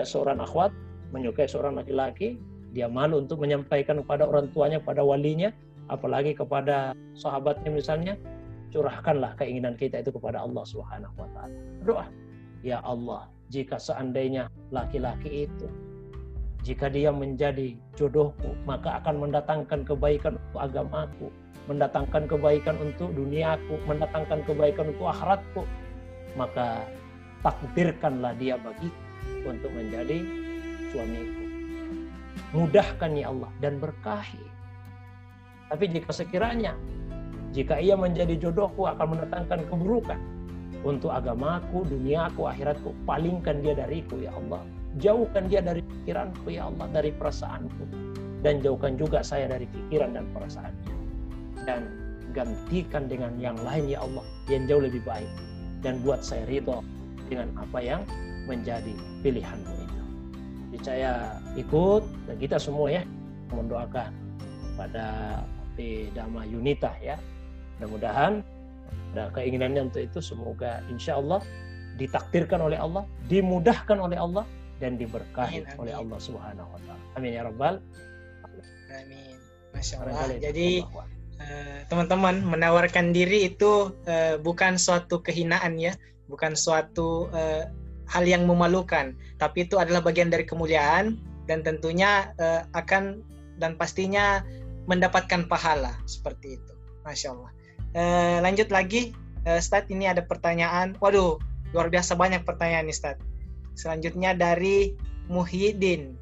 [0.02, 0.74] seorang akhwat
[1.14, 2.42] menyukai seorang laki-laki,
[2.74, 5.54] dia malu untuk menyampaikan kepada orang tuanya, pada walinya,
[5.88, 8.14] apalagi kepada sahabatnya misalnya,
[8.70, 11.56] curahkanlah keinginan kita itu kepada Allah Subhanahu wa taala.
[11.84, 12.06] Doa,
[12.64, 15.68] ya Allah, jika seandainya laki-laki itu
[16.64, 21.28] jika dia menjadi jodohku, maka akan mendatangkan kebaikan untuk agamaku,
[21.68, 25.62] mendatangkan kebaikan untuk duniaku, mendatangkan kebaikan untuk akhiratku.
[26.40, 26.88] Maka
[27.44, 28.88] takdirkanlah dia bagi
[29.44, 30.24] untuk menjadi
[30.88, 31.44] suamiku.
[32.56, 34.40] Mudahkan ya Allah dan berkahi.
[35.70, 36.76] Tapi jika sekiranya
[37.54, 40.18] jika ia menjadi jodohku akan mendatangkan keburukan
[40.82, 44.60] untuk agamaku, duniaku, akhiratku, palingkan dia dariku ya Allah.
[44.98, 47.84] Jauhkan dia dari pikiranku ya Allah, dari perasaanku.
[48.44, 50.92] Dan jauhkan juga saya dari pikiran dan perasaannya.
[51.64, 51.80] Dan
[52.36, 55.30] gantikan dengan yang lain ya Allah, yang jauh lebih baik.
[55.80, 56.84] Dan buat saya ridho
[57.32, 58.02] dengan apa yang
[58.44, 58.92] menjadi
[59.24, 59.84] pilihanmu
[60.74, 63.06] jadi saya ikut dan kita semua ya
[63.54, 64.10] mendoakan
[64.74, 65.40] pada
[65.74, 67.18] di Dama Yunita ya.
[67.78, 68.42] Mudah-mudahan
[69.14, 71.42] ada keinginannya untuk itu semoga insya Allah
[71.98, 74.46] ditakdirkan oleh Allah, dimudahkan oleh Allah
[74.82, 75.82] dan diberkahi amin, amin.
[75.82, 77.02] oleh Allah Subhanahu wa taala.
[77.14, 77.78] Amin ya rabbal
[78.94, 79.34] Amin.
[79.74, 80.38] Masya Allah.
[80.38, 80.82] Jadi
[81.42, 85.98] eh, teman-teman menawarkan diri itu uh, bukan suatu kehinaan ya,
[86.30, 87.66] bukan suatu uh,
[88.06, 91.18] hal yang memalukan, tapi itu adalah bagian dari kemuliaan
[91.50, 93.20] dan tentunya uh, akan
[93.58, 94.42] dan pastinya
[94.90, 96.72] mendapatkan pahala seperti itu.
[97.04, 97.50] Masya Allah.
[97.94, 99.14] Uh, lanjut lagi,
[99.46, 100.96] uh, Stad ini ada pertanyaan.
[100.98, 101.38] Waduh,
[101.76, 103.18] luar biasa banyak pertanyaan nih Stad.
[103.76, 104.96] Selanjutnya dari
[105.28, 106.16] Muhyiddin.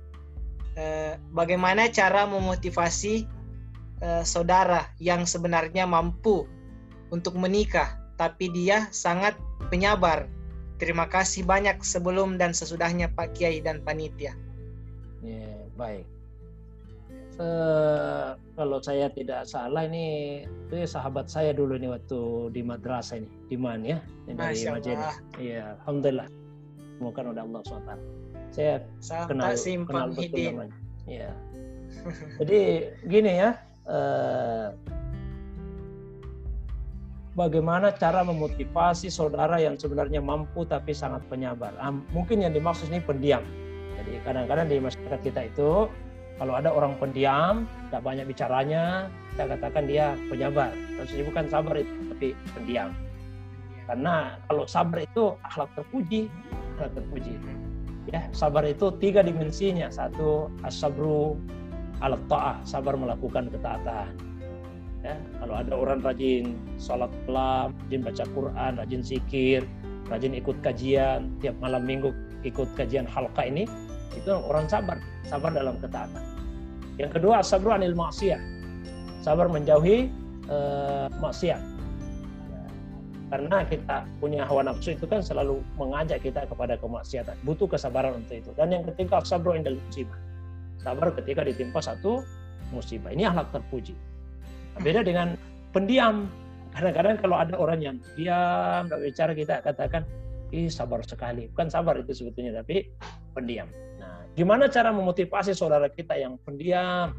[0.73, 3.29] Uh, bagaimana cara memotivasi
[4.01, 6.49] uh, saudara yang sebenarnya mampu
[7.13, 9.37] untuk menikah, tapi dia sangat
[9.69, 10.25] penyabar
[10.83, 14.35] Terima kasih banyak sebelum dan sesudahnya Pak Kiai dan panitia.
[15.23, 16.03] Ya, baik.
[17.41, 23.31] Uh, kalau saya tidak salah ini itu sahabat saya dulu nih waktu di madrasah ini
[23.49, 25.07] di mana ya ini dari Majene.
[25.41, 26.29] Iya, alhamdulillah.
[27.01, 27.93] Semoga oleh Allah SWT.
[28.53, 29.53] Saya Sampai kenal
[29.89, 30.77] kenal betul namanya.
[31.09, 31.31] Iya.
[32.45, 32.61] Jadi
[33.09, 33.51] gini ya,
[33.89, 34.69] uh,
[37.33, 41.73] bagaimana cara memotivasi saudara yang sebenarnya mampu tapi sangat penyabar.
[42.13, 43.43] Mungkin yang dimaksud ini pendiam.
[43.97, 45.89] Jadi kadang-kadang di masyarakat kita itu
[46.43, 50.75] kalau ada orang pendiam, tidak banyak bicaranya, kita katakan dia penyabar.
[50.99, 52.91] Maksudnya bukan sabar itu, tapi pendiam.
[53.87, 56.27] Karena kalau sabar itu akhlak terpuji,
[56.75, 57.39] akhlak terpuji.
[58.11, 59.87] Ya, sabar itu tiga dimensinya.
[59.87, 61.39] Satu, asabru
[62.03, 64.11] al ta'ah, sabar melakukan ketaatan
[65.03, 69.63] Ya, kalau ada orang rajin sholat malam, rajin baca Quran, rajin zikir,
[70.07, 72.15] rajin ikut kajian, tiap malam minggu
[72.47, 73.67] ikut kajian halqa ini,
[74.15, 76.32] itu orang sabar, sabar dalam ketaatan.
[77.03, 78.39] Yang kedua, sabar anil maksiyah,
[79.27, 80.07] sabar menjauhi
[80.47, 81.59] uh, maksiat.
[83.27, 87.35] Karena kita punya hawa nafsu itu kan selalu mengajak kita kepada kemaksiatan.
[87.43, 88.51] Butuh kesabaran untuk itu.
[88.55, 90.21] Dan yang ketiga, sabar indal musibah.
[90.79, 92.23] Sabar ketika ditimpa satu
[92.71, 93.11] musibah.
[93.11, 93.97] Ini akhlak terpuji.
[94.85, 95.35] Beda dengan
[95.73, 96.29] pendiam.
[96.77, 100.05] Kadang-kadang kalau ada orang yang diam, nggak bicara kita katakan,
[100.53, 101.49] ih sabar sekali.
[101.57, 102.85] Bukan sabar itu sebetulnya, tapi
[103.33, 103.67] pendiam.
[104.33, 107.13] Gimana cara memotivasi saudara kita yang pendiam?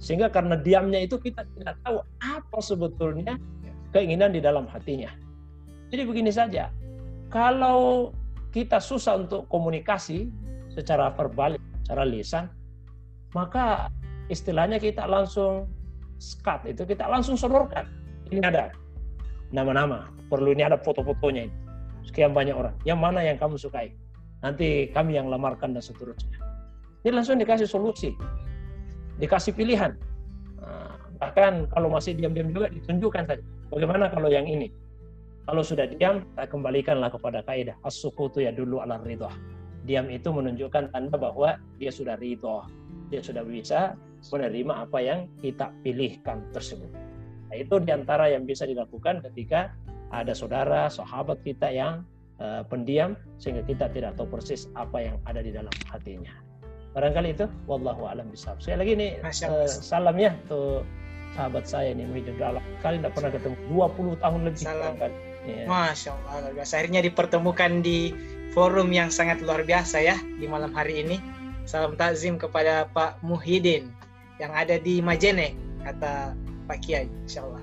[0.00, 3.36] Sehingga karena diamnya itu kita tidak tahu apa sebetulnya
[3.92, 5.12] keinginan di dalam hatinya.
[5.92, 6.72] Jadi begini saja,
[7.28, 8.12] kalau
[8.50, 10.28] kita susah untuk komunikasi
[10.72, 12.44] secara verbal, secara lisan,
[13.36, 13.90] maka
[14.30, 15.68] istilahnya kita langsung
[16.20, 17.88] skat itu kita langsung sodorkan.
[18.30, 18.70] Ini ada
[19.50, 21.56] nama-nama, perlu ini ada foto-fotonya ini.
[22.08, 22.74] Sekian banyak orang.
[22.88, 23.92] Yang mana yang kamu sukai?
[24.40, 26.39] Nanti kami yang lamarkan dan seterusnya.
[27.00, 28.12] Ini langsung dikasih solusi,
[29.16, 29.96] dikasih pilihan.
[30.60, 33.44] Nah, bahkan kalau masih diam-diam juga ditunjukkan saja.
[33.72, 34.68] Bagaimana kalau yang ini?
[35.48, 39.32] Kalau sudah diam, kembalikanlah kepada kaidah as-sukutu ya dulu ala ridho.
[39.88, 42.68] Diam itu menunjukkan tanda bahwa dia sudah ridho,
[43.08, 43.96] dia sudah bisa
[44.28, 46.92] menerima apa yang kita pilihkan tersebut.
[47.48, 49.72] Nah, itu di antara yang bisa dilakukan ketika
[50.12, 52.04] ada saudara, sahabat kita yang
[52.38, 56.49] uh, pendiam sehingga kita tidak tahu persis apa yang ada di dalam hatinya.
[56.90, 58.58] Barangkali itu wallahu alam bisawab.
[58.58, 60.82] Saya lagi nih uh, salam ya tuh
[61.38, 62.62] sahabat saya nih Muhyiddin Dalam.
[62.82, 64.64] Kali tidak pernah ketemu 20 tahun lebih.
[64.66, 64.94] Salam.
[64.98, 65.12] Kan?
[65.46, 65.64] Ya.
[65.64, 68.12] Masya Allah, Akhirnya dipertemukan di
[68.52, 71.16] forum yang sangat luar biasa ya di malam hari ini.
[71.64, 73.94] Salam takzim kepada Pak Muhyiddin
[74.42, 75.54] yang ada di Majene,
[75.86, 76.34] kata
[76.66, 77.62] Pak Kiai, insya Allah.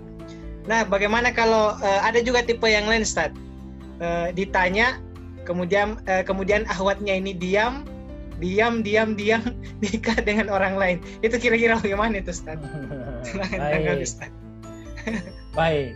[0.69, 3.33] Nah, bagaimana kalau uh, ada juga tipe yang lain, Ustaz?
[3.99, 5.01] Uh, ditanya,
[5.43, 7.83] kemudian uh, kemudian ahwatnya ini diam,
[8.37, 9.43] diam, diam, diam,
[9.83, 10.97] nikah dengan orang lain.
[11.25, 12.57] Itu kira-kira bagaimana itu, Ustaz?
[13.57, 14.17] Baik.
[15.57, 15.93] Baik.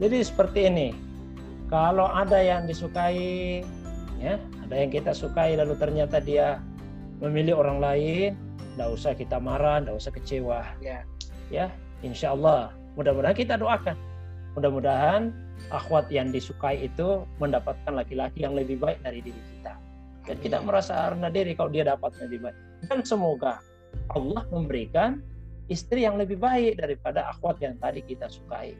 [0.00, 0.88] Jadi seperti ini.
[1.70, 3.62] Kalau ada yang disukai,
[4.18, 6.58] ya, ada yang kita sukai lalu ternyata dia
[7.22, 8.34] memilih orang lain,
[8.74, 10.60] tidak usah kita marah, tidak usah kecewa.
[10.82, 11.06] Ya,
[11.46, 11.70] ya,
[12.02, 12.74] insya Allah.
[12.98, 13.94] Mudah-mudahan kita doakan.
[14.58, 15.30] Mudah-mudahan
[15.70, 19.78] akhwat yang disukai itu mendapatkan laki-laki yang lebih baik dari diri kita.
[20.30, 22.56] Dan kita merasa rendah diri kalau dia dapat lebih baik.
[22.86, 23.58] Dan semoga
[24.14, 25.18] Allah memberikan
[25.66, 28.78] istri yang lebih baik daripada akhwat yang tadi kita sukai.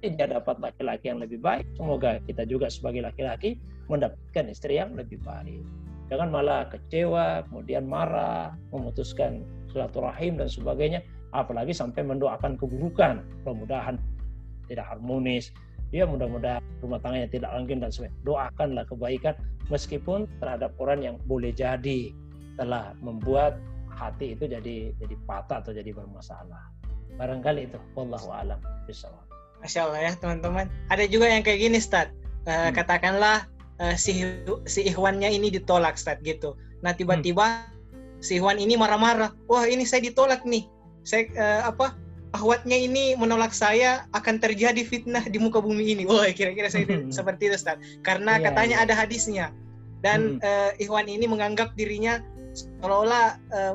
[0.00, 1.68] Dia dapat laki-laki yang lebih baik.
[1.76, 3.60] Semoga kita juga sebagai laki-laki
[3.92, 5.60] mendapatkan istri yang lebih baik.
[6.08, 11.04] Jangan malah kecewa, kemudian marah, memutuskan silaturahim dan sebagainya,
[11.36, 13.20] apalagi sampai mendoakan keburukan.
[13.44, 14.00] Mudah-mudahan
[14.72, 15.52] tidak harmonis,
[15.92, 18.16] ya mudah-mudahan rumah tangganya tidak langgeng dan sebagainya.
[18.24, 19.34] Doakanlah kebaikan
[19.68, 22.10] meskipun terhadap orang yang boleh jadi
[22.56, 23.60] telah membuat
[23.92, 26.72] hati itu jadi jadi patah atau jadi bermasalah.
[27.20, 28.58] Barangkali itu, wallahu alam
[28.88, 29.20] bisawab.
[29.60, 30.66] Masya Allah ya teman-teman.
[30.90, 32.10] Ada juga yang kayak gini, Stad.
[32.48, 32.70] Uh, hmm.
[32.74, 33.46] Katakanlah
[33.78, 34.26] uh, si
[34.66, 36.56] si Ikhwannya ini ditolak, Stad gitu.
[36.82, 38.24] Nah tiba-tiba hmm.
[38.24, 39.30] si Ikhwan ini marah-marah.
[39.46, 40.66] Wah ini saya ditolak nih.
[41.06, 41.94] Saya uh, apa?
[42.32, 46.08] Ahwatnya ini menolak saya akan terjadi fitnah di muka bumi ini.
[46.08, 47.12] Wah kira-kira saya hmm.
[47.12, 47.76] seperti itu, Stad.
[48.00, 48.84] Karena yeah, katanya yeah.
[48.88, 49.46] ada hadisnya.
[50.00, 50.44] Dan hmm.
[50.44, 52.24] uh, Ikhwan ini menganggap dirinya
[52.56, 53.74] seolah-olah uh,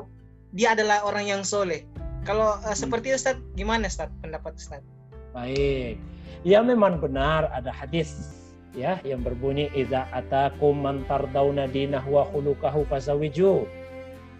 [0.58, 1.86] dia adalah orang yang soleh.
[2.26, 4.82] Kalau uh, seperti itu, Ustaz, gimana Ustaz pendapat Ustaz?
[5.30, 5.96] Baik.
[6.42, 8.34] Ya memang benar ada hadis
[8.74, 13.66] ya yang berbunyi idza atakum man tardawna dinahu wa khuluquhu fasawiju.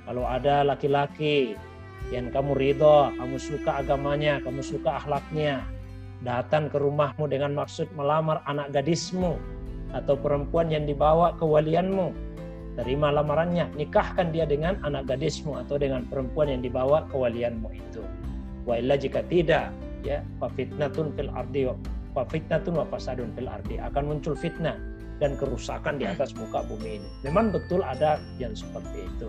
[0.08, 1.54] Kalau ada laki-laki
[2.08, 5.60] yang kamu ridho, kamu suka agamanya, kamu suka akhlaknya,
[6.24, 9.36] datang ke rumahmu dengan maksud melamar anak gadismu
[9.92, 12.12] atau perempuan yang dibawa ke walianmu,
[12.80, 18.02] terima lamarannya, nikahkan dia dengan anak gadismu atau dengan perempuan yang dibawa kewalianmu itu.
[18.64, 19.72] Wa jika tidak,
[20.04, 24.76] ya, fa fitnatun fil ardi wa fitnatun wa fasadun fil ardi akan muncul fitnah
[25.18, 27.08] dan kerusakan di atas muka bumi ini.
[27.26, 29.28] Memang betul ada yang seperti itu.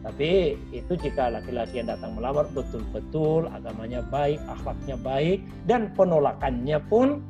[0.00, 7.20] Tapi itu jika laki-laki yang datang melamar betul-betul agamanya baik, akhlaknya baik, dan penolakannya pun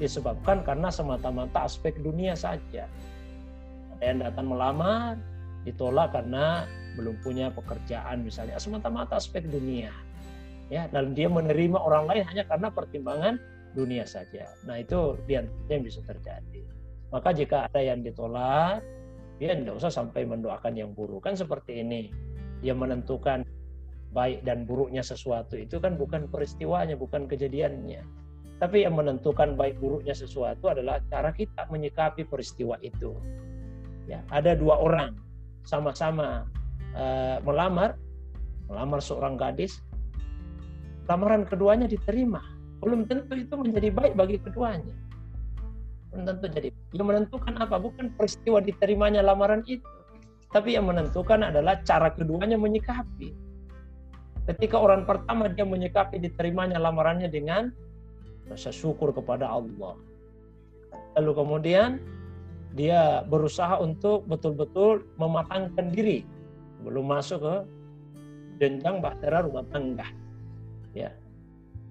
[0.00, 2.88] disebabkan karena semata-mata aspek dunia saja.
[3.94, 5.20] Ada yang datang melamar
[5.68, 6.64] ditolak karena
[6.96, 8.56] belum punya pekerjaan misalnya.
[8.56, 9.92] Semata-mata aspek dunia
[10.72, 10.88] ya.
[10.88, 13.36] Dan dia menerima orang lain hanya karena pertimbangan
[13.76, 14.48] dunia saja.
[14.64, 15.48] Nah itu yang
[15.84, 16.64] bisa terjadi.
[17.12, 18.80] Maka jika ada yang ditolak
[19.42, 21.26] dia tidak usah sampai mendoakan yang buruk.
[21.26, 22.10] Kan seperti ini.
[22.62, 23.44] Dia menentukan
[24.14, 28.00] baik dan buruknya sesuatu itu kan bukan peristiwanya bukan kejadiannya.
[28.62, 33.12] Tapi yang menentukan baik buruknya sesuatu adalah cara kita menyikapi peristiwa itu.
[34.06, 35.18] Ya ada dua orang
[35.66, 36.46] sama-sama
[36.94, 37.98] uh, melamar
[38.70, 39.82] melamar seorang gadis.
[41.04, 42.40] Lamaran keduanya diterima.
[42.80, 44.94] Belum tentu itu menjadi baik bagi keduanya
[46.22, 49.82] tentu jadi yang menentukan apa bukan peristiwa diterimanya lamaran itu.
[50.54, 53.34] Tapi yang menentukan adalah cara keduanya menyikapi.
[54.46, 57.74] Ketika orang pertama dia menyikapi diterimanya lamarannya dengan
[58.46, 59.98] rasa syukur kepada Allah.
[61.18, 61.98] Lalu kemudian
[62.78, 66.22] dia berusaha untuk betul-betul mematangkan diri.
[66.86, 67.54] Belum masuk ke
[68.62, 70.06] jenjang bahtera rumah tangga.
[70.94, 71.10] Ya.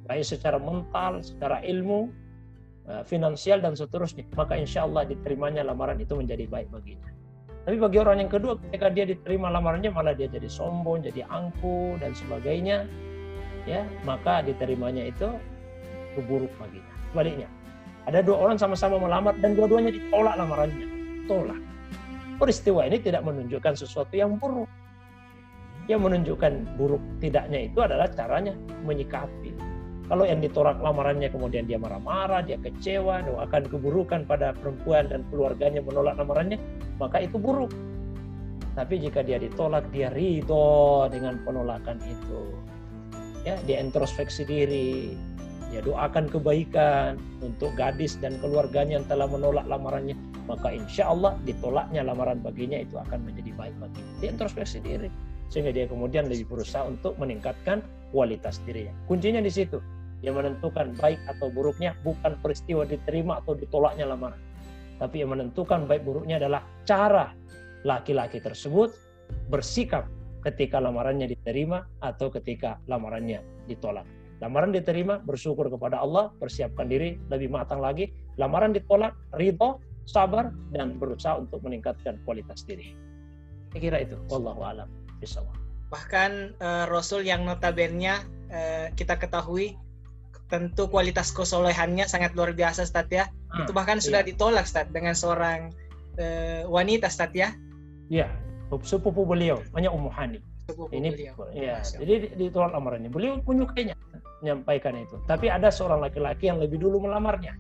[0.08, 2.12] Baik secara mental secara ilmu
[3.08, 7.08] finansial dan seterusnya maka insya Allah diterimanya lamaran itu menjadi baik baginya
[7.64, 11.96] tapi bagi orang yang kedua ketika dia diterima lamarannya malah dia jadi sombong jadi angku
[12.04, 12.84] dan sebagainya
[13.64, 15.32] ya maka diterimanya itu
[16.20, 17.48] keburuk baginya sebaliknya
[18.04, 20.88] ada dua orang sama-sama melamar dan dua-duanya ditolak lamarannya.
[21.24, 21.60] Tolak.
[22.36, 24.68] Peristiwa ini tidak menunjukkan sesuatu yang buruk.
[25.88, 29.43] Yang menunjukkan buruk tidaknya itu adalah caranya menyikapi.
[30.04, 35.80] Kalau yang ditolak lamarannya kemudian dia marah-marah, dia kecewa, doakan keburukan pada perempuan dan keluarganya
[35.80, 36.60] menolak lamarannya,
[37.00, 37.72] maka itu buruk.
[38.76, 42.42] Tapi jika dia ditolak, dia ridho dengan penolakan itu.
[43.48, 45.16] Ya, dia introspeksi diri,
[45.74, 50.14] ya doakan kebaikan untuk gadis dan keluarganya yang telah menolak lamarannya
[50.46, 55.10] maka insya Allah ditolaknya lamaran baginya itu akan menjadi baik bagi dia introspeksi diri
[55.54, 59.78] sehingga dia kemudian lebih berusaha untuk meningkatkan kualitas dirinya kuncinya di situ
[60.26, 64.42] yang menentukan baik atau buruknya bukan peristiwa diterima atau ditolaknya lamaran
[64.98, 67.30] tapi yang menentukan baik buruknya adalah cara
[67.86, 68.96] laki-laki tersebut
[69.52, 70.08] bersikap
[70.44, 74.04] ketika lamarannya diterima atau ketika lamarannya ditolak.
[74.44, 78.12] Lamaran diterima, bersyukur kepada Allah, persiapkan diri lebih matang lagi.
[78.36, 82.92] Lamaran ditolak, ridho, sabar, dan berusaha untuk meningkatkan kualitas diri.
[83.72, 84.20] Saya kira itu.
[84.28, 85.03] Wallahu alam.
[85.94, 89.78] Bahkan uh, Rasul yang notabene uh, kita ketahui
[90.52, 93.26] tentu kualitas kesolehannya sangat luar biasa Ustaz ya.
[93.50, 94.06] Hmm, itu bahkan iya.
[94.06, 95.74] sudah ditolak Ustaz dengan seorang
[96.22, 97.58] uh, wanita Ustaz ya.
[98.14, 98.30] Iya,
[98.86, 100.42] sepupu beliau, hanya Ummu Hani.
[100.94, 103.12] Ini ya jadi ditolak lamarannya.
[103.12, 104.00] Beliau menyukainya
[104.40, 105.20] menyampaikan itu.
[105.28, 107.60] Tapi ada seorang laki-laki yang lebih dulu melamarnya.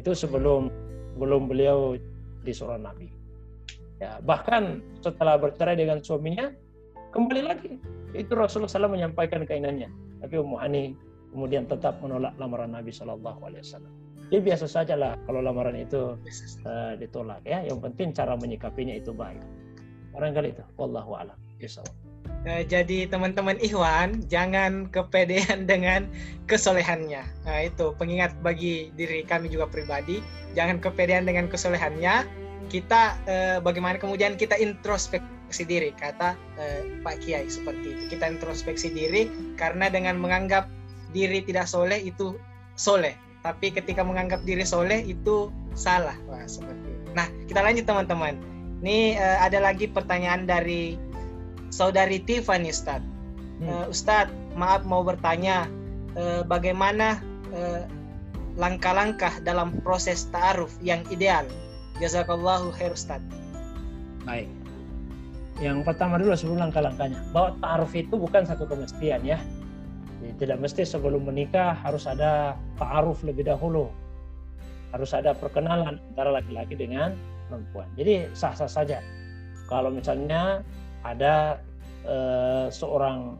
[0.00, 0.72] Itu sebelum
[1.20, 2.00] belum beliau
[2.40, 3.12] di seorang nabi.
[4.00, 6.48] Ya bahkan setelah bercerai dengan suaminya
[7.14, 7.78] kembali lagi
[8.14, 9.90] itu Rasulullah SAW menyampaikan keinginannya.
[10.22, 10.94] Tapi Ummu Hani
[11.34, 13.92] kemudian tetap menolak lamaran Nabi Shallallahu Alaihi Wasallam.
[14.30, 16.18] Jadi biasa saja lah kalau lamaran itu
[16.66, 17.62] uh, ditolak ya.
[17.66, 19.42] Yang penting cara menyikapinya itu baik.
[20.14, 20.64] Barangkali itu.
[20.78, 21.38] Wallahu alam.
[22.44, 26.06] Uh, jadi teman-teman Ikhwan jangan kepedean dengan
[26.46, 27.22] kesolehannya.
[27.46, 30.22] Nah itu pengingat bagi diri kami juga pribadi,
[30.54, 32.26] jangan kepedean dengan kesolehannya.
[32.70, 38.02] Kita uh, bagaimana kemudian kita introspeksi diri kata uh, Pak Kiai seperti itu.
[38.18, 40.66] Kita introspeksi diri karena dengan menganggap
[41.14, 42.34] diri tidak soleh itu
[42.74, 43.14] soleh,
[43.46, 46.18] tapi ketika menganggap diri soleh itu salah.
[46.26, 47.08] Wah seperti itu.
[47.14, 48.34] Nah kita lanjut teman-teman.
[48.82, 50.98] Ini uh, ada lagi pertanyaan dari
[51.70, 52.98] saudari Tiffany Ustaz.
[53.62, 53.70] Hmm.
[53.70, 54.26] Uh, Ustaz,
[54.58, 55.70] maaf mau bertanya
[56.18, 57.22] uh, bagaimana
[57.54, 57.86] uh,
[58.58, 61.46] langkah-langkah dalam proses ta'aruf yang ideal.
[62.02, 63.22] Jazakallahu khair Ustaz.
[64.26, 64.50] Baik.
[65.62, 69.38] Yang pertama dulu sebelum langkah-langkahnya, bahwa ta'aruf itu bukan satu kemestian ya.
[70.24, 73.92] Tidak mesti sebelum menikah harus ada ta'aruf lebih dahulu.
[74.90, 77.14] Harus ada perkenalan antara laki-laki dengan
[77.46, 77.86] perempuan.
[77.94, 78.98] Jadi sah-sah saja.
[79.70, 80.64] Kalau misalnya
[81.06, 81.60] ada
[82.08, 83.38] uh, seorang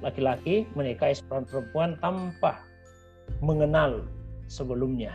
[0.00, 2.62] laki-laki menikahi seorang perempuan tanpa
[3.44, 4.06] mengenal
[4.48, 5.12] sebelumnya.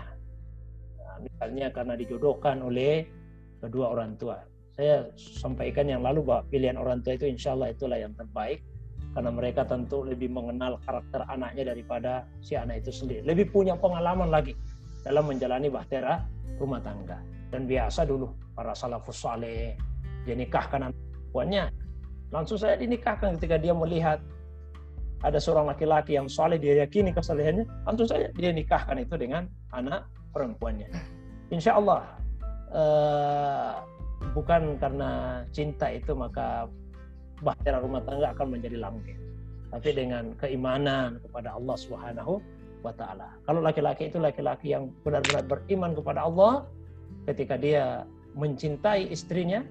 [1.02, 3.08] Nah, misalnya karena dijodohkan oleh
[3.64, 4.40] kedua orang tua.
[4.76, 8.60] Saya sampaikan yang lalu bahwa pilihan orang tua itu insya Allah itulah yang terbaik
[9.16, 13.24] karena mereka tentu lebih mengenal karakter anaknya daripada si anak itu sendiri.
[13.24, 14.52] Lebih punya pengalaman lagi
[15.08, 16.28] dalam menjalani bahtera
[16.60, 17.24] rumah tangga.
[17.48, 19.80] Dan biasa dulu para salafus saleh
[20.28, 21.86] dia nikahkan anak perempuannya
[22.34, 24.20] Langsung saya dinikahkan ketika dia melihat
[25.24, 30.06] ada seorang laki-laki yang soleh dia yakini kesalehannya, langsung saja dia nikahkan itu dengan anak
[30.36, 30.90] perempuannya.
[31.54, 32.02] Insya Allah
[32.76, 33.74] uh,
[34.34, 36.72] bukan karena cinta itu maka
[37.44, 39.20] bahtera rumah tangga akan menjadi langgeng,
[39.70, 42.40] tapi dengan keimanan kepada Allah Subhanahu
[42.80, 43.36] wa taala.
[43.44, 46.64] Kalau laki-laki itu laki-laki yang benar-benar beriman kepada Allah,
[47.28, 48.08] ketika dia
[48.38, 49.66] mencintai istrinya,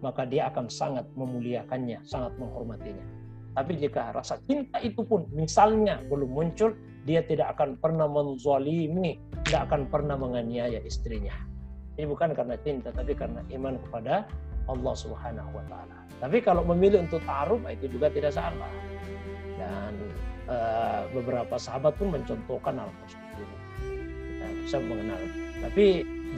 [0.00, 3.04] maka dia akan sangat memuliakannya, sangat menghormatinya.
[3.50, 6.72] Tapi jika rasa cinta itu pun misalnya belum muncul,
[7.04, 11.49] dia tidak akan pernah menzalimi, tidak akan pernah menganiaya istrinya.
[12.00, 14.24] Ini bukan karena cinta, tapi karena iman kepada
[14.72, 16.00] Allah Subhanahu wa taala.
[16.16, 18.72] Tapi kalau memilih untuk taruh itu juga tidak salah.
[19.60, 19.92] Dan
[20.48, 23.48] uh, beberapa sahabat pun mencontohkan hal tersebut.
[23.84, 25.20] Kita bisa mengenal.
[25.60, 25.84] Tapi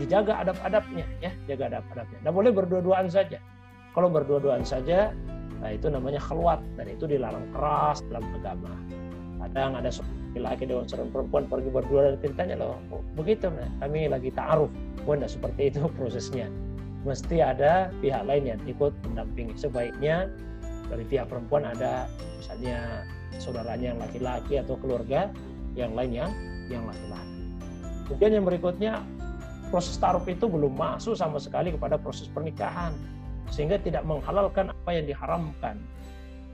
[0.03, 2.19] dijaga adab-adabnya ya, jaga adab-adabnya.
[2.27, 3.39] Tidak boleh berdua-duaan saja.
[3.95, 5.15] Kalau berdua-duaan saja,
[5.63, 8.75] nah itu namanya keluar dan itu dilarang keras dalam agama.
[9.43, 14.07] Kadang ada laki-laki dengan seorang perempuan pergi berdua dan ceritanya loh, oh, begitu nah, kami
[14.07, 14.71] lagi ta'aruf.
[15.03, 16.47] Bukan seperti itu prosesnya.
[17.03, 19.59] Mesti ada pihak lain yang ikut mendampingi.
[19.59, 20.31] Sebaiknya
[20.87, 22.07] dari pihak perempuan ada
[22.39, 23.03] misalnya
[23.43, 25.27] saudaranya yang laki-laki atau keluarga
[25.75, 26.31] yang lain yang
[26.71, 27.43] yang laki-laki.
[28.07, 28.93] Kemudian yang berikutnya
[29.73, 32.93] proses taruh itu belum masuk sama sekali kepada proses pernikahan
[33.49, 35.77] sehingga tidak menghalalkan apa yang diharamkan.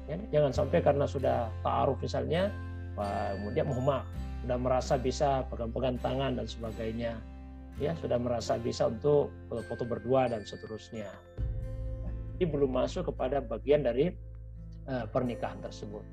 [0.09, 2.49] Ya, jangan sampai karena sudah ta'aruf misalnya,
[3.39, 4.03] kemudian muhma
[4.43, 7.13] sudah merasa bisa pegang-pegang tangan dan sebagainya,
[7.79, 9.31] ya sudah merasa bisa untuk
[9.67, 11.11] foto berdua dan seterusnya.
[12.39, 14.15] Ini belum masuk kepada bagian dari
[14.87, 16.07] uh, pernikahan tersebut.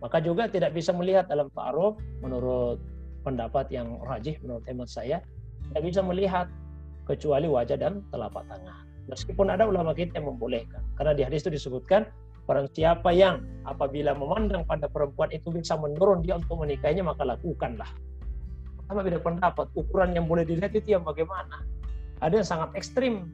[0.00, 2.80] Maka juga tidak bisa melihat dalam ta'aruf menurut
[3.24, 5.20] pendapat yang rajih menurut hemat saya,
[5.72, 6.46] tidak bisa melihat
[7.04, 8.84] kecuali wajah dan telapak tangan.
[9.06, 10.82] Meskipun ada ulama kita yang membolehkan.
[10.98, 12.08] Karena di hadis itu disebutkan,
[12.46, 17.90] barang siapa yang apabila memandang pada perempuan itu bisa mendorong dia untuk menikahinya, maka lakukanlah.
[18.86, 19.66] sama beda pendapat.
[19.74, 21.66] Ukuran yang boleh dilihat itu yang bagaimana?
[22.22, 23.26] Ada yang sangat ekstrim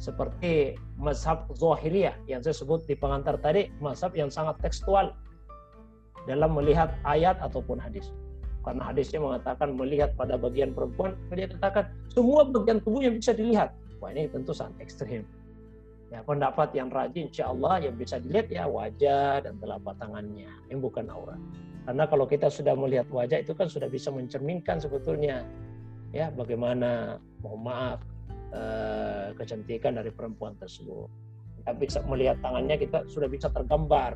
[0.00, 5.12] seperti mazhab Zahiriyah yang saya sebut di pengantar tadi, mazhab yang sangat tekstual
[6.24, 8.08] dalam melihat ayat ataupun hadis.
[8.64, 13.76] Karena hadisnya mengatakan melihat pada bagian perempuan, dia katakan semua bagian tubuh yang bisa dilihat.
[14.00, 15.28] Wah ini tentu sangat ekstrim.
[16.14, 20.78] Ya, pendapat yang rajin insya Allah yang bisa dilihat ya wajah dan telapak tangannya, yang
[20.78, 21.42] bukan aurat.
[21.90, 25.42] Karena kalau kita sudah melihat wajah itu kan sudah bisa mencerminkan sebetulnya
[26.14, 27.98] ya bagaimana mohon maaf
[28.54, 31.10] eh, kecantikan dari perempuan tersebut.
[31.58, 34.14] Kita bisa melihat tangannya kita sudah bisa tergambar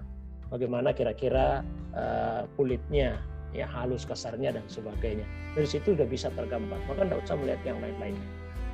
[0.53, 1.65] bagaimana kira-kira
[1.97, 3.21] uh, kulitnya
[3.57, 5.25] ya halus kasarnya dan sebagainya.
[5.57, 6.77] Dari situ sudah bisa tergambar.
[6.85, 8.17] Maka tidak usah melihat yang lain-lain.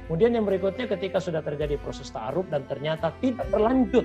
[0.05, 4.05] Kemudian yang berikutnya ketika sudah terjadi proses ta'aruf dan ternyata tidak berlanjut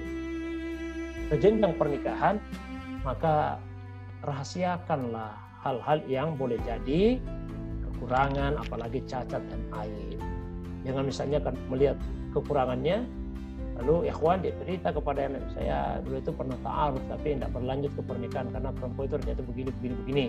[1.27, 2.39] ke jenjang pernikahan,
[3.03, 3.59] maka
[4.23, 7.19] rahasiakanlah hal-hal yang boleh jadi
[7.91, 10.19] kekurangan, apalagi cacat dan aib.
[10.87, 11.99] Jangan misalnya kan melihat
[12.31, 13.03] kekurangannya,
[13.79, 18.01] lalu ikhwan dia cerita kepada yang saya dulu itu pernah ta'aruf tapi tidak berlanjut ke
[18.03, 20.25] pernikahan karena perempuan itu ternyata begini begini begini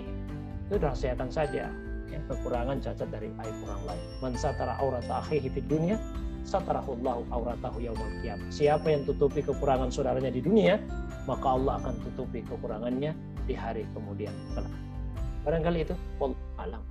[0.71, 1.67] itu rahasiakan saja
[2.11, 5.97] ya, kekurangan cacat dari aib orang lain man satara aurat akhihi fid dunia
[6.45, 10.81] satarahullahu auratahu yaumal qiyamah siapa yang tutupi kekurangan saudaranya di dunia
[11.29, 13.13] maka Allah akan tutupi kekurangannya
[13.45, 14.33] di hari kemudian.
[15.43, 15.95] Barangkali itu
[16.61, 16.83] alam.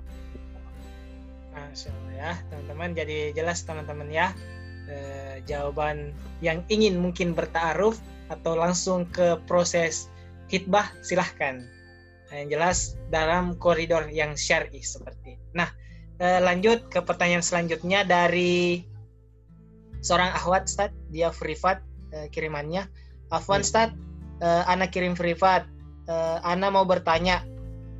[1.50, 4.32] Masya ya teman-teman jadi jelas teman-teman ya
[4.88, 4.96] e,
[5.44, 8.00] jawaban yang ingin mungkin bertaaruf
[8.32, 10.08] atau langsung ke proses
[10.48, 11.60] hitbah silahkan
[12.36, 15.70] yang jelas dalam koridor yang syar'i seperti nah
[16.22, 18.86] e, lanjut ke pertanyaan selanjutnya dari
[20.00, 21.82] seorang ahwat Stad dia privat
[22.14, 22.86] e, kirimannya
[23.34, 23.70] Afwan hmm.
[23.70, 23.90] Stad
[24.42, 25.66] e, anak kirim privat
[26.42, 27.46] Ana mau bertanya,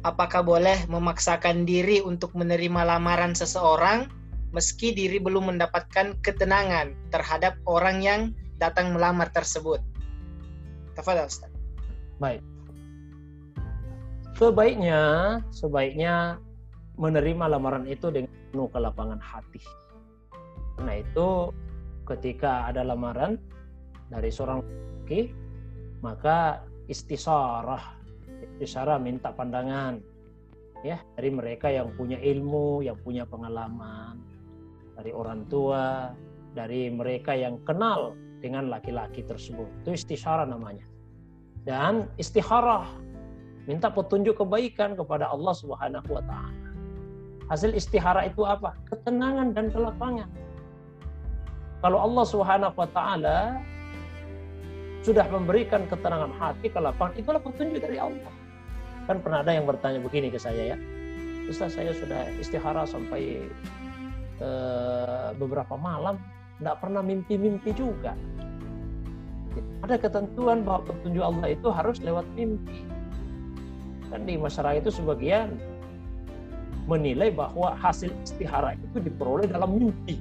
[0.02, 4.10] apakah boleh memaksakan diri untuk menerima lamaran seseorang
[4.50, 8.22] meski diri belum mendapatkan ketenangan terhadap orang yang
[8.58, 9.78] datang melamar tersebut?
[10.98, 11.54] Tafadhal Ustaz.
[12.18, 12.42] Baik.
[14.40, 15.02] Sebaiknya,
[15.52, 16.40] sebaiknya
[16.96, 19.60] menerima lamaran itu dengan penuh kelapangan hati.
[20.80, 21.52] Nah itu
[22.08, 23.36] ketika ada lamaran
[24.08, 24.64] dari seorang
[25.04, 25.36] laki,
[26.00, 28.00] maka istisarah
[28.56, 30.00] bicara minta pandangan
[30.88, 34.24] ya dari mereka yang punya ilmu, yang punya pengalaman,
[34.96, 36.16] dari orang tua,
[36.56, 39.68] dari mereka yang kenal dengan laki-laki tersebut.
[39.84, 40.88] Itu istisyarah namanya.
[41.68, 42.88] Dan istikharah
[43.70, 46.58] minta petunjuk kebaikan kepada Allah Subhanahu wa taala.
[47.54, 48.74] Hasil istihara itu apa?
[48.90, 50.26] Ketenangan dan kelapangan.
[51.86, 53.62] Kalau Allah Subhanahu wa taala
[55.06, 58.34] sudah memberikan ketenangan hati, kelapangan, itulah petunjuk dari Allah.
[59.06, 60.78] Kan pernah ada yang bertanya begini ke saya ya,
[61.46, 63.46] Ustaz saya sudah istihara sampai
[64.42, 66.18] uh, beberapa malam,
[66.58, 68.18] tidak pernah mimpi-mimpi juga.
[69.86, 72.99] Ada ketentuan bahwa petunjuk Allah itu harus lewat mimpi.
[74.10, 75.54] Kan di masyarakat itu sebagian
[76.90, 80.18] menilai bahwa hasil istihara itu diperoleh dalam mimpi.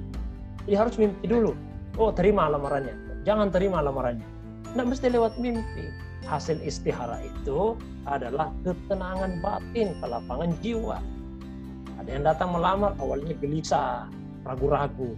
[0.69, 1.57] Jadi harus mimpi dulu.
[1.97, 2.93] Oh terima lamarannya.
[3.25, 4.25] Jangan terima lamarannya.
[4.69, 5.89] Tidak mesti lewat mimpi
[6.29, 7.73] hasil istihara itu
[8.05, 11.01] adalah ketenangan batin, kelapangan jiwa.
[11.97, 14.05] Ada yang datang melamar awalnya gelisah,
[14.45, 15.17] ragu-ragu.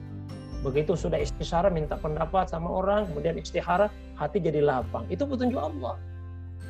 [0.63, 5.03] Begitu sudah istihara minta pendapat sama orang, kemudian istihara hati jadi lapang.
[5.11, 5.99] Itu petunjuk Allah.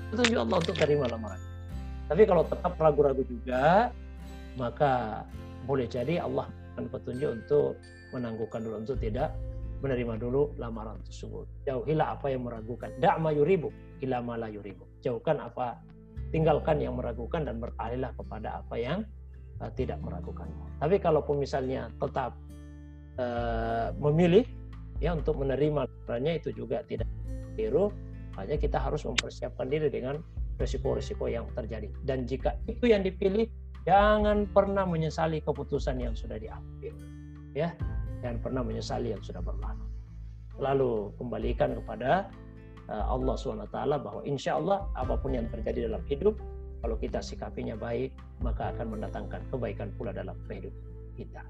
[0.10, 1.51] Petunjuk Allah untuk terima lamaran.
[2.12, 3.88] Tapi kalau tetap ragu-ragu juga,
[4.60, 5.24] maka
[5.64, 7.80] boleh jadi Allah akan petunjuk untuk
[8.12, 9.32] menangguhkan dulu untuk tidak
[9.80, 11.48] menerima dulu lamaran tersebut.
[11.64, 12.92] Jauhilah apa yang meragukan.
[13.00, 13.72] Da'ma yuribu
[14.04, 14.84] ila ma la yuribu.
[15.00, 15.80] Jauhkan apa,
[16.36, 19.08] tinggalkan yang meragukan dan beralihlah kepada apa yang
[19.64, 20.52] uh, tidak meragukan.
[20.84, 22.36] Tapi kalaupun misalnya tetap
[23.24, 24.44] uh, memilih
[25.00, 27.08] ya untuk menerima lamarannya itu juga tidak
[27.56, 27.88] biru,
[28.36, 30.20] hanya kita harus mempersiapkan diri dengan
[30.62, 31.90] risiko-risiko yang terjadi.
[32.06, 33.50] Dan jika itu yang dipilih,
[33.84, 36.94] jangan pernah menyesali keputusan yang sudah diambil.
[37.58, 37.74] Ya,
[38.22, 39.86] dan pernah menyesali yang sudah berlalu.
[40.62, 42.30] Lalu kembalikan kepada
[42.88, 46.38] uh, Allah SWT bahwa insya Allah apa pun yang terjadi dalam hidup,
[46.86, 48.14] kalau kita sikapinya baik,
[48.46, 50.82] maka akan mendatangkan kebaikan pula dalam kehidupan
[51.18, 51.42] kita.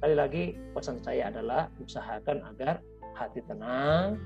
[0.00, 0.44] Sekali lagi
[0.76, 2.84] pesan saya adalah usahakan agar
[3.16, 4.20] hati tenang,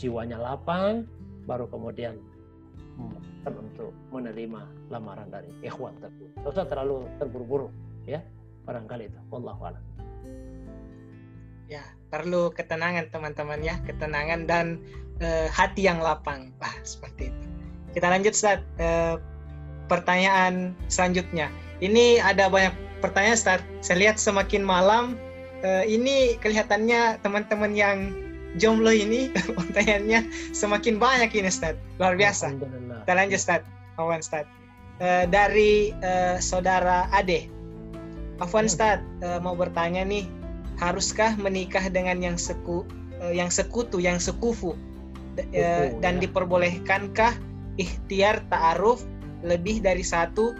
[0.00, 1.06] jiwanya lapang,
[1.46, 2.18] baru kemudian
[3.48, 6.36] untuk menerima lamaran dari ikhwan tersebut.
[6.36, 7.68] Tidak usah terlalu terburu-buru,
[8.04, 8.20] ya
[8.68, 9.20] barangkali itu.
[9.32, 9.82] Wallahualam
[11.70, 14.82] ya perlu ketenangan teman-teman ya ketenangan dan
[15.22, 17.46] uh, hati yang lapang ah seperti itu
[17.94, 19.16] kita lanjut saat uh, eh,
[19.86, 21.46] pertanyaan selanjutnya
[21.80, 23.60] ini ada banyak pertanyaan Ustaz.
[23.80, 25.16] Saya lihat semakin malam
[25.64, 28.12] uh, ini kelihatannya teman-teman yang
[28.58, 31.78] jomblo ini pertanyaannya semakin banyak ini Ustaz.
[32.02, 32.56] Luar biasa.
[32.56, 33.62] Kita lanjut Ustaz.
[34.00, 34.48] Awan Ustaz.
[35.00, 37.46] Uh, dari uh, saudara Ade.
[38.40, 38.72] Afwan hmm.
[38.72, 40.24] Ustaz, uh, mau bertanya nih,
[40.80, 42.88] haruskah menikah dengan yang seku
[43.20, 44.74] uh, yang sekutu, yang sekufu?
[45.40, 46.26] Uh, dan ya.
[46.26, 47.32] diperbolehkankah
[47.80, 49.06] ikhtiar ta'aruf
[49.40, 50.52] lebih dari satu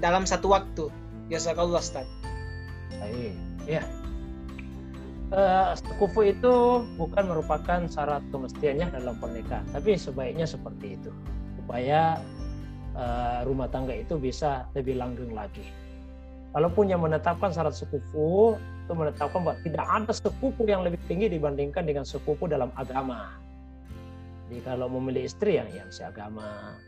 [0.00, 0.92] dalam satu waktu?
[1.32, 2.08] Jazakallah Ustaz.
[3.00, 3.32] Baik.
[3.66, 3.82] Ya,
[5.32, 11.10] uh, kufu itu bukan merupakan syarat kemestiannya dalam pernikahan, tapi sebaiknya seperti itu
[11.62, 12.20] supaya
[12.94, 15.66] uh, rumah tangga itu bisa lebih langgeng lagi.
[16.54, 21.84] Walaupun yang menetapkan syarat sekufu itu menetapkan bahwa tidak ada sekufu yang lebih tinggi dibandingkan
[21.84, 23.34] dengan sekufu dalam agama.
[24.46, 26.78] Jadi kalau memilih istri yang yang seagama,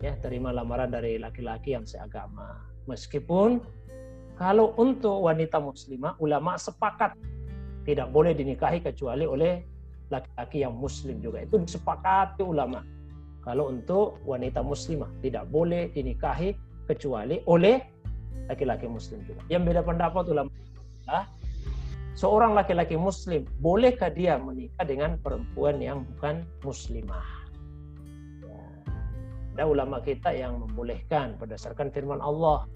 [0.00, 2.56] ya terima lamaran dari laki-laki yang seagama.
[2.88, 3.60] Meskipun
[4.40, 7.12] kalau untuk wanita muslimah, ulama sepakat
[7.86, 9.62] tidak boleh dinikahi kecuali oleh
[10.10, 11.46] laki-laki yang muslim juga.
[11.46, 12.82] Itu disepakati ulama.
[13.46, 16.50] Kalau untuk wanita muslimah tidak boleh dinikahi
[16.90, 17.78] kecuali oleh
[18.50, 19.42] laki-laki muslim juga.
[19.46, 20.50] Yang beda pendapat ulama
[22.18, 27.26] seorang laki-laki muslim bolehkah dia menikah dengan perempuan yang bukan muslimah?
[28.42, 28.62] Ya.
[29.54, 32.66] Ada ulama kita yang membolehkan berdasarkan firman Allah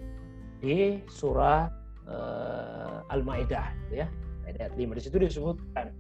[0.63, 1.67] di surah
[2.07, 4.07] uh, Al-Maidah ya
[4.49, 5.93] ayat 5 di situ disebutkan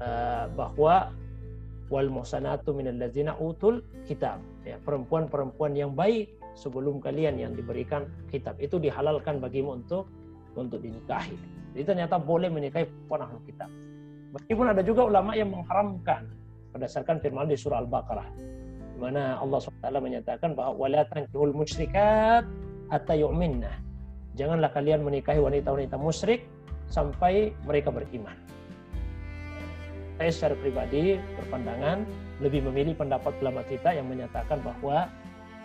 [0.00, 1.10] uh, bahwa
[1.92, 8.56] wal muhsanatu minal ladzina utul kitab ya perempuan-perempuan yang baik sebelum kalian yang diberikan kitab
[8.60, 10.08] itu dihalalkan bagimu untuk
[10.56, 11.36] untuk dinikahi.
[11.72, 13.70] Jadi ternyata boleh menikahi perempuan ahli kitab.
[14.32, 16.28] Meskipun ada juga ulama yang mengharamkan
[16.72, 18.28] berdasarkan firman di surah Al-Baqarah
[18.96, 22.44] di mana Allah SWT menyatakan bahwa wala tankihul musyrikat
[22.88, 23.72] hatta yu'minna.
[24.36, 26.48] Janganlah kalian menikahi wanita-wanita musyrik
[26.92, 28.36] sampai mereka beriman.
[30.20, 32.04] Saya secara pribadi berpandangan
[32.44, 35.08] lebih memilih pendapat ulama kita yang menyatakan bahwa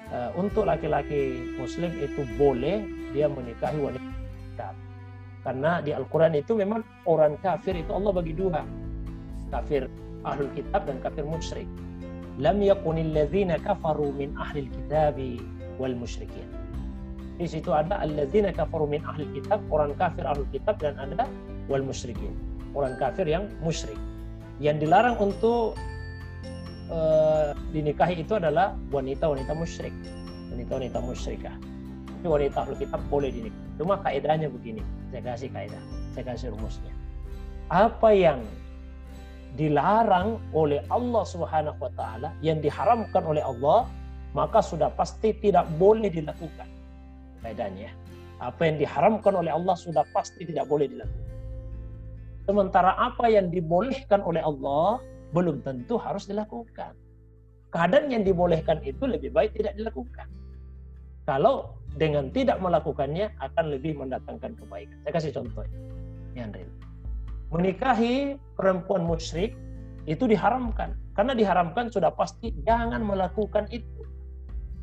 [0.10, 4.10] uh, untuk laki-laki muslim itu boleh dia menikahi wanita
[4.56, 4.88] kafir.
[5.44, 8.64] Karena di Al-Quran itu memang orang kafir itu Allah bagi dua.
[9.52, 9.92] Kafir
[10.26, 11.70] ahlul kitab dan kafir musyrik.
[12.42, 15.38] Lam yakunil ladzina kafaru min ahlil kitabi
[15.78, 16.57] wal musyrikin.
[17.38, 21.30] Di situ ada alladzina kafaru min ahli kitab, orang kafir ahli kitab dan ada
[21.70, 22.34] wal musyrikin,
[22.74, 23.98] orang kafir yang musyrik.
[24.58, 25.78] Yang dilarang untuk
[26.90, 29.94] uh, dinikahi itu adalah wanita-wanita musyrik,
[30.50, 31.54] wanita-wanita musyrikah.
[32.18, 33.66] Tapi wanita ahli kitab boleh dinikahi.
[33.78, 34.82] Cuma kaidahnya begini,
[35.14, 35.84] saya kasih kaidah,
[36.18, 36.90] saya kasih rumusnya.
[37.70, 38.42] Apa yang
[39.54, 43.86] dilarang oleh Allah Subhanahu wa taala, yang diharamkan oleh Allah,
[44.34, 46.77] maka sudah pasti tidak boleh dilakukan
[47.48, 47.96] kaidahnya.
[48.44, 51.26] Apa yang diharamkan oleh Allah sudah pasti tidak boleh dilakukan.
[52.44, 55.00] Sementara apa yang dibolehkan oleh Allah
[55.32, 56.96] belum tentu harus dilakukan.
[57.72, 60.28] Keadaan yang dibolehkan itu lebih baik tidak dilakukan.
[61.28, 64.96] Kalau dengan tidak melakukannya akan lebih mendatangkan kebaikan.
[65.04, 65.68] Saya kasih contoh.
[66.38, 66.72] Yang real.
[67.52, 69.52] Menikahi perempuan musyrik
[70.08, 70.96] itu diharamkan.
[71.18, 74.08] Karena diharamkan sudah pasti jangan melakukan itu.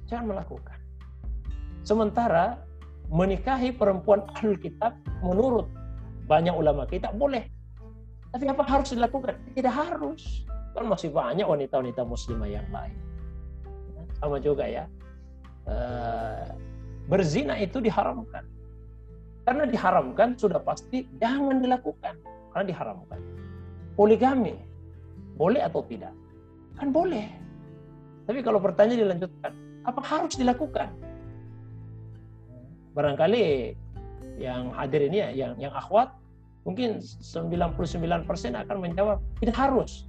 [0.05, 0.84] Jangan melakukan.
[1.85, 2.65] Sementara
[3.12, 5.69] menikahi perempuan ahlul kitab menurut
[6.24, 7.44] banyak ulama kita boleh.
[8.32, 9.36] Tapi apa harus dilakukan?
[9.52, 10.48] Tidak harus.
[10.74, 12.97] Kan masih banyak wanita-wanita muslimah yang lain.
[14.19, 14.89] Sama juga ya.
[15.69, 16.48] Eh,
[17.06, 18.43] berzina itu diharamkan.
[19.44, 22.16] Karena diharamkan sudah pasti jangan dilakukan.
[22.51, 23.20] Karena diharamkan.
[23.94, 24.56] Poligami
[25.36, 26.11] boleh atau tidak?
[26.81, 27.28] Kan boleh.
[28.24, 29.52] Tapi kalau pertanyaan dilanjutkan,
[29.85, 30.90] apa harus dilakukan?
[32.95, 33.75] Barangkali
[34.39, 36.15] yang hadir ini ya, yang yang akhwat
[36.65, 38.25] mungkin 99%
[38.57, 40.09] akan menjawab tidak harus.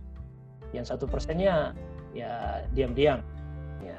[0.71, 1.75] Yang satu persennya
[2.15, 3.19] ya diam-diam
[3.83, 3.97] ya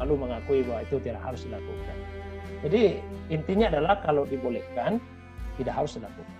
[0.00, 1.96] lalu mengakui bahwa itu tidak harus dilakukan.
[2.64, 4.96] Jadi intinya adalah kalau dibolehkan
[5.60, 6.34] tidak harus dilakukan.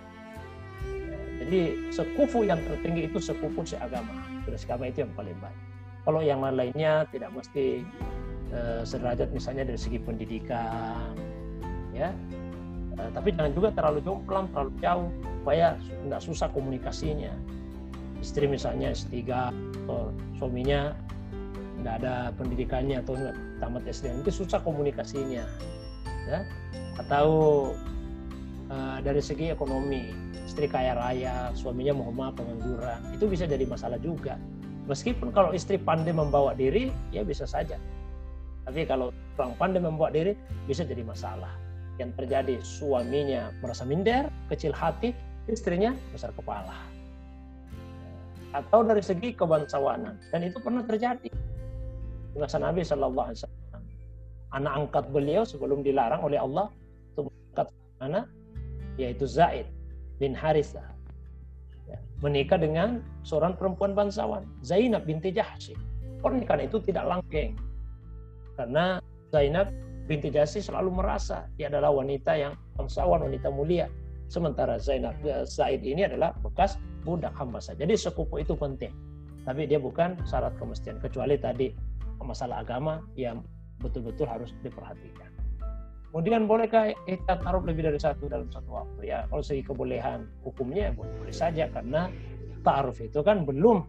[1.45, 4.17] Jadi sekufu yang tertinggi itu sekufu seagama.
[4.49, 5.59] Sudah seagama itu yang paling baik.
[6.05, 7.85] Kalau yang lainnya tidak mesti
[8.49, 11.13] eh, sederajat misalnya dari segi pendidikan,
[11.95, 12.11] ya.
[12.95, 15.09] Uh, tapi jangan juga terlalu jomplang terlalu jauh
[15.41, 17.31] supaya nggak susah komunikasinya.
[18.19, 19.15] Istri misalnya S3
[19.85, 20.95] atau suaminya
[21.83, 25.43] nggak ada pendidikannya atau nggak tamat SD nanti susah komunikasinya
[26.27, 26.39] ya.
[26.99, 27.27] Atau
[28.71, 30.11] uh, dari segi ekonomi
[30.45, 34.39] istri kaya raya suaminya mohon maaf pengangguran itu bisa jadi masalah juga.
[34.85, 37.75] Meskipun kalau istri pandai membawa diri ya bisa saja.
[38.65, 40.33] Tapi kalau kurang pandai membawa diri
[40.65, 41.64] bisa jadi masalah
[41.95, 45.15] yang terjadi suaminya merasa minder, kecil hati,
[45.47, 46.75] istrinya besar kepala.
[48.55, 51.31] Atau dari segi kebangsawanan dan itu pernah terjadi.
[52.35, 53.83] Masa Nabi Shallallahu Alaihi Wasallam,
[54.51, 56.67] anak angkat beliau sebelum dilarang oleh Allah
[57.15, 57.67] untuk mengangkat
[58.03, 58.25] anak
[58.99, 59.67] yaitu Zaid
[60.19, 60.83] bin Harithah
[61.87, 65.75] ya, menikah dengan seorang perempuan bangsawan Zainab binti Jahsy.
[66.19, 67.55] Pernikahan itu tidak langgeng
[68.55, 68.99] karena
[69.31, 69.67] Zainab
[70.05, 73.89] binti Jahsy selalu merasa dia adalah wanita yang bangsawan, wanita mulia.
[74.25, 77.85] Sementara Zainab eh, Zaid ini adalah bekas budak hamba saja.
[77.85, 78.89] Jadi sekupu itu penting.
[79.45, 81.69] Tapi dia bukan syarat kemestian kecuali tadi
[82.25, 83.45] masalah agama yang
[83.77, 85.29] betul-betul harus diperhatikan.
[86.09, 89.11] Kemudian bolehkah kita taruh lebih dari satu dalam satu waktu?
[89.11, 92.07] Ya, kalau segi kebolehan hukumnya boleh, boleh saja karena
[92.63, 93.83] taruh itu kan belum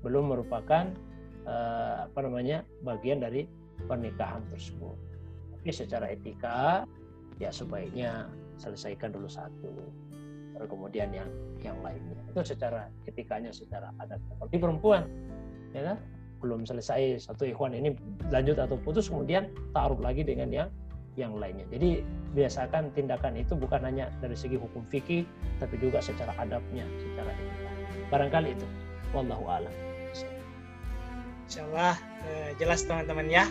[0.00, 0.90] belum merupakan
[1.44, 3.44] uh, apa namanya bagian dari
[3.84, 4.96] pernikahan tersebut.
[5.58, 6.86] Tapi secara etika
[7.42, 9.70] ya sebaiknya selesaikan dulu satu
[10.54, 11.30] baru kemudian yang
[11.62, 12.18] yang lainnya.
[12.30, 14.18] Itu secara etikanya secara adat.
[14.30, 15.06] Seperti perempuan
[15.74, 15.98] ya kan?
[16.38, 17.98] Belum selesai satu ikhwan ini
[18.30, 20.68] lanjut atau putus kemudian taruh lagi dengan yang
[21.18, 21.66] yang lainnya.
[21.74, 25.26] Jadi biasakan tindakan itu bukan hanya dari segi hukum fikih
[25.58, 27.70] tapi juga secara adabnya secara etika.
[28.14, 28.66] Barangkali itu.
[29.10, 29.74] Wallahu alam.
[31.48, 31.96] Insyaallah
[32.28, 33.48] eh, jelas teman-teman ya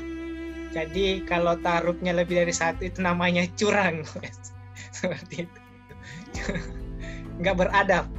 [0.72, 4.04] jadi kalau taruhnya lebih dari satu itu namanya curang.
[4.98, 5.60] Seperti itu.
[7.42, 8.06] Nggak beradab.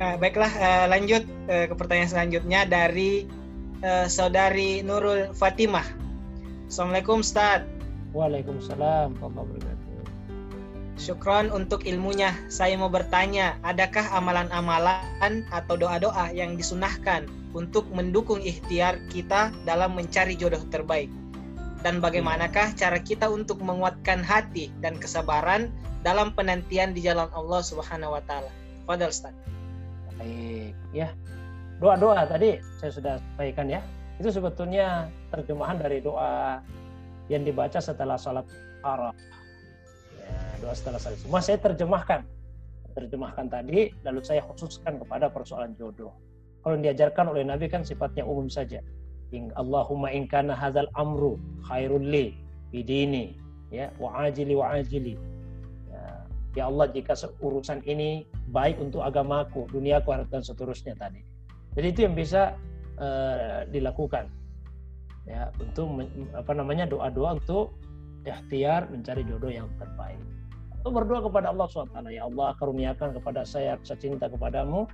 [0.00, 3.28] Nah, baiklah uh, lanjut uh, ke pertanyaan selanjutnya dari
[3.84, 5.84] uh, saudari Nurul Fatimah.
[6.72, 7.68] Assalamualaikum Ustaz
[8.16, 9.12] Waalaikumsalam
[10.96, 12.32] Syukron untuk ilmunya.
[12.48, 20.32] Saya mau bertanya, adakah amalan-amalan atau doa-doa yang disunahkan untuk mendukung ikhtiar kita dalam mencari
[20.32, 21.12] jodoh terbaik?
[21.80, 25.72] Dan bagaimanakah cara kita untuk menguatkan hati dan kesabaran
[26.04, 28.52] dalam penantian di jalan Allah Subhanahu wa taala.
[28.84, 29.32] Fadal Ustaz.
[30.20, 31.12] Baik, ya.
[31.80, 33.80] Doa-doa tadi saya sudah sampaikan ya.
[34.20, 36.60] Itu sebetulnya terjemahan dari doa
[37.32, 38.44] yang dibaca setelah salat
[38.84, 39.16] arah.
[40.20, 41.16] Ya, doa setelah salat.
[41.24, 42.20] Semua saya terjemahkan.
[42.92, 46.12] Terjemahkan tadi lalu saya khususkan kepada persoalan jodoh.
[46.60, 48.84] Kalau diajarkan oleh Nabi kan sifatnya umum saja
[49.54, 52.34] Allahumma in kana hadzal amru khairul li
[52.74, 53.38] bidini
[53.70, 55.14] ya wa ajili wa ajili.
[55.90, 56.02] Ya,
[56.58, 61.22] ya Allah jika urusan ini baik untuk agamaku duniaku dan seterusnya tadi.
[61.78, 62.58] Jadi itu yang bisa
[62.98, 64.26] uh, dilakukan.
[65.30, 65.86] Ya untuk
[66.34, 67.78] apa namanya doa-doa untuk
[68.26, 70.18] ikhtiar mencari jodoh yang terbaik.
[70.80, 74.88] Atau berdoa kepada Allah SWT ya Allah karuniakan kepada saya rasa cinta kepadamu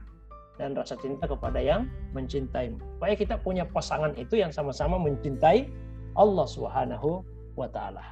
[0.57, 2.81] dan rasa cinta kepada yang mencintaimu.
[2.97, 5.69] Supaya kita punya pasangan itu yang sama-sama mencintai
[6.17, 7.21] Allah Subhanahu
[7.57, 8.05] wa taala.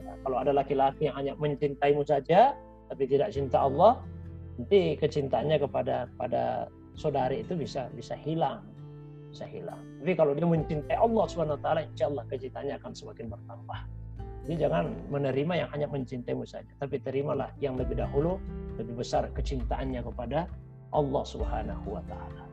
[0.00, 2.52] Ya, kalau ada laki-laki yang hanya mencintaimu saja
[2.92, 4.04] tapi tidak cinta Allah,
[4.60, 8.60] nanti kecintaannya kepada pada saudari itu bisa bisa hilang.
[9.32, 9.80] Bisa hilang.
[10.04, 13.80] Tapi kalau dia mencintai Allah Subhanahu wa taala, insyaallah kecintaannya akan semakin bertambah.
[14.44, 18.36] Jadi jangan menerima yang hanya mencintaimu saja, tapi terimalah yang lebih dahulu
[18.76, 20.44] lebih besar kecintaannya kepada
[20.94, 22.44] Allah Subhanahu wa taala.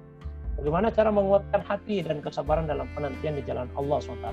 [0.60, 4.28] Bagaimana cara menguatkan hati dan kesabaran dalam penantian di jalan Allah SWT?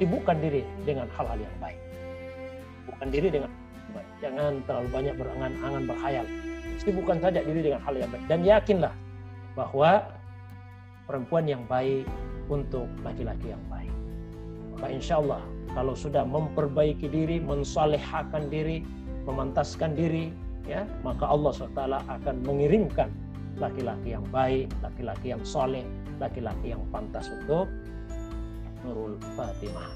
[0.00, 1.78] Sibukkan diri dengan hal-hal yang baik.
[2.88, 3.50] Bukan diri dengan
[3.92, 4.08] baik.
[4.18, 6.26] Jangan terlalu banyak berangan-angan berhayal.
[6.82, 8.24] Sibukkan saja diri dengan hal yang baik.
[8.26, 8.94] Dan yakinlah
[9.54, 10.02] bahwa
[11.06, 12.08] perempuan yang baik
[12.48, 13.92] untuk laki-laki yang baik.
[14.74, 15.42] Maka insya Allah
[15.76, 18.82] kalau sudah memperbaiki diri, mensalehkan diri,
[19.28, 20.32] memantaskan diri,
[20.66, 23.12] ya maka Allah SWT akan mengirimkan
[23.58, 25.84] laki-laki yang baik, laki-laki yang soleh,
[26.22, 27.66] laki-laki yang pantas untuk
[28.86, 29.90] Nurul Fatimah.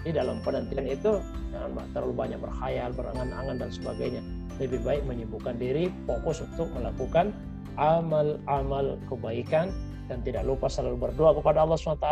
[0.00, 1.20] Di dalam penantian itu
[1.52, 4.22] jangan terlalu banyak berkhayal, berangan-angan dan sebagainya.
[4.56, 7.32] Lebih baik menyibukkan diri, fokus untuk melakukan
[7.76, 9.72] amal-amal kebaikan
[10.08, 12.08] dan tidak lupa selalu berdoa kepada Allah SWT,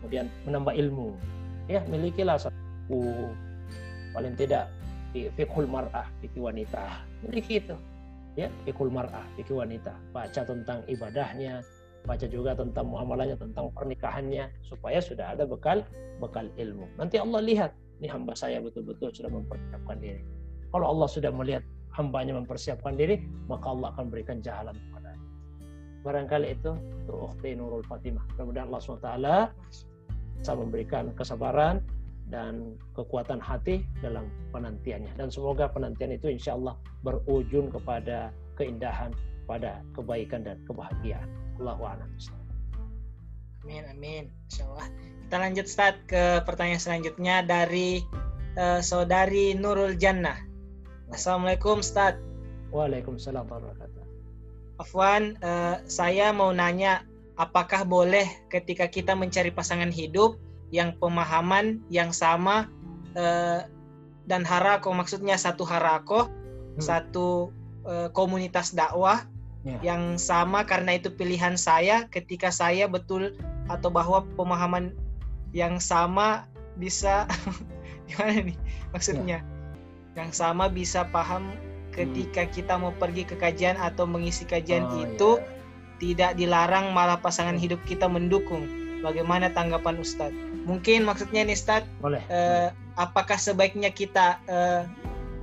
[0.00, 1.16] kemudian menambah ilmu.
[1.68, 3.00] Ya, milikilah satu
[4.12, 4.68] paling tidak
[5.16, 7.04] di fikhul mar'ah, fikih wanita.
[7.24, 7.76] Miliki itu
[8.34, 9.94] ya fikul mar'ah fikih wanita.
[10.14, 11.62] Baca tentang ibadahnya
[12.04, 15.80] baca juga tentang muamalahnya tentang pernikahannya supaya sudah ada bekal
[16.20, 16.84] bekal ilmu.
[17.00, 20.20] Nanti Allah lihat ini hamba saya betul-betul sudah mempersiapkan diri.
[20.68, 21.64] Kalau Allah sudah melihat
[21.96, 25.16] hambanya mempersiapkan diri maka Allah akan berikan jalan kepada
[26.04, 26.76] barangkali itu
[27.08, 28.24] untuk Nurul Fatimah.
[28.36, 29.10] Mudah-mudahan Allah SWT
[30.44, 31.80] bisa memberikan kesabaran
[32.32, 35.12] dan kekuatan hati dalam penantiannya.
[35.16, 39.12] Dan semoga penantian itu insya Allah berujung kepada keindahan
[39.44, 41.28] pada kebaikan dan kebahagiaan.
[41.60, 41.84] Allahu
[43.64, 44.24] Amin amin.
[44.48, 44.88] Insya Allah
[45.24, 48.04] kita lanjut start ke pertanyaan selanjutnya dari
[48.60, 50.36] uh, saudari Nurul Jannah.
[51.08, 52.20] Assalamualaikum Ustaz.
[52.74, 54.04] Waalaikumsalam warahmatullahi
[54.82, 57.06] Afwan, uh, saya mau nanya
[57.38, 60.34] apakah boleh ketika kita mencari pasangan hidup
[60.74, 62.66] yang pemahaman yang sama
[63.14, 63.62] uh,
[64.26, 66.82] dan harako maksudnya satu harako, hmm.
[66.82, 67.54] satu
[67.86, 69.22] uh, komunitas dakwah
[69.62, 69.94] yeah.
[69.94, 73.38] yang sama karena itu pilihan saya ketika saya betul
[73.70, 74.90] atau bahwa pemahaman
[75.54, 77.30] yang sama bisa
[78.10, 78.58] gimana nih
[78.90, 80.18] maksudnya yeah.
[80.18, 81.54] yang sama bisa paham
[81.94, 82.50] ketika hmm.
[82.50, 85.46] kita mau pergi ke kajian atau mengisi kajian oh, itu yeah.
[86.02, 88.66] tidak dilarang malah pasangan hidup kita mendukung
[89.00, 94.82] bagaimana tanggapan Ustadz mungkin maksudnya nih Ustadz boleh, eh, apakah sebaiknya kita eh,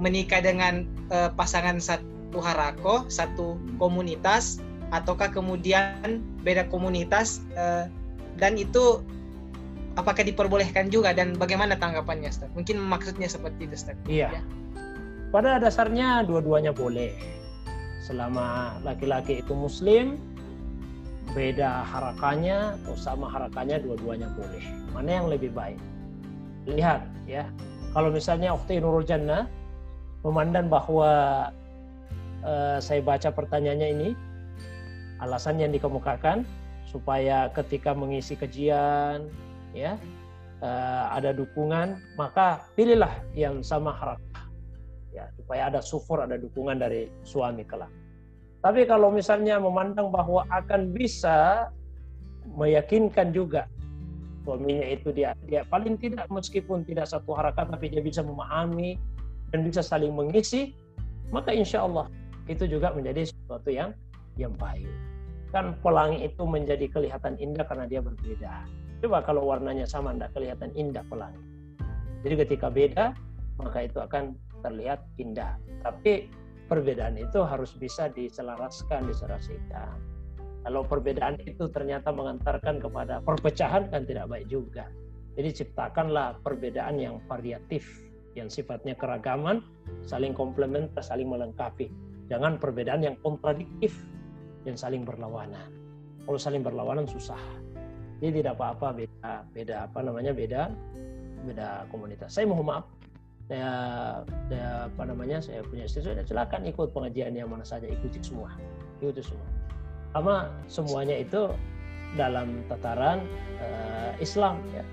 [0.02, 4.60] menikah dengan eh, pasangan satu harako satu komunitas
[4.92, 7.88] ataukah kemudian beda komunitas eh,
[8.42, 9.06] dan itu
[10.00, 12.50] apakah diperbolehkan juga dan bagaimana tanggapannya Ustaz?
[12.56, 13.98] Mungkin maksudnya seperti itu Ustaz.
[14.08, 14.32] Iya.
[14.32, 14.42] Ya.
[15.32, 17.16] Pada dasarnya dua-duanya boleh.
[18.04, 20.20] Selama laki-laki itu muslim,
[21.32, 24.64] beda harakannya atau sama harakannya dua-duanya boleh.
[24.92, 25.80] Mana yang lebih baik?
[26.68, 27.48] Lihat ya.
[27.92, 29.48] Kalau misalnya Ukhti Nurul Jannah
[30.24, 31.12] memandang bahwa
[32.46, 34.10] uh, saya baca pertanyaannya ini
[35.22, 36.46] alasan yang dikemukakan
[36.90, 39.30] supaya ketika mengisi kajian
[39.72, 39.96] ya
[40.60, 44.46] uh, ada dukungan maka pilihlah yang sama harakah
[45.14, 47.92] ya supaya ada support ada dukungan dari suami kelak
[48.62, 51.70] tapi kalau misalnya memandang bahwa akan bisa
[52.58, 53.66] meyakinkan juga
[54.46, 58.98] suaminya itu dia dia paling tidak meskipun tidak satu harakat tapi dia bisa memahami
[59.54, 60.74] dan bisa saling mengisi
[61.30, 62.10] maka insya Allah
[62.50, 63.94] itu juga menjadi sesuatu yang
[64.38, 64.90] yang baik
[65.54, 68.66] kan pelangi itu menjadi kelihatan indah karena dia berbeda
[69.02, 71.42] Coba kalau warnanya sama tidak kelihatan indah pelangi.
[72.22, 73.06] Jadi ketika beda,
[73.58, 75.58] maka itu akan terlihat indah.
[75.82, 76.30] Tapi
[76.72, 79.92] perbedaan itu harus bisa diselaraskan, diserasikan.
[80.64, 84.88] Kalau perbedaan itu ternyata mengantarkan kepada perpecahan kan tidak baik juga.
[85.36, 87.84] Jadi ciptakanlah perbedaan yang variatif,
[88.40, 89.60] yang sifatnya keragaman,
[90.08, 91.92] saling komplementer, saling melengkapi.
[92.32, 93.92] Jangan perbedaan yang kontradiktif,
[94.64, 95.68] yang saling berlawanan.
[96.24, 97.42] Kalau saling berlawanan susah.
[98.22, 100.62] Jadi tidak apa-apa beda beda apa namanya beda
[101.50, 102.38] beda komunitas.
[102.38, 102.86] Saya mohon maaf
[103.52, 103.72] saya,
[104.48, 108.56] saya apa namanya saya punya istri saya silakan ikut pengajian yang mana saja ikuti semua
[109.02, 109.50] ikuti semua.
[110.14, 110.36] Sama
[110.70, 111.50] semuanya itu
[112.14, 113.26] dalam tataran
[113.58, 114.86] uh, Islam ya.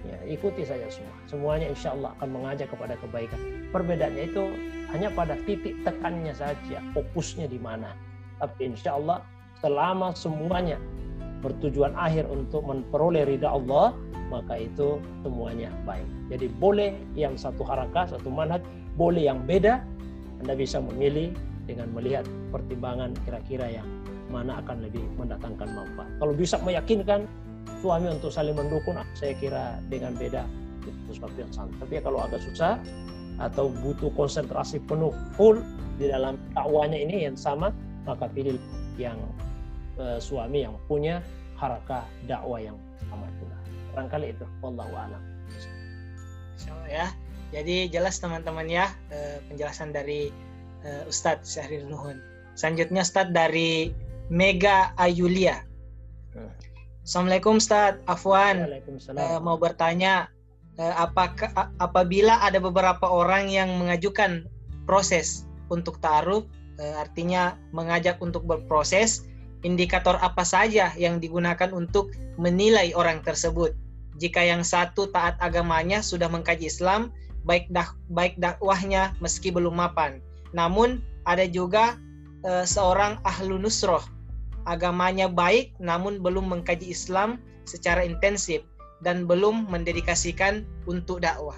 [0.00, 1.12] Ya ikuti saja semua.
[1.28, 3.36] Semuanya insya Allah akan mengajak kepada kebaikan.
[3.68, 4.42] Perbedaannya itu
[4.96, 7.92] hanya pada titik tekannya saja fokusnya di mana.
[8.40, 9.20] Tapi insya Allah
[9.60, 10.80] selama semuanya
[11.44, 13.92] bertujuan akhir untuk memperoleh ridha Allah,
[14.30, 16.06] maka itu semuanya baik.
[16.30, 18.62] Jadi boleh yang satu harakah, satu manhaj,
[18.94, 19.82] boleh yang beda,
[20.40, 21.34] Anda bisa memilih
[21.66, 22.24] dengan melihat
[22.54, 23.88] pertimbangan kira-kira yang
[24.30, 26.10] mana akan lebih mendatangkan manfaat.
[26.22, 27.26] Kalau bisa meyakinkan
[27.82, 30.46] suami untuk saling mendukung, ah, saya kira dengan beda
[30.86, 31.74] itu sesuatu yang sama.
[31.82, 32.78] Tapi kalau agak susah
[33.42, 35.60] atau butuh konsentrasi penuh full
[36.00, 37.74] di dalam dakwanya ini yang sama,
[38.08, 38.56] maka pilih
[38.96, 39.18] yang
[40.00, 41.20] uh, suami yang punya
[41.60, 42.76] harakah dakwah yang
[43.08, 43.59] sama pula.
[43.94, 45.22] Barangkali itu, wallahu a'lam.
[46.86, 47.10] ya.
[47.50, 50.30] Jadi jelas teman-teman ya uh, penjelasan dari
[50.86, 52.22] uh, Ustadz Syahril Nuhun.
[52.54, 53.90] Selanjutnya Ustadz dari
[54.30, 55.66] Mega Ayulia.
[56.30, 56.54] Hmm.
[57.02, 58.70] Assalamualaikum Ustadz Afwan.
[59.10, 60.30] Uh, mau bertanya
[60.80, 64.48] apakah apabila ada beberapa orang yang mengajukan
[64.88, 66.46] proses untuk taruh
[66.96, 69.28] artinya mengajak untuk berproses
[69.62, 73.76] indikator apa saja yang digunakan untuk menilai orang tersebut.
[74.20, 77.12] Jika yang satu taat agamanya sudah mengkaji Islam,
[77.44, 80.20] baik dah baik dakwahnya meski belum mapan.
[80.52, 81.96] Namun ada juga
[82.44, 84.04] e, seorang ahlu nusroh,
[84.68, 88.60] agamanya baik namun belum mengkaji Islam secara intensif
[89.00, 91.56] dan belum mendedikasikan untuk dakwah.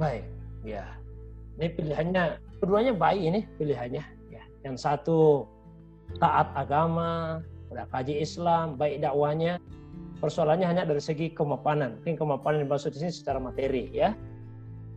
[0.00, 0.24] Baik,
[0.64, 0.84] ya.
[1.60, 4.21] Ini pilihannya keduanya baik ini pilihannya
[4.62, 5.46] yang satu
[6.18, 9.58] taat agama, udah kaji Islam, baik dakwanya.
[10.22, 11.98] Persoalannya hanya dari segi kemapanan.
[11.98, 14.14] Mungkin kemapanan dimaksud di sini secara materi ya.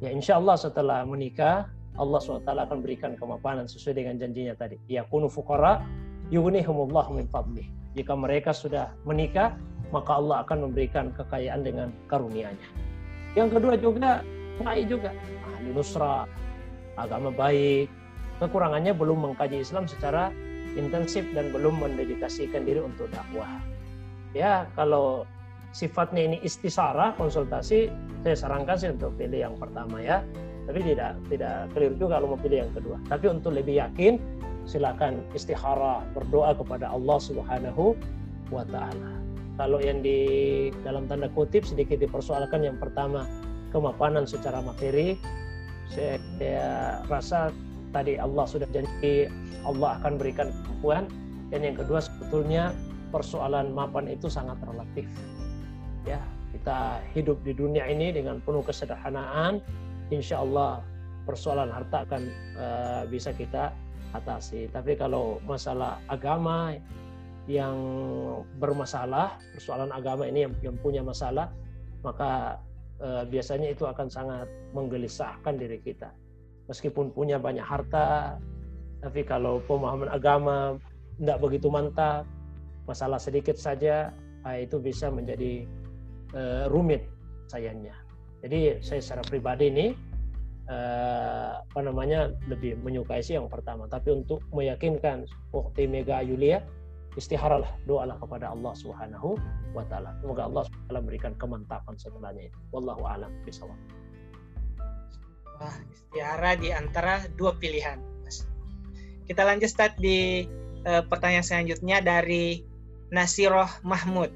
[0.03, 1.65] Ya insya Allah setelah menikah,
[1.95, 4.77] Allah SWT akan berikan kemapanan sesuai dengan janjinya tadi.
[4.85, 5.81] Ya kunu fukara
[6.29, 7.65] yughnihumullah min fadlih.
[7.95, 9.55] Jika mereka sudah menikah,
[9.89, 12.69] maka Allah akan memberikan kekayaan dengan karunia-Nya.
[13.39, 14.11] Yang kedua juga
[14.59, 15.09] baik juga
[15.55, 16.27] ahli nusra,
[16.99, 17.87] agama baik,
[18.41, 20.31] kekurangannya belum mengkaji Islam secara
[20.75, 23.47] intensif dan belum mendedikasikan diri untuk dakwah.
[24.35, 25.23] Ya, kalau
[25.71, 27.91] sifatnya ini istisara konsultasi
[28.23, 30.23] saya sarankan sih untuk pilih yang pertama ya.
[30.65, 32.97] Tapi tidak tidak keliru juga kalau mau pilih yang kedua.
[33.05, 34.17] Tapi untuk lebih yakin
[34.65, 37.93] silakan istikharah berdoa kepada Allah Subhanahu
[38.49, 39.13] wa taala.
[39.55, 40.19] Kalau yang di
[40.83, 43.23] dalam tanda kutip sedikit dipersoalkan yang pertama
[43.71, 45.15] kemapanan secara materi
[45.87, 46.69] saya, saya
[47.07, 47.53] rasa
[47.95, 49.31] tadi Allah sudah janji
[49.63, 51.07] Allah akan berikan kemampuan.
[51.47, 52.75] Dan yang kedua sebetulnya
[53.15, 55.07] persoalan mapan itu sangat relatif.
[56.03, 56.19] Ya
[56.51, 59.63] kita hidup di dunia ini dengan penuh kesederhanaan.
[60.11, 60.83] Insya Allah
[61.23, 62.21] persoalan harta akan
[62.59, 63.71] uh, bisa kita
[64.11, 64.67] atasi.
[64.67, 66.75] Tapi kalau masalah agama
[67.45, 67.77] yang
[68.57, 71.53] bermasalah persoalan agama ini yang, yang punya masalah
[72.01, 72.57] maka
[72.97, 76.09] uh, biasanya itu akan sangat menggelisahkan diri kita
[76.65, 78.37] meskipun punya banyak harta
[79.03, 80.81] tapi kalau pemahaman agama
[81.21, 82.25] tidak begitu mantap
[82.89, 84.13] masalah sedikit saja
[84.53, 85.65] itu bisa menjadi
[86.37, 87.01] uh, rumit
[87.49, 87.97] sayangnya.
[88.45, 89.87] Jadi saya secara pribadi ini
[90.69, 93.89] uh, apa namanya lebih menyukai sih yang pertama.
[93.89, 96.61] Tapi untuk meyakinkan Ukti Mega Yulia
[97.17, 99.33] istiharalah doalah kepada Allah Subhanahu
[99.73, 100.13] wa taala.
[100.21, 102.59] Semoga Allah SWT memberikan kemantapan setelahnya itu.
[102.69, 104.04] Wallahu a'lam bishawab.
[105.59, 107.99] Wah, istihara di antara dua pilihan.
[109.25, 110.45] Kita lanjut start di
[110.85, 112.61] uh, pertanyaan selanjutnya dari
[113.09, 114.29] Nasiroh Mahmud.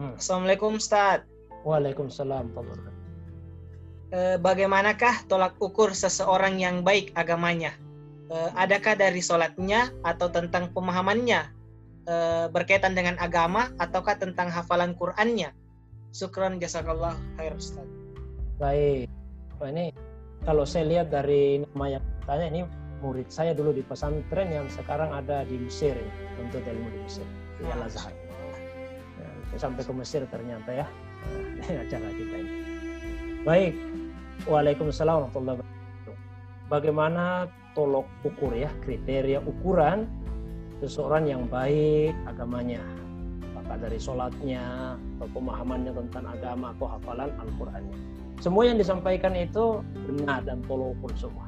[0.00, 0.16] Hmm.
[0.16, 1.24] Assalamualaikum Ustaz.
[1.60, 2.56] Waalaikumsalam.
[4.10, 7.76] E, bagaimanakah tolak ukur seseorang yang baik agamanya?
[8.32, 11.52] E, adakah dari sholatnya atau tentang pemahamannya
[12.08, 12.14] e,
[12.48, 15.52] berkaitan dengan agama ataukah tentang hafalan Qur'annya?
[16.16, 17.86] Syukran jazakallah khair Ustaz.
[18.56, 19.06] Baik.
[19.60, 19.92] Oh, ini
[20.44, 22.60] kalau saya lihat dari nama yang tanya ini
[23.00, 25.96] murid saya dulu di pesantren yang sekarang ada di Mesir,
[26.36, 27.26] untuk ilmu di Mesir,
[27.56, 28.12] di Al Azhar
[29.58, 30.86] sampai ke Mesir ternyata ya
[31.66, 32.52] nah, acara kita ini.
[33.40, 33.74] Baik,
[34.44, 36.16] Waalaikumsalam warahmatullahi wabarakatuh.
[36.68, 37.24] Bagaimana
[37.72, 40.04] tolok ukur ya kriteria ukuran
[40.84, 42.82] seseorang yang baik agamanya
[43.52, 47.98] apakah dari sholatnya atau pemahamannya tentang agama atau hafalan Al-Qur'annya
[48.40, 51.46] semua yang disampaikan itu benar dan ukur semua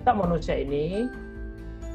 [0.00, 1.10] kita manusia ini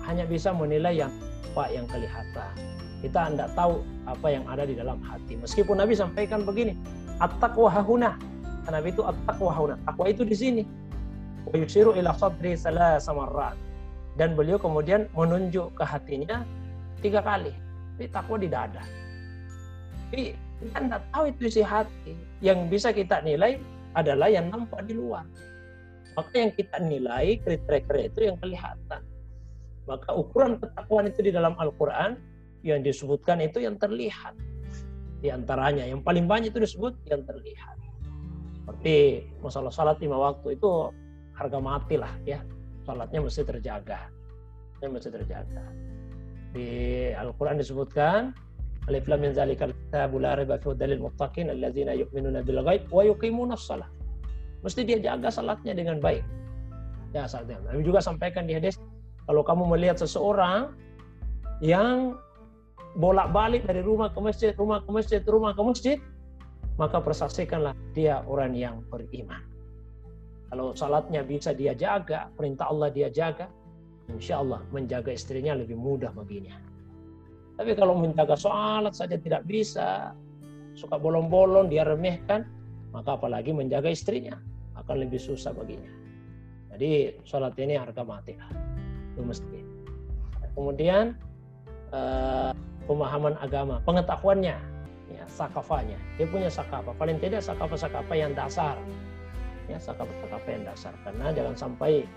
[0.05, 1.11] hanya bisa menilai yang
[1.55, 2.53] apa yang kelihatan
[2.99, 5.39] kita tidak tahu apa yang ada di dalam hati.
[5.39, 6.75] Meskipun Nabi sampaikan begini,
[7.23, 8.19] at-taqwa hahuna.
[8.67, 9.75] Nabi itu at-taqwa hahuna.
[9.87, 10.63] Takwa itu di sini.
[11.47, 13.55] Wa yusiru ila sadri samarrat.
[14.19, 16.43] Dan beliau kemudian menunjuk ke hatinya
[16.99, 17.55] tiga kali.
[17.95, 18.83] Tapi takwa di dada.
[20.11, 22.13] Tapi kita tidak tahu itu isi hati.
[22.43, 23.59] Yang bisa kita nilai
[23.95, 25.23] adalah yang nampak di luar.
[26.15, 29.01] Maka yang kita nilai kriteria itu yang kelihatan.
[29.87, 32.19] Maka ukuran ketakwaan itu di dalam Al-Quran
[32.61, 34.35] yang disebutkan itu yang terlihat
[35.19, 37.75] di antaranya yang paling banyak itu disebut yang terlihat
[38.55, 40.93] seperti masalah salat lima waktu itu
[41.35, 42.39] harga mati lah ya
[42.87, 44.07] salatnya mesti terjaga
[44.79, 45.63] mesti terjaga
[46.55, 46.69] di
[47.11, 48.31] Al-Quran disebutkan
[48.89, 53.05] Alif lam min zalikal kitabul la raiba fihi dalil muttaqin alladzina yu'minuna bil ghaib wa
[53.05, 53.85] yuqimuna shalah.
[54.65, 56.25] Mesti dia jaga salatnya dengan baik.
[57.13, 57.61] Ya, salatnya.
[57.69, 58.81] Nabi juga sampaikan di hadis
[59.29, 60.73] kalau kamu melihat seseorang
[61.61, 62.17] yang
[62.97, 65.97] bolak-balik dari rumah ke masjid, rumah ke masjid, rumah ke masjid,
[66.81, 69.45] maka persaksikanlah dia orang yang beriman.
[70.49, 73.53] Kalau salatnya bisa dia jaga, perintah Allah dia jaga,
[74.09, 76.57] insya Allah menjaga istrinya lebih mudah baginya.
[77.59, 80.15] Tapi kalau menjaga salat saja tidak bisa,
[80.79, 82.47] suka bolong-bolong, dia remehkan,
[82.95, 84.39] maka apalagi menjaga istrinya
[84.79, 85.91] akan lebih susah baginya.
[86.71, 88.47] Jadi salat ini harga mati lah,
[89.11, 89.59] itu mesti.
[90.55, 91.19] Kemudian
[91.91, 92.55] eh,
[92.87, 94.55] pemahaman agama, pengetahuannya,
[95.11, 95.99] ya, sakafanya.
[96.15, 98.79] Dia punya sakafa, paling tidak sakafa-sakafa yang dasar.
[99.67, 100.95] Ya, sakafa-sakafa yang dasar.
[101.03, 102.07] Karena jangan sampai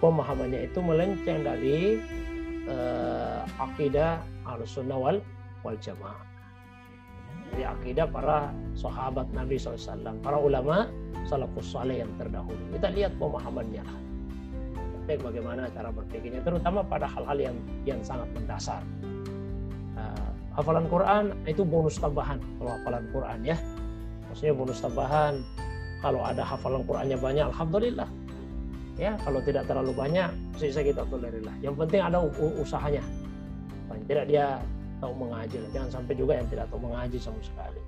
[0.00, 2.00] pemahamannya itu melenceng dari
[2.64, 5.18] uh, akidah al-sunnah wal,
[5.66, 6.22] wal jamaah.
[7.50, 10.90] Dari akidah para sahabat Nabi SAW, para ulama
[11.26, 12.58] salafus saleh yang terdahulu.
[12.74, 13.82] Kita lihat pemahamannya.
[15.06, 17.56] Baik bagaimana cara berpikirnya, terutama pada hal-hal yang
[17.86, 18.82] yang sangat mendasar
[20.56, 23.56] hafalan Quran itu bonus tambahan kalau hafalan Quran ya
[24.26, 25.34] maksudnya bonus tambahan
[26.00, 28.08] kalau ada hafalan Qurannya banyak alhamdulillah
[28.96, 32.24] ya kalau tidak terlalu banyak sisa kita tolerirlah yang penting ada
[32.56, 33.04] usahanya
[33.96, 34.60] paling tidak dia
[35.00, 37.80] tahu mengaji jangan sampai juga yang tidak tahu mengaji sama sekali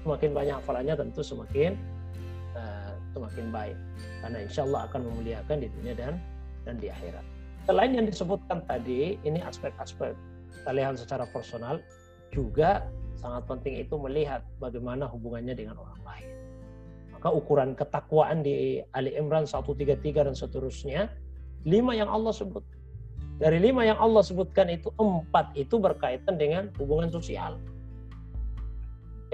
[0.00, 1.76] semakin banyak hafalannya tentu semakin
[2.56, 3.76] uh, semakin baik
[4.24, 6.16] karena insya Allah akan memuliakan di dunia dan
[6.64, 7.24] dan di akhirat
[7.68, 10.16] selain yang disebutkan tadi ini aspek-aspek
[10.64, 11.76] kita lihat secara personal
[12.32, 12.88] juga
[13.20, 16.28] sangat penting itu melihat bagaimana hubungannya dengan orang lain.
[17.14, 19.96] Maka ukuran ketakwaan di Ali Imran 133
[20.28, 21.08] dan seterusnya,
[21.64, 22.60] lima yang Allah sebut.
[23.34, 27.58] Dari lima yang Allah sebutkan itu, empat itu berkaitan dengan hubungan sosial.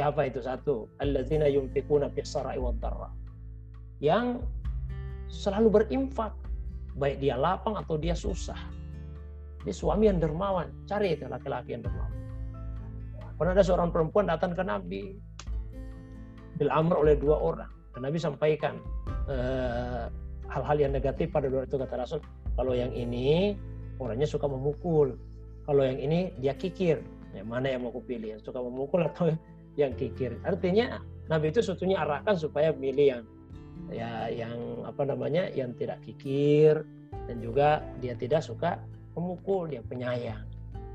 [0.01, 0.89] Siapa itu satu?
[1.05, 2.57] Alladzina yunfikuna fis sarai
[4.01, 4.41] Yang
[5.29, 6.33] selalu berinfak,
[6.97, 8.57] baik dia lapang atau dia susah.
[9.61, 12.17] Dia suami yang dermawan, cari itu laki-laki yang dermawan.
[13.37, 15.21] Pernah ada seorang perempuan datang ke Nabi,
[16.57, 17.73] bil amr oleh dua orang.
[17.93, 18.81] Dan Nabi sampaikan
[19.29, 20.09] eh,
[20.49, 22.21] hal-hal yang negatif pada dua itu kata Rasul.
[22.57, 23.57] Kalau yang ini
[24.01, 25.15] orangnya suka memukul,
[25.69, 27.05] kalau yang ini dia kikir.
[27.31, 28.35] Ya, mana yang mau kupilih?
[28.35, 29.31] Yang suka memukul atau
[29.81, 30.35] yang kikir?
[30.43, 30.99] Artinya
[31.31, 33.23] Nabi itu sebetulnya arahkan supaya milih yang
[33.93, 36.83] ya yang apa namanya yang tidak kikir
[37.31, 38.77] dan juga dia tidak suka
[39.17, 40.45] memukul dia penyayang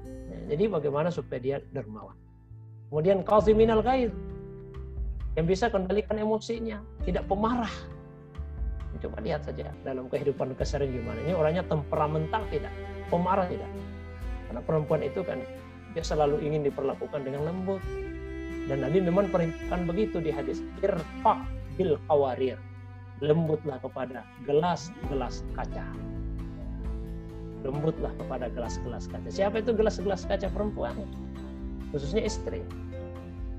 [0.05, 2.13] ya, jadi bagaimana supaya dia dermawan
[2.89, 4.13] Kemudian qaziminal ghair
[5.35, 7.71] yang bisa kendalikan emosinya, tidak pemarah.
[9.03, 11.19] Coba lihat saja dalam kehidupan keseharian gimana.
[11.27, 12.71] Ini orangnya temperamental tidak,
[13.09, 13.69] pemarah tidak.
[14.49, 15.41] Karena perempuan itu kan
[15.93, 17.81] dia selalu ingin diperlakukan dengan lembut.
[18.65, 20.61] Dan Nabi memang perintahkan begitu di hadis.
[20.81, 21.39] Irfaq
[21.77, 22.57] bil qawarir.
[23.21, 25.85] Lembutlah kepada gelas-gelas kaca.
[27.61, 29.29] Lembutlah kepada gelas-gelas kaca.
[29.29, 30.93] Siapa itu gelas-gelas kaca perempuan?
[31.95, 32.59] khususnya istri.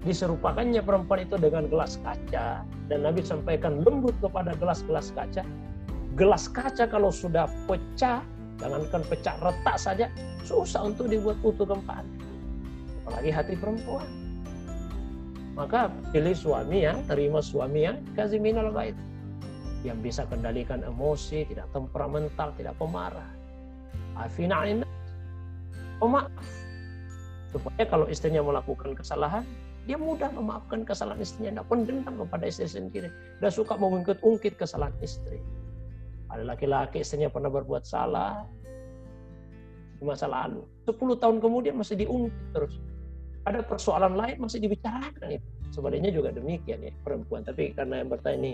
[0.04, 5.42] Diserupakannya perempuan itu dengan gelas kaca dan Nabi sampaikan lembut kepada gelas-gelas kaca.
[6.14, 8.20] Gelas kaca kalau sudah pecah,
[8.56, 10.06] jangankan pecah retak saja,
[10.44, 12.12] susah untuk dibuat utuh kembali.
[13.04, 14.08] Apalagi hati perempuan.
[15.56, 18.92] Maka pilih suami yang terima suami yang kasih minal baik
[19.86, 23.30] yang bisa kendalikan emosi, tidak temperamental, tidak pemarah.
[24.18, 24.66] Afina
[26.02, 26.44] pemaaf.
[27.54, 29.46] Supaya kalau istrinya melakukan kesalahan
[29.86, 31.62] dia mudah memaafkan kesalahan istrinya.
[31.62, 33.08] Tidak pendendam kepada istri sendiri.
[33.38, 35.38] Dan suka mengungkit-ungkit kesalahan istri
[36.36, 38.44] ada laki-laki istrinya pernah berbuat salah.
[39.96, 40.60] Di masa lalu.
[40.84, 42.76] 10 tahun kemudian masih diungkit terus.
[43.48, 45.48] Ada persoalan lain masih dibicarakan itu.
[45.72, 47.40] Sebaliknya juga demikian ya perempuan.
[47.40, 48.52] Tapi karena yang bertanya ini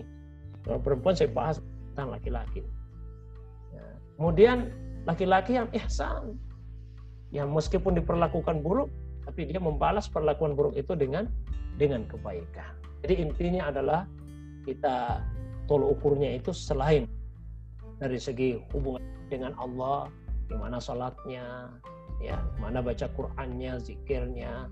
[0.62, 1.58] perempuan saya bahas
[1.92, 2.62] tentang laki-laki.
[3.74, 3.84] Ya.
[4.14, 4.70] kemudian
[5.02, 6.38] laki-laki yang ihsan.
[7.34, 8.92] Yang meskipun diperlakukan buruk
[9.26, 11.30] tapi dia membalas perlakuan buruk itu dengan
[11.80, 12.76] dengan kebaikan.
[13.02, 14.06] Jadi intinya adalah
[14.62, 15.24] kita
[15.66, 17.06] tolok ukurnya itu selain
[18.02, 18.98] dari segi hubungan
[19.30, 20.10] dengan Allah,
[20.50, 21.70] gimana salatnya,
[22.18, 24.66] ya, mana baca Qur'annya, zikirnya,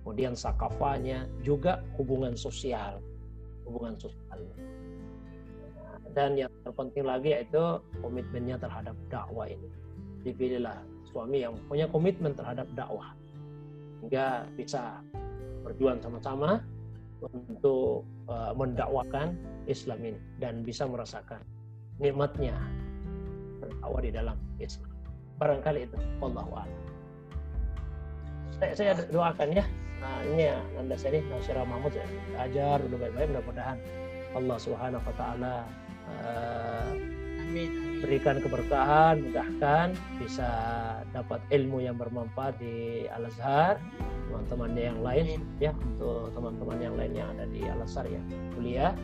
[0.00, 3.04] kemudian sakafanya, juga hubungan sosial,
[3.68, 4.40] hubungan sosial.
[6.16, 9.68] Dan yang terpenting lagi yaitu komitmennya terhadap dakwah ini.
[10.26, 13.14] Dipilihlah suami yang punya komitmen terhadap dakwah
[14.02, 14.98] hingga bisa
[15.62, 16.64] berjuang sama-sama
[17.20, 19.36] untuk uh, mendakwakan
[19.68, 21.44] Islam ini dan bisa merasakan
[22.00, 22.56] nikmatnya
[23.60, 24.90] berdakwah di dalam Islam.
[25.36, 25.96] Barangkali itu.
[26.24, 26.64] Allah
[28.56, 29.64] Saya, saya doakan ya.
[30.00, 32.04] Nah, ini ya Anda saya Nasyirah Mahmud ya,
[32.40, 33.76] ajar udah baik-baik mudah-mudahan
[34.32, 35.54] Allah Subhanahu wa taala
[36.08, 36.92] uh,
[38.00, 40.48] berikan keberkahan, mudahkan bisa
[41.12, 43.76] dapat ilmu yang bermanfaat di Al Azhar,
[44.30, 45.26] teman-temannya yang lain
[45.60, 48.22] ya untuk teman-teman yang lain yang ada di Al Azhar ya
[48.56, 48.96] kuliah.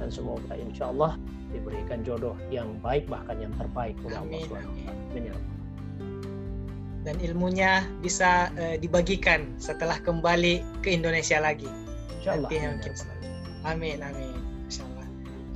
[0.00, 1.14] Dan semoga insya Allah
[1.50, 5.38] diberikan jodoh yang baik bahkan yang terbaik oleh Allah SWT.
[7.00, 11.68] Dan ilmunya bisa uh, dibagikan setelah kembali ke Indonesia lagi.
[12.20, 12.50] Insya Allah.
[13.64, 14.40] Amin amin.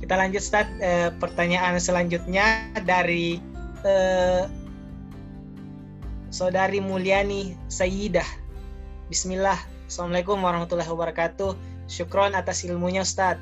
[0.05, 3.41] Kita lanjut start eh, pertanyaan selanjutnya dari
[3.81, 4.45] eh,
[6.29, 8.27] Saudari Mulyani Sayyidah.
[9.07, 9.57] Bismillah.
[9.89, 11.55] Assalamualaikum warahmatullahi wabarakatuh.
[11.89, 13.39] Syukron atas ilmunya Ustaz.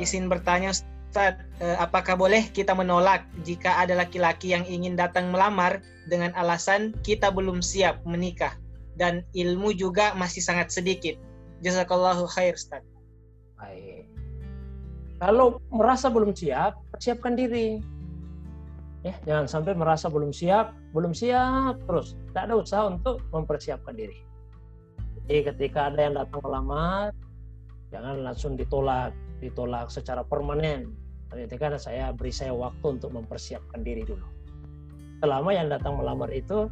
[0.00, 5.84] Izin bertanya Ustaz, eh, apakah boleh kita menolak jika ada laki-laki yang ingin datang melamar
[6.08, 8.56] dengan alasan kita belum siap menikah
[8.96, 11.20] dan ilmu juga masih sangat sedikit?
[11.60, 12.80] Jazakallahu khair Ustaz.
[13.60, 14.08] Baik.
[15.22, 17.78] Kalau merasa belum siap, persiapkan diri.
[19.06, 22.18] Ya, jangan sampai merasa belum siap, belum siap terus.
[22.30, 24.18] Tidak ada usaha untuk mempersiapkan diri.
[25.30, 27.14] Jadi ketika ada yang datang melamar,
[27.94, 30.94] jangan langsung ditolak, ditolak secara permanen.
[31.34, 34.24] Ketika saya beri saya waktu untuk mempersiapkan diri dulu.
[35.18, 36.70] Selama yang datang melamar itu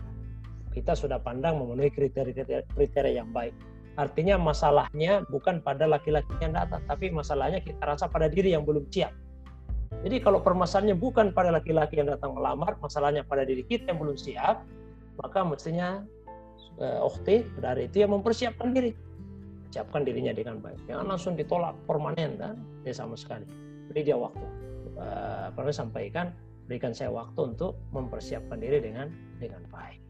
[0.70, 3.56] kita sudah pandang memenuhi kriteria-kriteria yang baik.
[3.98, 8.86] Artinya masalahnya bukan pada laki-laki yang datang, tapi masalahnya kita rasa pada diri yang belum
[8.88, 9.10] siap.
[10.06, 14.14] Jadi kalau permasalahannya bukan pada laki-laki yang datang melamar, masalahnya pada diri kita yang belum
[14.14, 14.62] siap,
[15.18, 16.06] maka mestinya
[16.78, 18.94] uh, ukhti, dari itu yang mempersiapkan diri.
[19.70, 20.82] Siapkan dirinya dengan baik.
[20.90, 23.46] Jangan langsung ditolak permanen kan, dia sama sekali.
[23.90, 24.46] Beri dia waktu.
[24.98, 26.34] Uh, perlu sampaikan,
[26.66, 30.02] berikan saya waktu untuk mempersiapkan diri dengan dengan baik.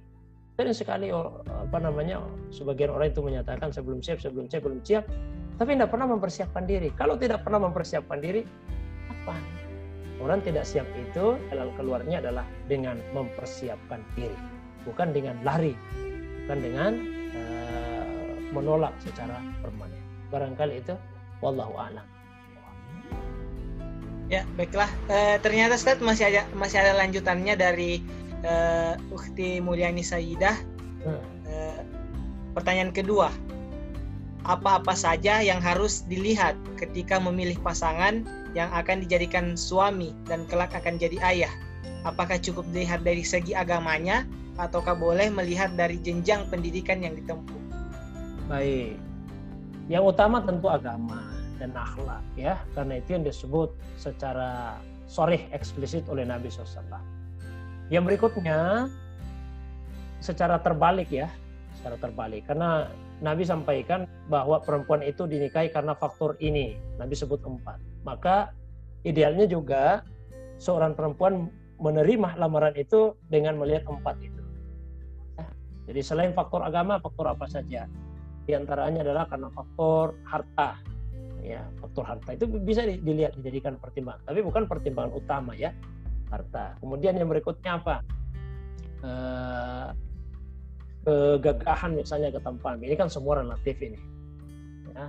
[0.61, 2.20] Sering sekali apa namanya
[2.53, 5.09] sebagian orang itu menyatakan sebelum siap, sebelum siap, belum siap,
[5.57, 6.93] tapi tidak pernah mempersiapkan diri.
[6.97, 8.45] Kalau tidak pernah mempersiapkan diri,
[9.09, 9.37] apa?
[10.20, 14.37] Orang tidak siap itu jalan keluarnya adalah dengan mempersiapkan diri,
[14.85, 15.73] bukan dengan lari,
[16.45, 17.20] bukan dengan
[18.51, 19.99] menolak secara permanen.
[20.31, 20.95] Barangkali itu,
[21.43, 22.07] wallahu a'lam.
[24.31, 24.87] Ya, baiklah.
[25.11, 27.99] E, ternyata Ustaz masih ada masih ada lanjutannya dari
[28.47, 28.55] e,
[29.11, 30.55] Ukti Mulyani Sayyidah.
[31.03, 31.23] Hmm.
[31.51, 31.55] E,
[32.55, 33.35] pertanyaan kedua,
[34.47, 38.23] apa-apa saja yang harus dilihat ketika memilih pasangan
[38.55, 41.53] yang akan dijadikan suami dan kelak akan jadi ayah?
[42.07, 44.25] Apakah cukup dilihat dari segi agamanya
[44.57, 47.60] ataukah boleh melihat dari jenjang pendidikan yang ditempuh?
[48.51, 48.99] Baik.
[49.87, 51.23] Yang utama tentu agama
[51.63, 52.59] dan akhlak ya.
[52.75, 54.75] Karena itu yang disebut secara
[55.07, 56.99] sorih eksplisit oleh Nabi SAW.
[57.95, 58.91] Yang berikutnya
[60.19, 61.31] secara terbalik ya.
[61.79, 62.43] Secara terbalik.
[62.51, 62.91] Karena
[63.23, 66.75] Nabi sampaikan bahwa perempuan itu dinikahi karena faktor ini.
[66.99, 67.79] Nabi sebut empat.
[68.03, 68.51] Maka
[69.07, 70.03] idealnya juga
[70.59, 74.43] seorang perempuan menerima lamaran itu dengan melihat empat itu.
[75.87, 77.87] Jadi selain faktor agama faktor apa saja
[78.45, 80.79] di antaranya adalah karena faktor harta.
[81.41, 84.21] Ya faktor harta itu bisa dilihat dijadikan pertimbangan.
[84.29, 85.73] Tapi bukan pertimbangan utama ya
[86.29, 86.77] harta.
[86.81, 87.97] Kemudian yang berikutnya apa?
[89.01, 89.89] Eh,
[91.01, 94.01] kegagahan misalnya ketampanan ini kan semua relatif ini.
[94.91, 95.07] Ya.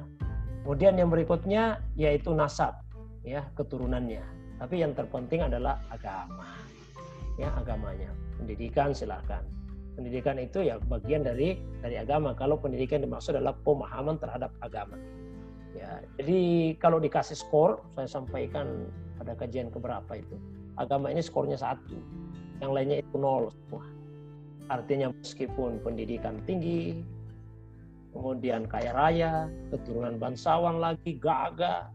[0.61, 2.79] kemudian yang berikutnya yaitu nasab
[3.25, 4.21] ya keturunannya.
[4.61, 6.53] Tapi yang terpenting adalah agama.
[7.35, 8.13] Ya agamanya.
[8.37, 9.41] Pendidikan silakan
[9.95, 14.95] pendidikan itu ya bagian dari dari agama kalau pendidikan dimaksud adalah pemahaman terhadap agama
[15.71, 20.35] Ya, jadi kalau dikasih skor, saya sampaikan pada kajian keberapa itu.
[20.75, 21.95] Agama ini skornya satu,
[22.59, 23.83] yang lainnya itu nol semua.
[24.71, 27.03] Artinya meskipun pendidikan tinggi,
[28.11, 31.87] kemudian kaya raya, keturunan bangsawan lagi, gagah,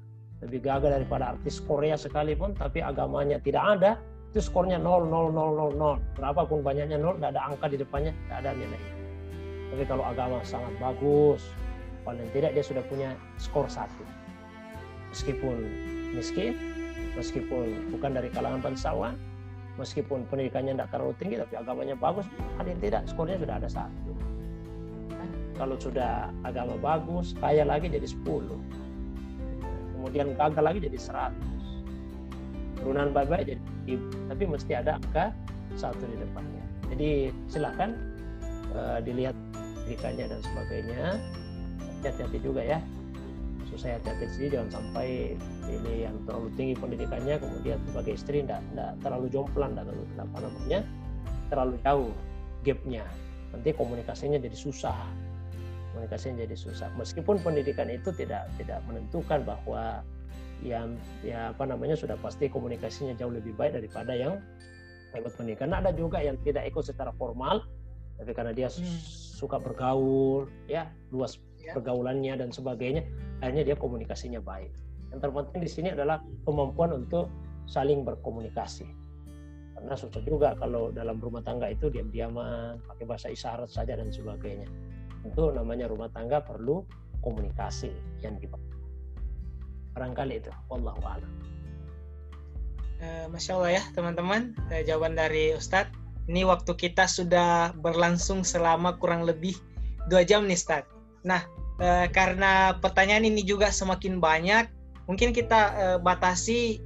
[0.44, 3.92] lebih gagah daripada artis Korea sekalipun, tapi agamanya tidak ada,
[4.36, 5.96] itu skornya nol, nol, nol, nol, nol.
[6.12, 8.82] Berapapun banyaknya nol, tidak ada angka di depannya, tidak ada nilai.
[9.72, 11.40] Tapi kalau agama sangat bagus,
[12.06, 14.06] paling tidak dia sudah punya skor satu
[15.10, 15.58] meskipun
[16.14, 16.54] miskin
[17.18, 19.18] meskipun bukan dari kalangan bangsawan
[19.74, 24.14] meskipun pendidikannya tidak terlalu tinggi tapi agamanya bagus paling tidak skornya sudah ada satu
[25.58, 28.22] kalau sudah agama bagus kaya lagi jadi 10
[29.98, 31.55] kemudian gagal lagi jadi 100
[32.80, 35.32] turunan baik jadi ibu tapi mesti ada angka
[35.76, 36.64] satu di depannya.
[36.94, 37.10] Jadi
[37.50, 37.92] silahkan
[38.72, 39.36] uh, dilihat
[39.86, 41.02] pendidikannya dan sebagainya.
[42.02, 42.78] Hati-hati juga ya.
[43.76, 45.36] Saya hati-hati sih jangan sampai
[45.68, 48.64] ini yang terlalu tinggi pendidikannya kemudian sebagai istri tidak
[49.04, 50.80] terlalu jomplang terlalu apa namanya
[51.52, 52.12] terlalu jauh
[52.64, 53.04] gapnya.
[53.52, 54.96] Nanti komunikasinya jadi susah.
[55.92, 56.88] Komunikasinya jadi susah.
[56.96, 60.00] Meskipun pendidikan itu tidak tidak menentukan bahwa
[60.64, 64.40] yang ya apa namanya sudah pasti komunikasinya jauh lebih baik daripada yang
[65.16, 67.64] ikut pendidikan ada juga yang tidak ikut secara formal
[68.16, 69.00] tapi karena dia hmm.
[69.36, 71.76] suka bergaul ya luas ya.
[71.76, 73.04] pergaulannya dan sebagainya
[73.44, 74.72] akhirnya dia komunikasinya baik.
[75.12, 77.28] Yang terpenting di sini adalah kemampuan untuk
[77.68, 78.88] saling berkomunikasi.
[79.76, 84.66] Karena susah juga kalau dalam rumah tangga itu diam-diaman pakai bahasa isyarat saja dan sebagainya.
[85.28, 86.80] Itu namanya rumah tangga perlu
[87.20, 87.92] komunikasi
[88.24, 88.75] yang dipakai
[89.96, 90.52] barangkali itu.
[90.68, 91.32] Wallahu a'lam.
[93.00, 94.52] Uh, Masya Allah ya teman-teman.
[94.68, 99.54] Uh, jawaban dari Ustadz ini waktu kita sudah berlangsung selama kurang lebih
[100.10, 100.90] dua jam nih Ustadz.
[101.26, 101.46] Nah,
[101.78, 104.66] e, karena pertanyaan ini juga semakin banyak,
[105.06, 106.82] mungkin kita batasi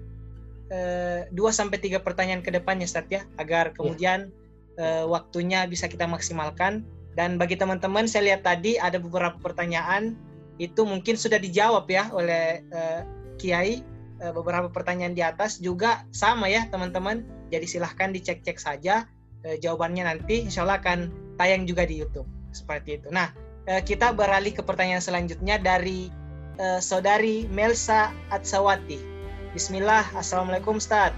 [0.71, 3.75] eh, dua sampai tiga pertanyaan ke depannya, Ustaz ya, agar iya.
[3.75, 4.19] kemudian
[4.79, 6.85] e, waktunya bisa kita maksimalkan.
[7.19, 10.15] Dan bagi teman-teman, saya lihat tadi ada beberapa pertanyaan
[10.61, 12.81] itu mungkin sudah dijawab ya oleh e,
[13.41, 13.81] Kiai.
[14.21, 17.25] E, beberapa pertanyaan di atas juga sama ya, teman-teman.
[17.49, 19.09] Jadi silahkan dicek-cek saja
[19.41, 21.09] e, jawabannya nanti, insya Allah akan
[21.41, 23.09] tayang juga di YouTube seperti itu.
[23.09, 23.33] Nah,
[23.71, 26.11] Eh, kita beralih ke pertanyaan selanjutnya dari
[26.59, 28.99] uh, saudari Melsa Atsawati.
[29.55, 31.15] Bismillah, Assalamualaikum Ustaz.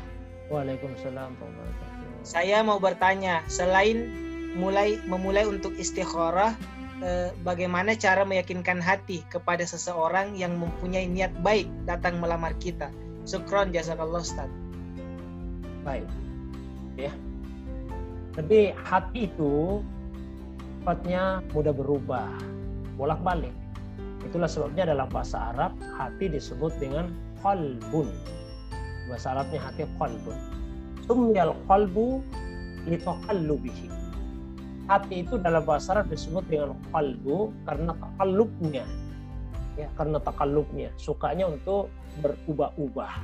[0.52, 1.32] Waalaikumsalam.
[2.27, 4.05] Saya mau bertanya, selain
[4.52, 6.52] mulai memulai untuk istikharah,
[7.02, 12.88] eh, bagaimana cara meyakinkan hati kepada seseorang yang mempunyai niat baik datang melamar kita?
[13.26, 14.50] Sukron jazakallah Ustaz.
[15.82, 16.06] Baik.
[16.94, 17.10] Ya.
[18.32, 19.82] Tapi hati itu
[20.82, 22.26] sifatnya mudah berubah,
[22.98, 23.54] bolak-balik.
[24.26, 27.10] Itulah sebabnya dalam bahasa Arab hati disebut dengan
[27.42, 28.10] qalbun.
[29.10, 30.38] Bahasa Arabnya hati qalbun.
[31.06, 32.22] Sumyal qalbu
[32.86, 34.01] litaqallubihi.
[34.90, 38.84] Hati itu dalam bahasa Arab disebut dengan qalbu karena takallubnya.
[39.78, 41.88] Ya, karena takallubnya, sukanya untuk
[42.20, 43.14] berubah-ubah.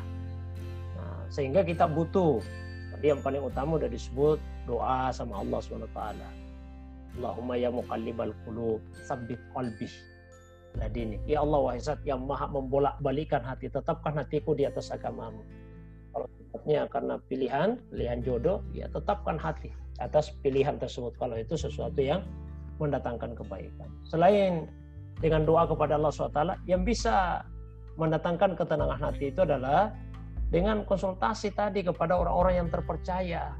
[0.96, 2.40] Nah, sehingga kita butuh
[2.94, 6.00] tadi yang paling utama udah disebut doa sama Allah SWT.
[7.18, 9.90] Allahumma ya muqallibal qulub, sabbit qalbi
[10.78, 11.18] ladini.
[11.26, 15.42] Ya Allah wahai zat yang maha membolak-balikan hati, tetapkan hatiku di atas agamamu.
[16.14, 21.14] Kalau sifatnya karena pilihan, pilihan jodoh, ya tetapkan hati atas pilihan tersebut.
[21.18, 22.22] Kalau itu sesuatu yang
[22.78, 23.90] mendatangkan kebaikan.
[24.06, 24.70] Selain
[25.18, 27.42] dengan doa kepada Allah SWT, yang bisa
[27.98, 29.90] mendatangkan ketenangan hati itu adalah
[30.48, 33.52] dengan konsultasi tadi kepada orang-orang yang terpercaya,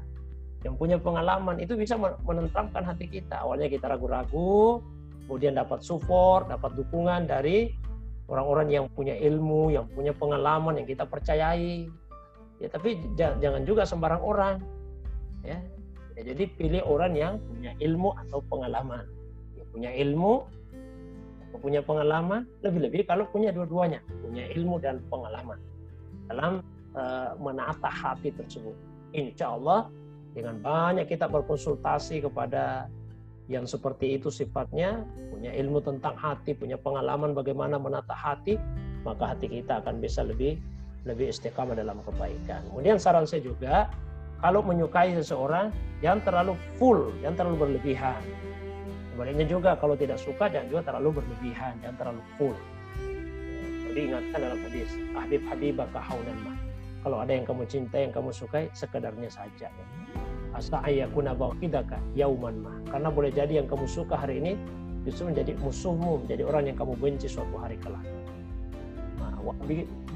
[0.63, 3.43] yang punya pengalaman, itu bisa menentramkan hati kita.
[3.43, 4.79] Awalnya kita ragu-ragu,
[5.27, 7.75] kemudian dapat support, dapat dukungan dari
[8.31, 11.91] orang-orang yang punya ilmu, yang punya pengalaman, yang kita percayai.
[12.59, 14.55] Ya, tapi jangan juga sembarang orang.
[15.43, 15.59] Ya.
[16.19, 19.07] Ya jadi pilih orang yang punya ilmu atau pengalaman.
[19.55, 20.33] Yang punya ilmu
[21.59, 25.59] punya pengalaman, lebih-lebih kalau punya dua-duanya, punya ilmu dan pengalaman
[26.31, 26.63] dalam
[26.95, 28.73] uh, menata hati tersebut.
[29.11, 29.91] Insya Allah
[30.31, 32.87] dengan banyak kita berkonsultasi kepada
[33.49, 35.01] yang seperti itu sifatnya,
[35.33, 38.55] punya ilmu tentang hati, punya pengalaman bagaimana menata hati,
[39.01, 40.55] maka hati kita akan bisa lebih
[41.07, 42.61] lebih istiqamah dalam kebaikan.
[42.69, 43.89] Kemudian saran saya juga,
[44.39, 48.21] kalau menyukai seseorang, jangan terlalu full, jangan terlalu berlebihan.
[49.13, 52.57] Sebaliknya juga, kalau tidak suka, jangan juga terlalu berlebihan, jangan terlalu full.
[53.89, 56.57] Jadi ingatkan dalam hadis, Habib Habibah kahaunan mah.
[56.99, 59.71] Kalau ada yang kamu cintai, yang kamu sukai, sekedarnya saja
[60.53, 62.73] asa ayakuna baqidaka yauman ma.
[62.89, 64.57] Karena boleh jadi yang kamu suka hari ini
[65.05, 68.03] justru menjadi musuhmu, menjadi orang yang kamu benci suatu hari kelak.
[69.39, 69.55] Wa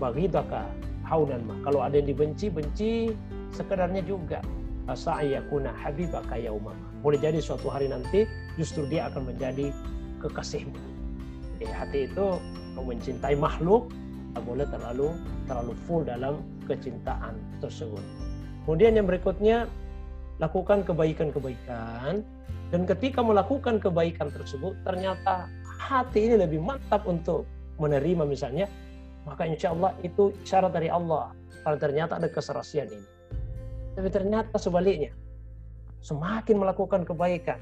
[0.03, 0.67] bagidaka
[1.13, 1.55] haunan ma.
[1.61, 3.13] Kalau ada yang dibenci, benci
[3.53, 4.41] sekedarnya juga.
[4.89, 6.89] Asa ayakuna habibaka yauman ma.
[7.05, 8.25] Boleh jadi suatu hari nanti
[8.57, 9.69] justru dia akan menjadi
[10.25, 10.75] kekasihmu.
[11.61, 12.41] Jadi hati itu
[12.73, 13.93] mencintai makhluk,
[14.33, 15.13] tak boleh terlalu
[15.45, 18.01] terlalu full dalam kecintaan tersebut.
[18.65, 19.69] Kemudian yang berikutnya
[20.41, 22.25] lakukan kebaikan-kebaikan
[22.73, 25.45] dan ketika melakukan kebaikan tersebut ternyata
[25.77, 27.45] hati ini lebih mantap untuk
[27.77, 28.65] menerima misalnya
[29.23, 31.31] maka insya Allah itu syarat dari Allah.
[31.63, 33.07] Kalau ternyata ada keserasian ini.
[33.95, 35.15] Tapi ternyata sebaliknya
[36.03, 37.59] semakin melakukan kebaikan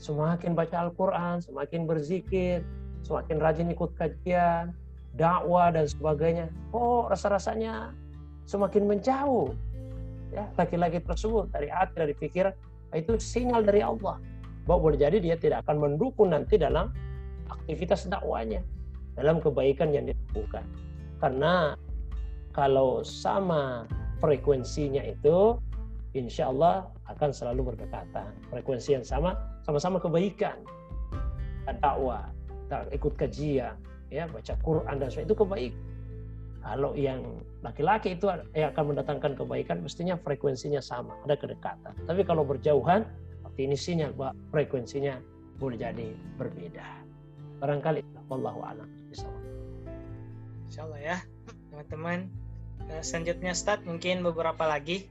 [0.00, 2.64] semakin baca Al-Quran semakin berzikir
[3.04, 4.72] semakin rajin ikut kajian
[5.12, 7.92] dakwah dan sebagainya oh rasa-rasanya
[8.48, 9.52] semakin menjauh.
[10.32, 12.54] Ya laki-laki tersebut dari hati dari pikiran
[12.96, 14.16] itu sinyal dari Allah.
[14.66, 16.90] Bahwa boleh jadi dia tidak akan mendukung nanti dalam
[17.46, 18.62] aktivitas dakwanya
[19.14, 20.66] dalam kebaikan yang dilakukan
[21.22, 21.74] karena
[22.52, 23.84] kalau sama
[24.20, 25.60] frekuensinya itu
[26.16, 30.56] insya Allah akan selalu berdekatan frekuensi yang sama sama-sama kebaikan
[31.82, 32.24] dakwah
[32.94, 33.76] ikut kajian
[34.08, 35.84] ya baca Quran dan sebagainya itu kebaikan
[36.66, 37.22] kalau yang
[37.62, 38.26] laki-laki itu
[38.58, 41.94] yang akan mendatangkan kebaikan, mestinya frekuensinya sama, ada kedekatan.
[42.10, 43.06] Tapi kalau berjauhan,
[43.46, 45.22] definisinya bahwa frekuensinya
[45.62, 47.06] boleh jadi berbeda.
[47.62, 48.90] Barangkali wallahu a'lam
[50.66, 51.16] Insya Allah ya,
[51.70, 52.30] teman-teman.
[52.86, 55.10] Eh, selanjutnya Stad mungkin beberapa lagi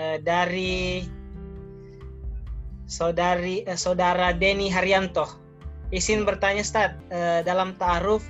[0.00, 1.04] eh, dari
[2.88, 5.28] saudari eh, saudara Denny Haryanto.
[5.92, 6.96] Izin bertanya Stad,
[7.44, 8.24] dalam ta'aruf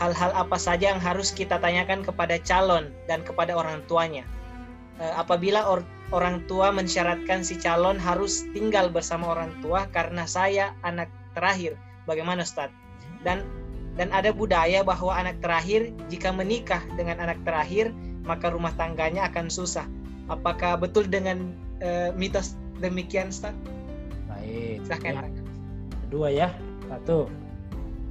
[0.00, 4.24] hal-hal apa saja yang harus kita tanyakan kepada calon dan kepada orang tuanya.
[5.00, 10.76] Eh, apabila or orang tua mensyaratkan si calon harus tinggal bersama orang tua karena saya
[10.84, 11.76] anak terakhir,
[12.08, 12.72] bagaimana Ustaz?
[13.24, 13.44] Dan
[14.00, 17.92] dan ada budaya bahwa anak terakhir jika menikah dengan anak terakhir
[18.24, 19.84] maka rumah tangganya akan susah.
[20.32, 21.52] Apakah betul dengan
[21.84, 23.52] uh, mitos demikian Ustaz?
[24.24, 24.80] Baik.
[24.88, 25.12] Silahkan.
[25.20, 25.42] Ya.
[26.08, 26.48] Kedua ya.
[26.88, 27.28] Satu.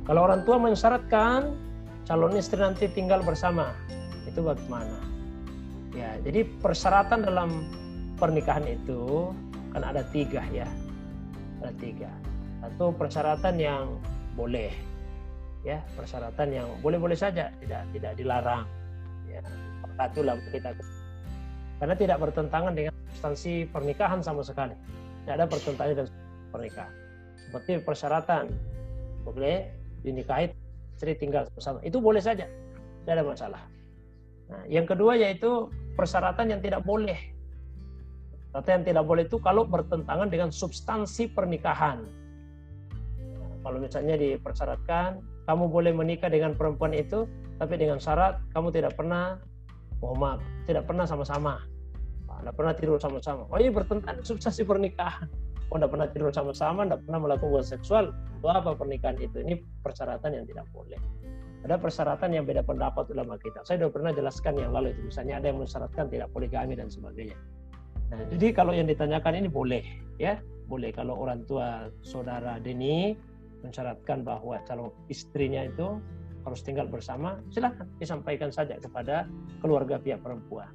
[0.06, 1.58] Kalau orang tua mensyaratkan
[2.06, 3.74] calon istri nanti tinggal bersama
[4.26, 4.98] itu bagaimana
[5.94, 7.70] ya jadi persyaratan dalam
[8.18, 9.30] pernikahan itu
[9.78, 10.66] kan ada tiga ya
[11.62, 12.10] ada tiga
[12.66, 14.02] satu persyaratan yang
[14.34, 14.74] boleh
[15.64, 18.64] ya persyaratan yang boleh-boleh saja tidak tidak dilarang
[19.28, 19.44] ya
[20.00, 20.72] lah kita
[21.80, 24.76] karena tidak bertentangan dengan substansi pernikahan sama sekali
[25.28, 26.08] tidak ada pertentangan dengan
[26.56, 26.94] pernikahan
[27.50, 28.46] seperti persyaratan
[29.26, 29.70] boleh
[30.06, 30.54] dinikahi
[31.00, 31.80] istri tinggal bersama.
[31.80, 32.44] Itu boleh saja,
[33.02, 33.62] tidak ada masalah.
[34.52, 37.16] Nah, yang kedua yaitu persyaratan yang tidak boleh.
[38.52, 42.04] Persyaratan yang tidak boleh itu kalau bertentangan dengan substansi pernikahan.
[43.60, 45.20] kalau misalnya dipersyaratkan
[45.50, 47.26] kamu boleh menikah dengan perempuan itu
[47.58, 49.42] tapi dengan syarat kamu tidak pernah
[49.98, 51.66] mohon maaf tidak pernah sama-sama.
[52.30, 53.50] Tidak pernah tidur sama-sama.
[53.50, 55.26] Oh iya bertentangan substansi pernikahan.
[55.74, 58.14] Oh tidak pernah tidur sama-sama tidak pernah melakukan seksual.
[58.38, 59.42] Itu apa pernikahan itu?
[59.42, 61.02] Ini persyaratan yang tidak boleh.
[61.66, 63.66] Ada persyaratan yang beda pendapat ulama kita.
[63.68, 65.12] Saya sudah pernah jelaskan yang lalu itu.
[65.12, 67.36] Misalnya ada yang mensyaratkan tidak poligami dan sebagainya.
[68.14, 69.84] Nah, jadi kalau yang ditanyakan ini boleh
[70.22, 70.40] ya.
[70.70, 73.18] Boleh kalau orang tua saudara Deni
[73.62, 76.00] mensyaratkan bahwa calon istrinya itu
[76.48, 79.28] harus tinggal bersama, silahkan disampaikan saja kepada
[79.60, 80.72] keluarga pihak perempuan.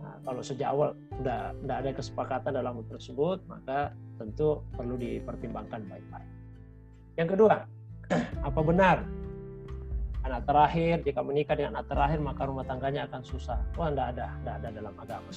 [0.00, 6.30] Nah, kalau sejak awal tidak ada kesepakatan dalam hal tersebut, maka tentu perlu dipertimbangkan baik-baik.
[7.20, 7.56] Yang kedua,
[8.48, 9.04] apa benar
[10.28, 13.58] anak terakhir jika menikah dengan anak terakhir maka rumah tangganya akan susah?
[13.80, 15.30] Wah, tidak ada, tidak ada dalam agama.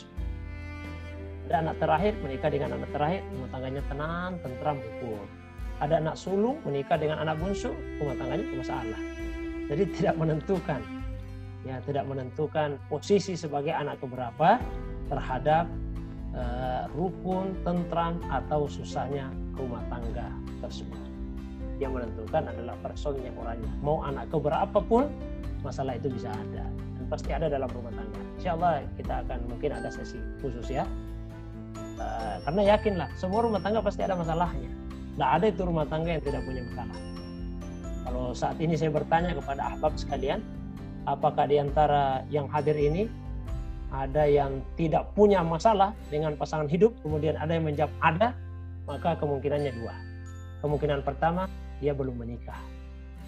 [1.47, 5.27] Ada anak terakhir menikah dengan anak terakhir, rumah tangganya tenang, tentram, rukun.
[5.81, 9.01] Ada anak sulung menikah dengan anak bungsu, rumah tangganya bermasalah
[9.71, 10.83] jadi tidak menentukan,
[11.63, 14.59] ya tidak menentukan posisi sebagai anak keberapa
[15.07, 15.63] terhadap
[16.35, 20.27] uh, rukun, tentram atau susahnya rumah tangga
[20.59, 20.99] tersebut.
[21.79, 23.71] Yang menentukan adalah personnya orangnya.
[23.79, 25.07] Mau anak keberapa pun
[25.63, 28.21] masalah itu bisa ada dan pasti ada dalam rumah tangga.
[28.35, 30.83] Insya Allah kita akan mungkin ada sesi khusus ya.
[31.95, 34.80] Uh, karena yakinlah semua rumah tangga pasti ada masalahnya.
[35.15, 36.97] Tidak ada itu rumah tangga yang tidak punya masalah.
[38.01, 40.39] Kalau saat ini saya bertanya kepada ahbab sekalian,
[41.05, 43.07] apakah di antara yang hadir ini
[43.91, 48.31] ada yang tidak punya masalah dengan pasangan hidup, kemudian ada yang menjawab ada,
[48.87, 49.95] maka kemungkinannya dua.
[50.63, 51.51] Kemungkinan pertama,
[51.83, 52.57] dia belum menikah.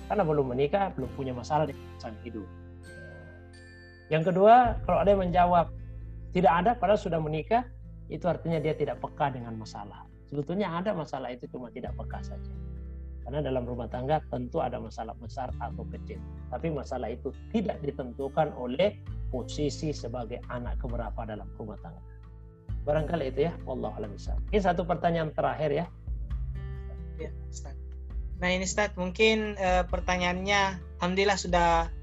[0.08, 2.48] Karena belum menikah, belum punya masalah dengan pasangan hidup.
[4.12, 5.66] Yang kedua, kalau ada yang menjawab
[6.34, 7.66] tidak ada padahal sudah menikah,
[8.08, 10.13] itu artinya dia tidak peka dengan masalah.
[10.34, 12.54] Sebetulnya ada masalah itu cuma tidak peka saja.
[13.22, 16.18] Karena dalam rumah tangga tentu ada masalah besar atau kecil.
[16.50, 18.98] Tapi masalah itu tidak ditentukan oleh
[19.30, 22.02] posisi sebagai anak keberapa dalam rumah tangga.
[22.82, 24.18] Barangkali itu ya, Allah alam
[24.50, 25.86] Ini satu pertanyaan terakhir ya.
[27.22, 27.78] Ya, Ustaz.
[28.42, 31.94] Nah ini Ustaz, mungkin uh, pertanyaannya Alhamdulillah sudah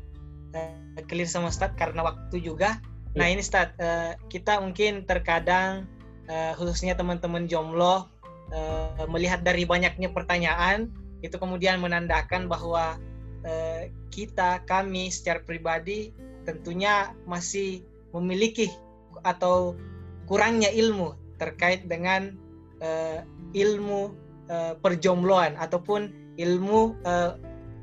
[0.54, 2.78] uh, clear sama Ustaz karena waktu juga.
[3.12, 3.18] Ya.
[3.18, 5.84] Nah ini Ustaz, uh, kita mungkin terkadang
[6.30, 8.08] uh, khususnya teman-teman jomblo
[8.54, 10.90] uh, melihat dari banyaknya pertanyaan
[11.20, 12.96] itu kemudian menandakan bahwa
[13.44, 16.12] eh, kita kami secara pribadi
[16.48, 17.84] tentunya masih
[18.16, 18.72] memiliki
[19.22, 19.76] atau
[20.26, 22.34] kurangnya ilmu terkait dengan
[22.80, 23.22] eh,
[23.52, 24.16] ilmu
[24.48, 27.32] eh, perjombloan ataupun ilmu eh,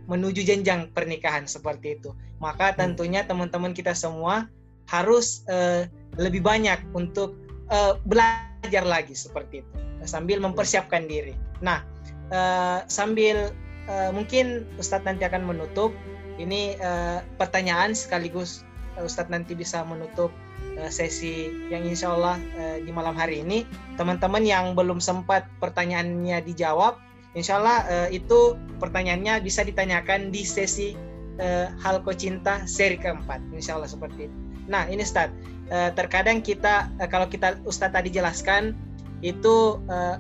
[0.08, 2.16] menuju jenjang pernikahan seperti itu.
[2.38, 2.78] Maka hmm.
[2.78, 4.50] tentunya teman-teman kita semua
[4.90, 5.86] harus eh,
[6.18, 7.38] lebih banyak untuk
[7.70, 11.34] eh, belajar lagi seperti itu sambil mempersiapkan diri.
[11.64, 11.82] Nah,
[12.30, 13.50] uh, sambil
[13.90, 15.96] uh, mungkin Ustadz nanti akan menutup.
[16.38, 18.62] Ini uh, pertanyaan sekaligus
[19.02, 20.30] Ustadz nanti bisa menutup
[20.78, 23.66] uh, sesi yang insya Allah uh, di malam hari ini.
[23.98, 27.02] Teman-teman yang belum sempat pertanyaannya dijawab
[27.34, 30.94] insya Allah uh, itu pertanyaannya bisa ditanyakan di sesi
[31.42, 34.38] uh, Halko Cinta seri keempat insya Allah seperti itu.
[34.70, 38.72] Nah ini Ustadz terkadang kita kalau kita Ustadz tadi jelaskan
[39.22, 40.18] itu uh,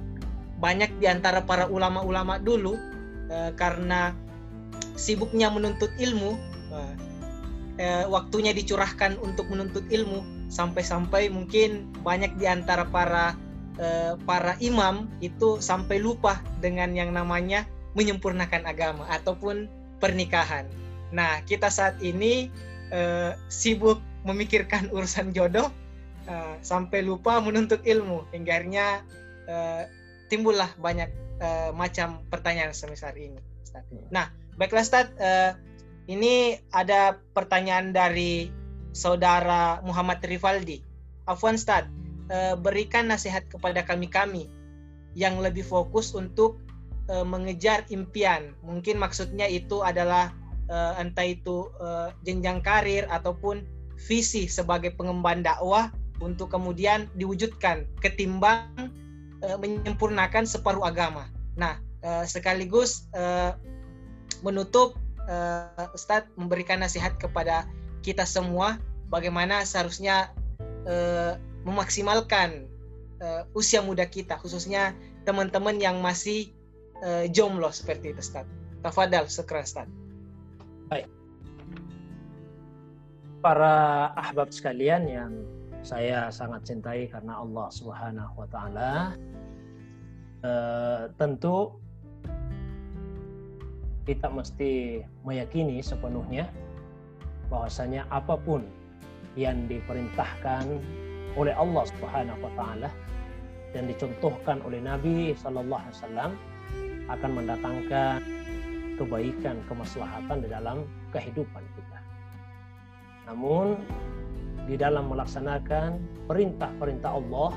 [0.57, 2.77] banyak di antara para ulama-ulama dulu
[3.29, 4.13] uh, karena
[4.97, 6.33] sibuknya menuntut ilmu
[6.73, 6.93] uh,
[7.77, 13.37] uh, waktunya dicurahkan untuk menuntut ilmu sampai-sampai mungkin banyak di antara para
[13.77, 17.63] uh, para imam itu sampai lupa dengan yang namanya
[17.93, 19.65] menyempurnakan agama ataupun
[19.97, 20.69] pernikahan.
[21.09, 22.53] Nah, kita saat ini
[22.93, 25.71] uh, sibuk memikirkan urusan jodoh
[26.27, 28.87] uh, sampai lupa menuntut ilmu hingga akhirnya
[29.47, 29.83] uh,
[30.27, 31.09] timbullah banyak
[31.41, 33.39] uh, macam pertanyaan semisal ini.
[33.63, 33.83] Ustaz.
[33.89, 34.07] Hmm.
[34.11, 34.25] Nah,
[34.59, 35.55] baiklah Ustaz, uh,
[36.07, 38.51] ini ada pertanyaan dari
[38.91, 40.83] saudara Muhammad Rivaldi.
[41.27, 41.87] Afwan Ustaz,
[42.31, 44.47] uh, berikan nasihat kepada kami-kami
[45.17, 46.61] yang lebih fokus untuk
[47.11, 48.55] uh, mengejar impian.
[48.63, 50.31] Mungkin maksudnya itu adalah
[50.71, 53.63] uh, entah itu uh, jenjang karir ataupun
[53.97, 58.89] visi sebagai pengemban dakwah untuk kemudian diwujudkan ketimbang
[59.45, 61.29] uh, menyempurnakan separuh agama.
[61.57, 63.53] Nah, uh, sekaligus uh,
[64.41, 64.97] menutup
[65.29, 67.65] uh, Ustadz memberikan nasihat kepada
[68.01, 68.77] kita semua
[69.09, 70.31] bagaimana seharusnya
[70.85, 71.35] uh,
[71.67, 72.65] memaksimalkan
[73.19, 74.95] uh, usia muda kita, khususnya
[75.27, 76.53] teman-teman yang masih
[77.03, 78.49] uh, jomblo seperti itu, Ustadz.
[78.85, 79.91] Tafadal, sekeras Ustadz.
[80.87, 81.09] Baik.
[83.43, 85.31] Para ahbab sekalian yang
[85.81, 88.93] saya sangat cintai karena Allah Subhanahu wa taala.
[90.41, 90.51] E,
[91.17, 91.77] tentu
[94.07, 96.47] kita mesti meyakini sepenuhnya
[97.51, 98.63] bahwasanya apa pun
[99.35, 100.65] yang diperintahkan
[101.37, 102.89] oleh Allah Subhanahu wa taala
[103.75, 106.31] dan dicontohkan oleh Nabi sallallahu alaihi wasallam
[107.07, 108.19] akan mendatangkan
[108.97, 110.77] kebaikan, kemaslahatan di dalam
[111.13, 111.99] kehidupan kita.
[113.29, 113.77] Namun
[114.67, 115.95] di dalam melaksanakan
[116.27, 117.55] perintah-perintah Allah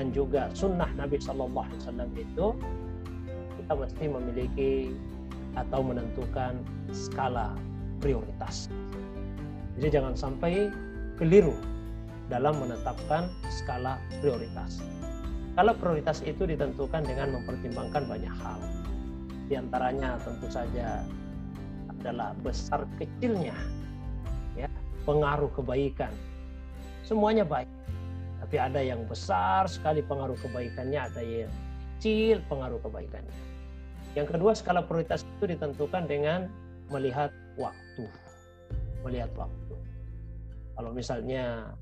[0.00, 2.46] dan juga sunnah Nabi Shallallahu Alaihi Wasallam itu
[3.60, 4.72] kita mesti memiliki
[5.56, 6.60] atau menentukan
[6.92, 7.52] skala
[8.00, 8.68] prioritas.
[9.76, 10.72] Jadi jangan sampai
[11.20, 11.56] keliru
[12.32, 14.80] dalam menetapkan skala prioritas.
[15.56, 18.60] Skala prioritas itu ditentukan dengan mempertimbangkan banyak hal.
[19.48, 21.00] Di antaranya tentu saja
[21.88, 23.58] adalah besar kecilnya ya,
[25.06, 26.10] pengaruh kebaikan.
[27.06, 27.70] Semuanya baik.
[28.42, 31.50] Tapi ada yang besar sekali pengaruh kebaikannya, ada yang
[31.96, 33.36] kecil pengaruh kebaikannya.
[34.12, 36.50] Yang kedua, skala prioritas itu ditentukan dengan
[36.92, 38.04] melihat waktu.
[39.06, 39.74] Melihat waktu.
[40.76, 41.72] Kalau misalnya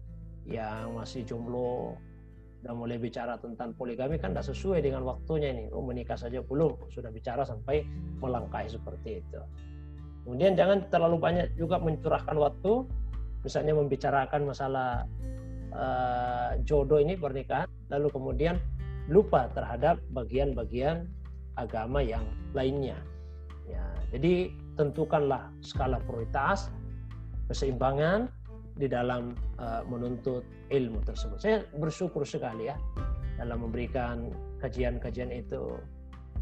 [0.46, 1.98] yang masih jomblo
[2.64, 5.68] dan mulai bicara tentang poligami kan tidak sesuai dengan waktunya ini.
[5.72, 7.84] Oh menikah saja belum, sudah bicara sampai
[8.24, 9.40] melangkahi seperti itu.
[10.24, 12.88] Kemudian jangan terlalu banyak juga mencurahkan waktu,
[13.44, 15.04] misalnya membicarakan masalah
[15.76, 18.56] uh, jodoh ini pernikahan, lalu kemudian
[19.12, 21.04] lupa terhadap bagian-bagian
[21.60, 22.24] agama yang
[22.56, 22.96] lainnya.
[23.68, 23.84] Ya,
[24.16, 24.48] jadi
[24.80, 26.72] tentukanlah skala prioritas,
[27.52, 28.32] keseimbangan
[28.74, 30.42] di dalam uh, menuntut
[30.72, 31.38] ilmu tersebut.
[31.38, 32.76] Saya bersyukur sekali ya
[33.38, 35.78] dalam memberikan kajian-kajian itu.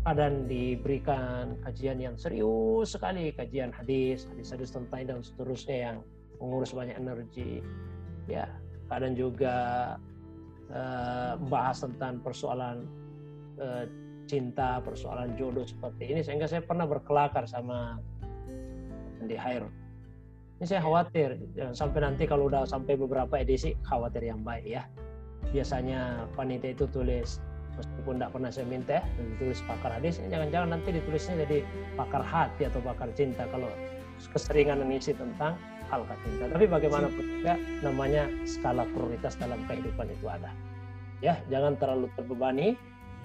[0.02, 5.96] Dan diberikan kajian yang serius sekali, kajian hadis, hadis-hadis tentang dan seterusnya yang
[6.42, 7.62] mengurus banyak energi.
[8.26, 8.50] Ya,
[8.90, 9.54] kadang juga
[10.74, 11.38] uh,
[11.78, 12.90] tentang persoalan
[13.62, 13.86] uh,
[14.26, 17.98] cinta, persoalan jodoh seperti ini sehingga saya pernah berkelakar sama
[19.22, 19.70] di Hair
[20.62, 24.86] ini saya khawatir jangan sampai nanti kalau udah sampai beberapa edisi khawatir yang baik ya.
[25.50, 27.42] Biasanya panitia itu tulis
[27.74, 31.66] meskipun tidak pernah saya minta ya, ditulis pakar hadis, jangan-jangan nanti ditulisnya jadi
[31.98, 33.66] pakar hati atau pakar cinta kalau
[34.30, 35.58] keseringan mengisi tentang
[35.92, 36.48] hal cinta.
[36.48, 37.54] Tapi bagaimanapun juga
[37.84, 40.48] namanya skala prioritas dalam kehidupan itu ada.
[41.20, 42.74] Ya, jangan terlalu terbebani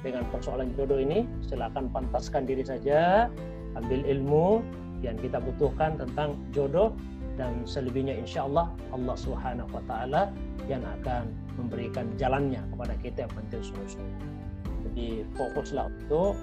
[0.03, 1.23] dengan persoalan jodoh ini.
[1.47, 3.31] Silakan pantaskan diri saja,
[3.79, 4.61] ambil ilmu
[4.99, 6.91] yang kita butuhkan tentang jodoh
[7.37, 10.33] dan selebihnya insya Allah Allah Subhanahu wa taala
[10.65, 14.19] yang akan memberikan jalannya kepada kita yang penting sungguh-sungguh.
[14.89, 15.07] Jadi
[15.37, 16.33] fokuslah untuk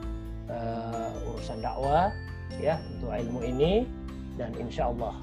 [0.49, 2.15] uh, urusan dakwah
[2.63, 3.73] ya untuk ilmu ini
[4.39, 5.15] dan insya Allah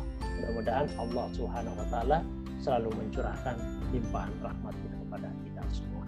[0.41, 2.17] mudah-mudahan Allah Subhanahu wa taala
[2.65, 3.55] selalu mencurahkan
[3.93, 6.05] limpahan rahmatnya kepada kita semua.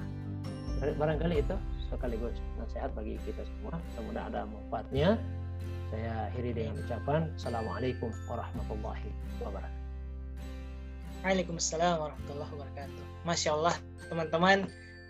[0.82, 1.56] Barangkali itu
[1.94, 3.78] sekaligus nasihat bagi kita semua.
[3.78, 5.10] Mudah-mudahan ada manfaatnya.
[5.94, 9.10] Saya akhiri dengan ucapan Assalamualaikum warahmatullahi
[9.46, 9.82] wabarakatuh.
[11.22, 13.04] Waalaikumsalam warahmatullahi wabarakatuh.
[13.30, 13.76] Masya Allah
[14.10, 14.58] teman-teman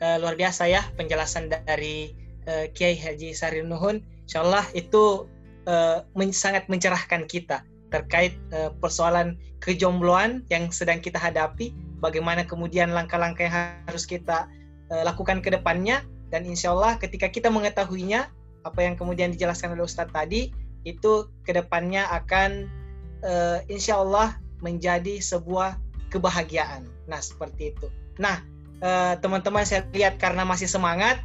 [0.03, 2.11] uh, luar biasa ya penjelasan dari
[2.51, 4.03] uh, Kiai Haji Sari Nuhun.
[4.27, 5.23] Insya Allah itu
[5.71, 7.63] uh, men sangat mencerahkan kita
[7.93, 11.71] terkait uh, persoalan kejombloan yang sedang kita hadapi.
[12.01, 13.55] Bagaimana kemudian langkah-langkah yang
[13.85, 14.49] harus kita
[14.89, 16.01] uh, lakukan ke depannya
[16.33, 18.27] dan insya Allah ketika kita mengetahuinya
[18.65, 20.49] apa yang kemudian dijelaskan oleh Ustadz tadi
[20.83, 22.67] itu ke depannya akan
[23.21, 25.77] uh, insya Allah menjadi sebuah
[26.09, 26.89] kebahagiaan.
[27.05, 27.87] Nah seperti itu.
[28.17, 28.41] Nah
[28.81, 31.21] uh, teman-teman saya lihat karena masih semangat,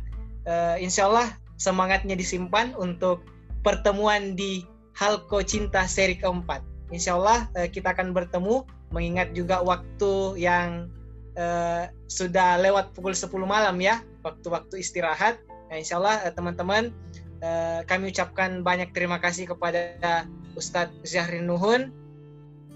[0.46, 3.24] uh, insya Allah semangatnya disimpan untuk
[3.66, 4.62] pertemuan di
[4.98, 6.66] Halko Cinta seri keempat.
[6.90, 10.90] Insya Allah uh, kita akan bertemu mengingat juga waktu yang
[11.38, 15.38] uh, sudah lewat pukul 10 malam ya, waktu-waktu istirahat.
[15.70, 16.90] Nah, insya Allah teman-teman
[17.38, 20.26] Eh, kami ucapkan banyak terima kasih kepada
[20.58, 21.94] Ustadz Zahrin Nuhun.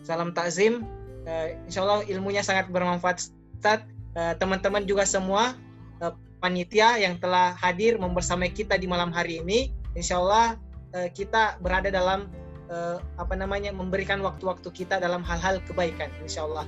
[0.07, 0.87] Salam takzim.
[1.23, 3.87] Uh, insya Allah ilmunya sangat bermanfaat Ustadz.
[4.15, 5.55] Uh, teman-teman juga semua
[6.03, 9.75] uh, panitia yang telah hadir membersamai kita di malam hari ini.
[9.99, 10.59] Insya Allah
[10.95, 12.29] uh, kita berada dalam
[12.73, 16.09] uh, apa namanya memberikan waktu-waktu kita dalam hal-hal kebaikan.
[16.25, 16.67] Insya Allah.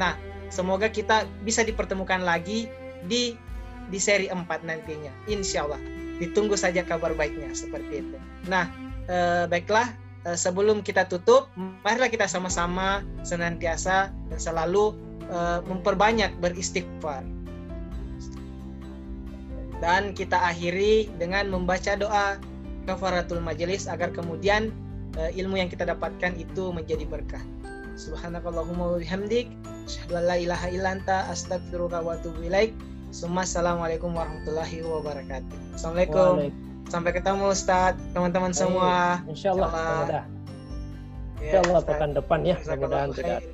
[0.00, 0.18] Nah,
[0.50, 2.66] semoga kita bisa dipertemukan lagi
[3.06, 3.38] di
[3.92, 5.12] di seri 4 nantinya.
[5.28, 5.80] Insya Allah
[6.22, 8.18] ditunggu saja kabar baiknya seperti itu.
[8.46, 8.70] Nah,
[9.10, 9.90] eh, baiklah
[10.32, 11.52] sebelum kita tutup,
[11.84, 17.24] marilah kita sama-sama senantiasa dan selalu eh, memperbanyak beristighfar.
[19.82, 22.40] Dan kita akhiri dengan membaca doa
[22.84, 24.70] kafaratul majelis agar kemudian
[25.18, 27.42] eh, ilmu yang kita dapatkan itu menjadi berkah.
[27.94, 29.50] Subhanakallahumma wa bihamdik,
[29.86, 32.74] asyhadu an la ilaha illa anta, astaghfiruka wa atubu ilaik.
[33.14, 35.78] Assalamualaikum warahmatullahi wabarakatuh.
[35.78, 36.50] Assalamualaikum.
[36.90, 39.22] Sampai ketemu Ustadz, teman-teman semua.
[39.30, 39.70] Insya Allah.
[39.70, 40.10] Insyaallah.
[40.10, 40.22] Ya,
[41.38, 42.56] Insya Allah pekan depan ya.
[42.58, 43.53] Mudah-mudahan tidak.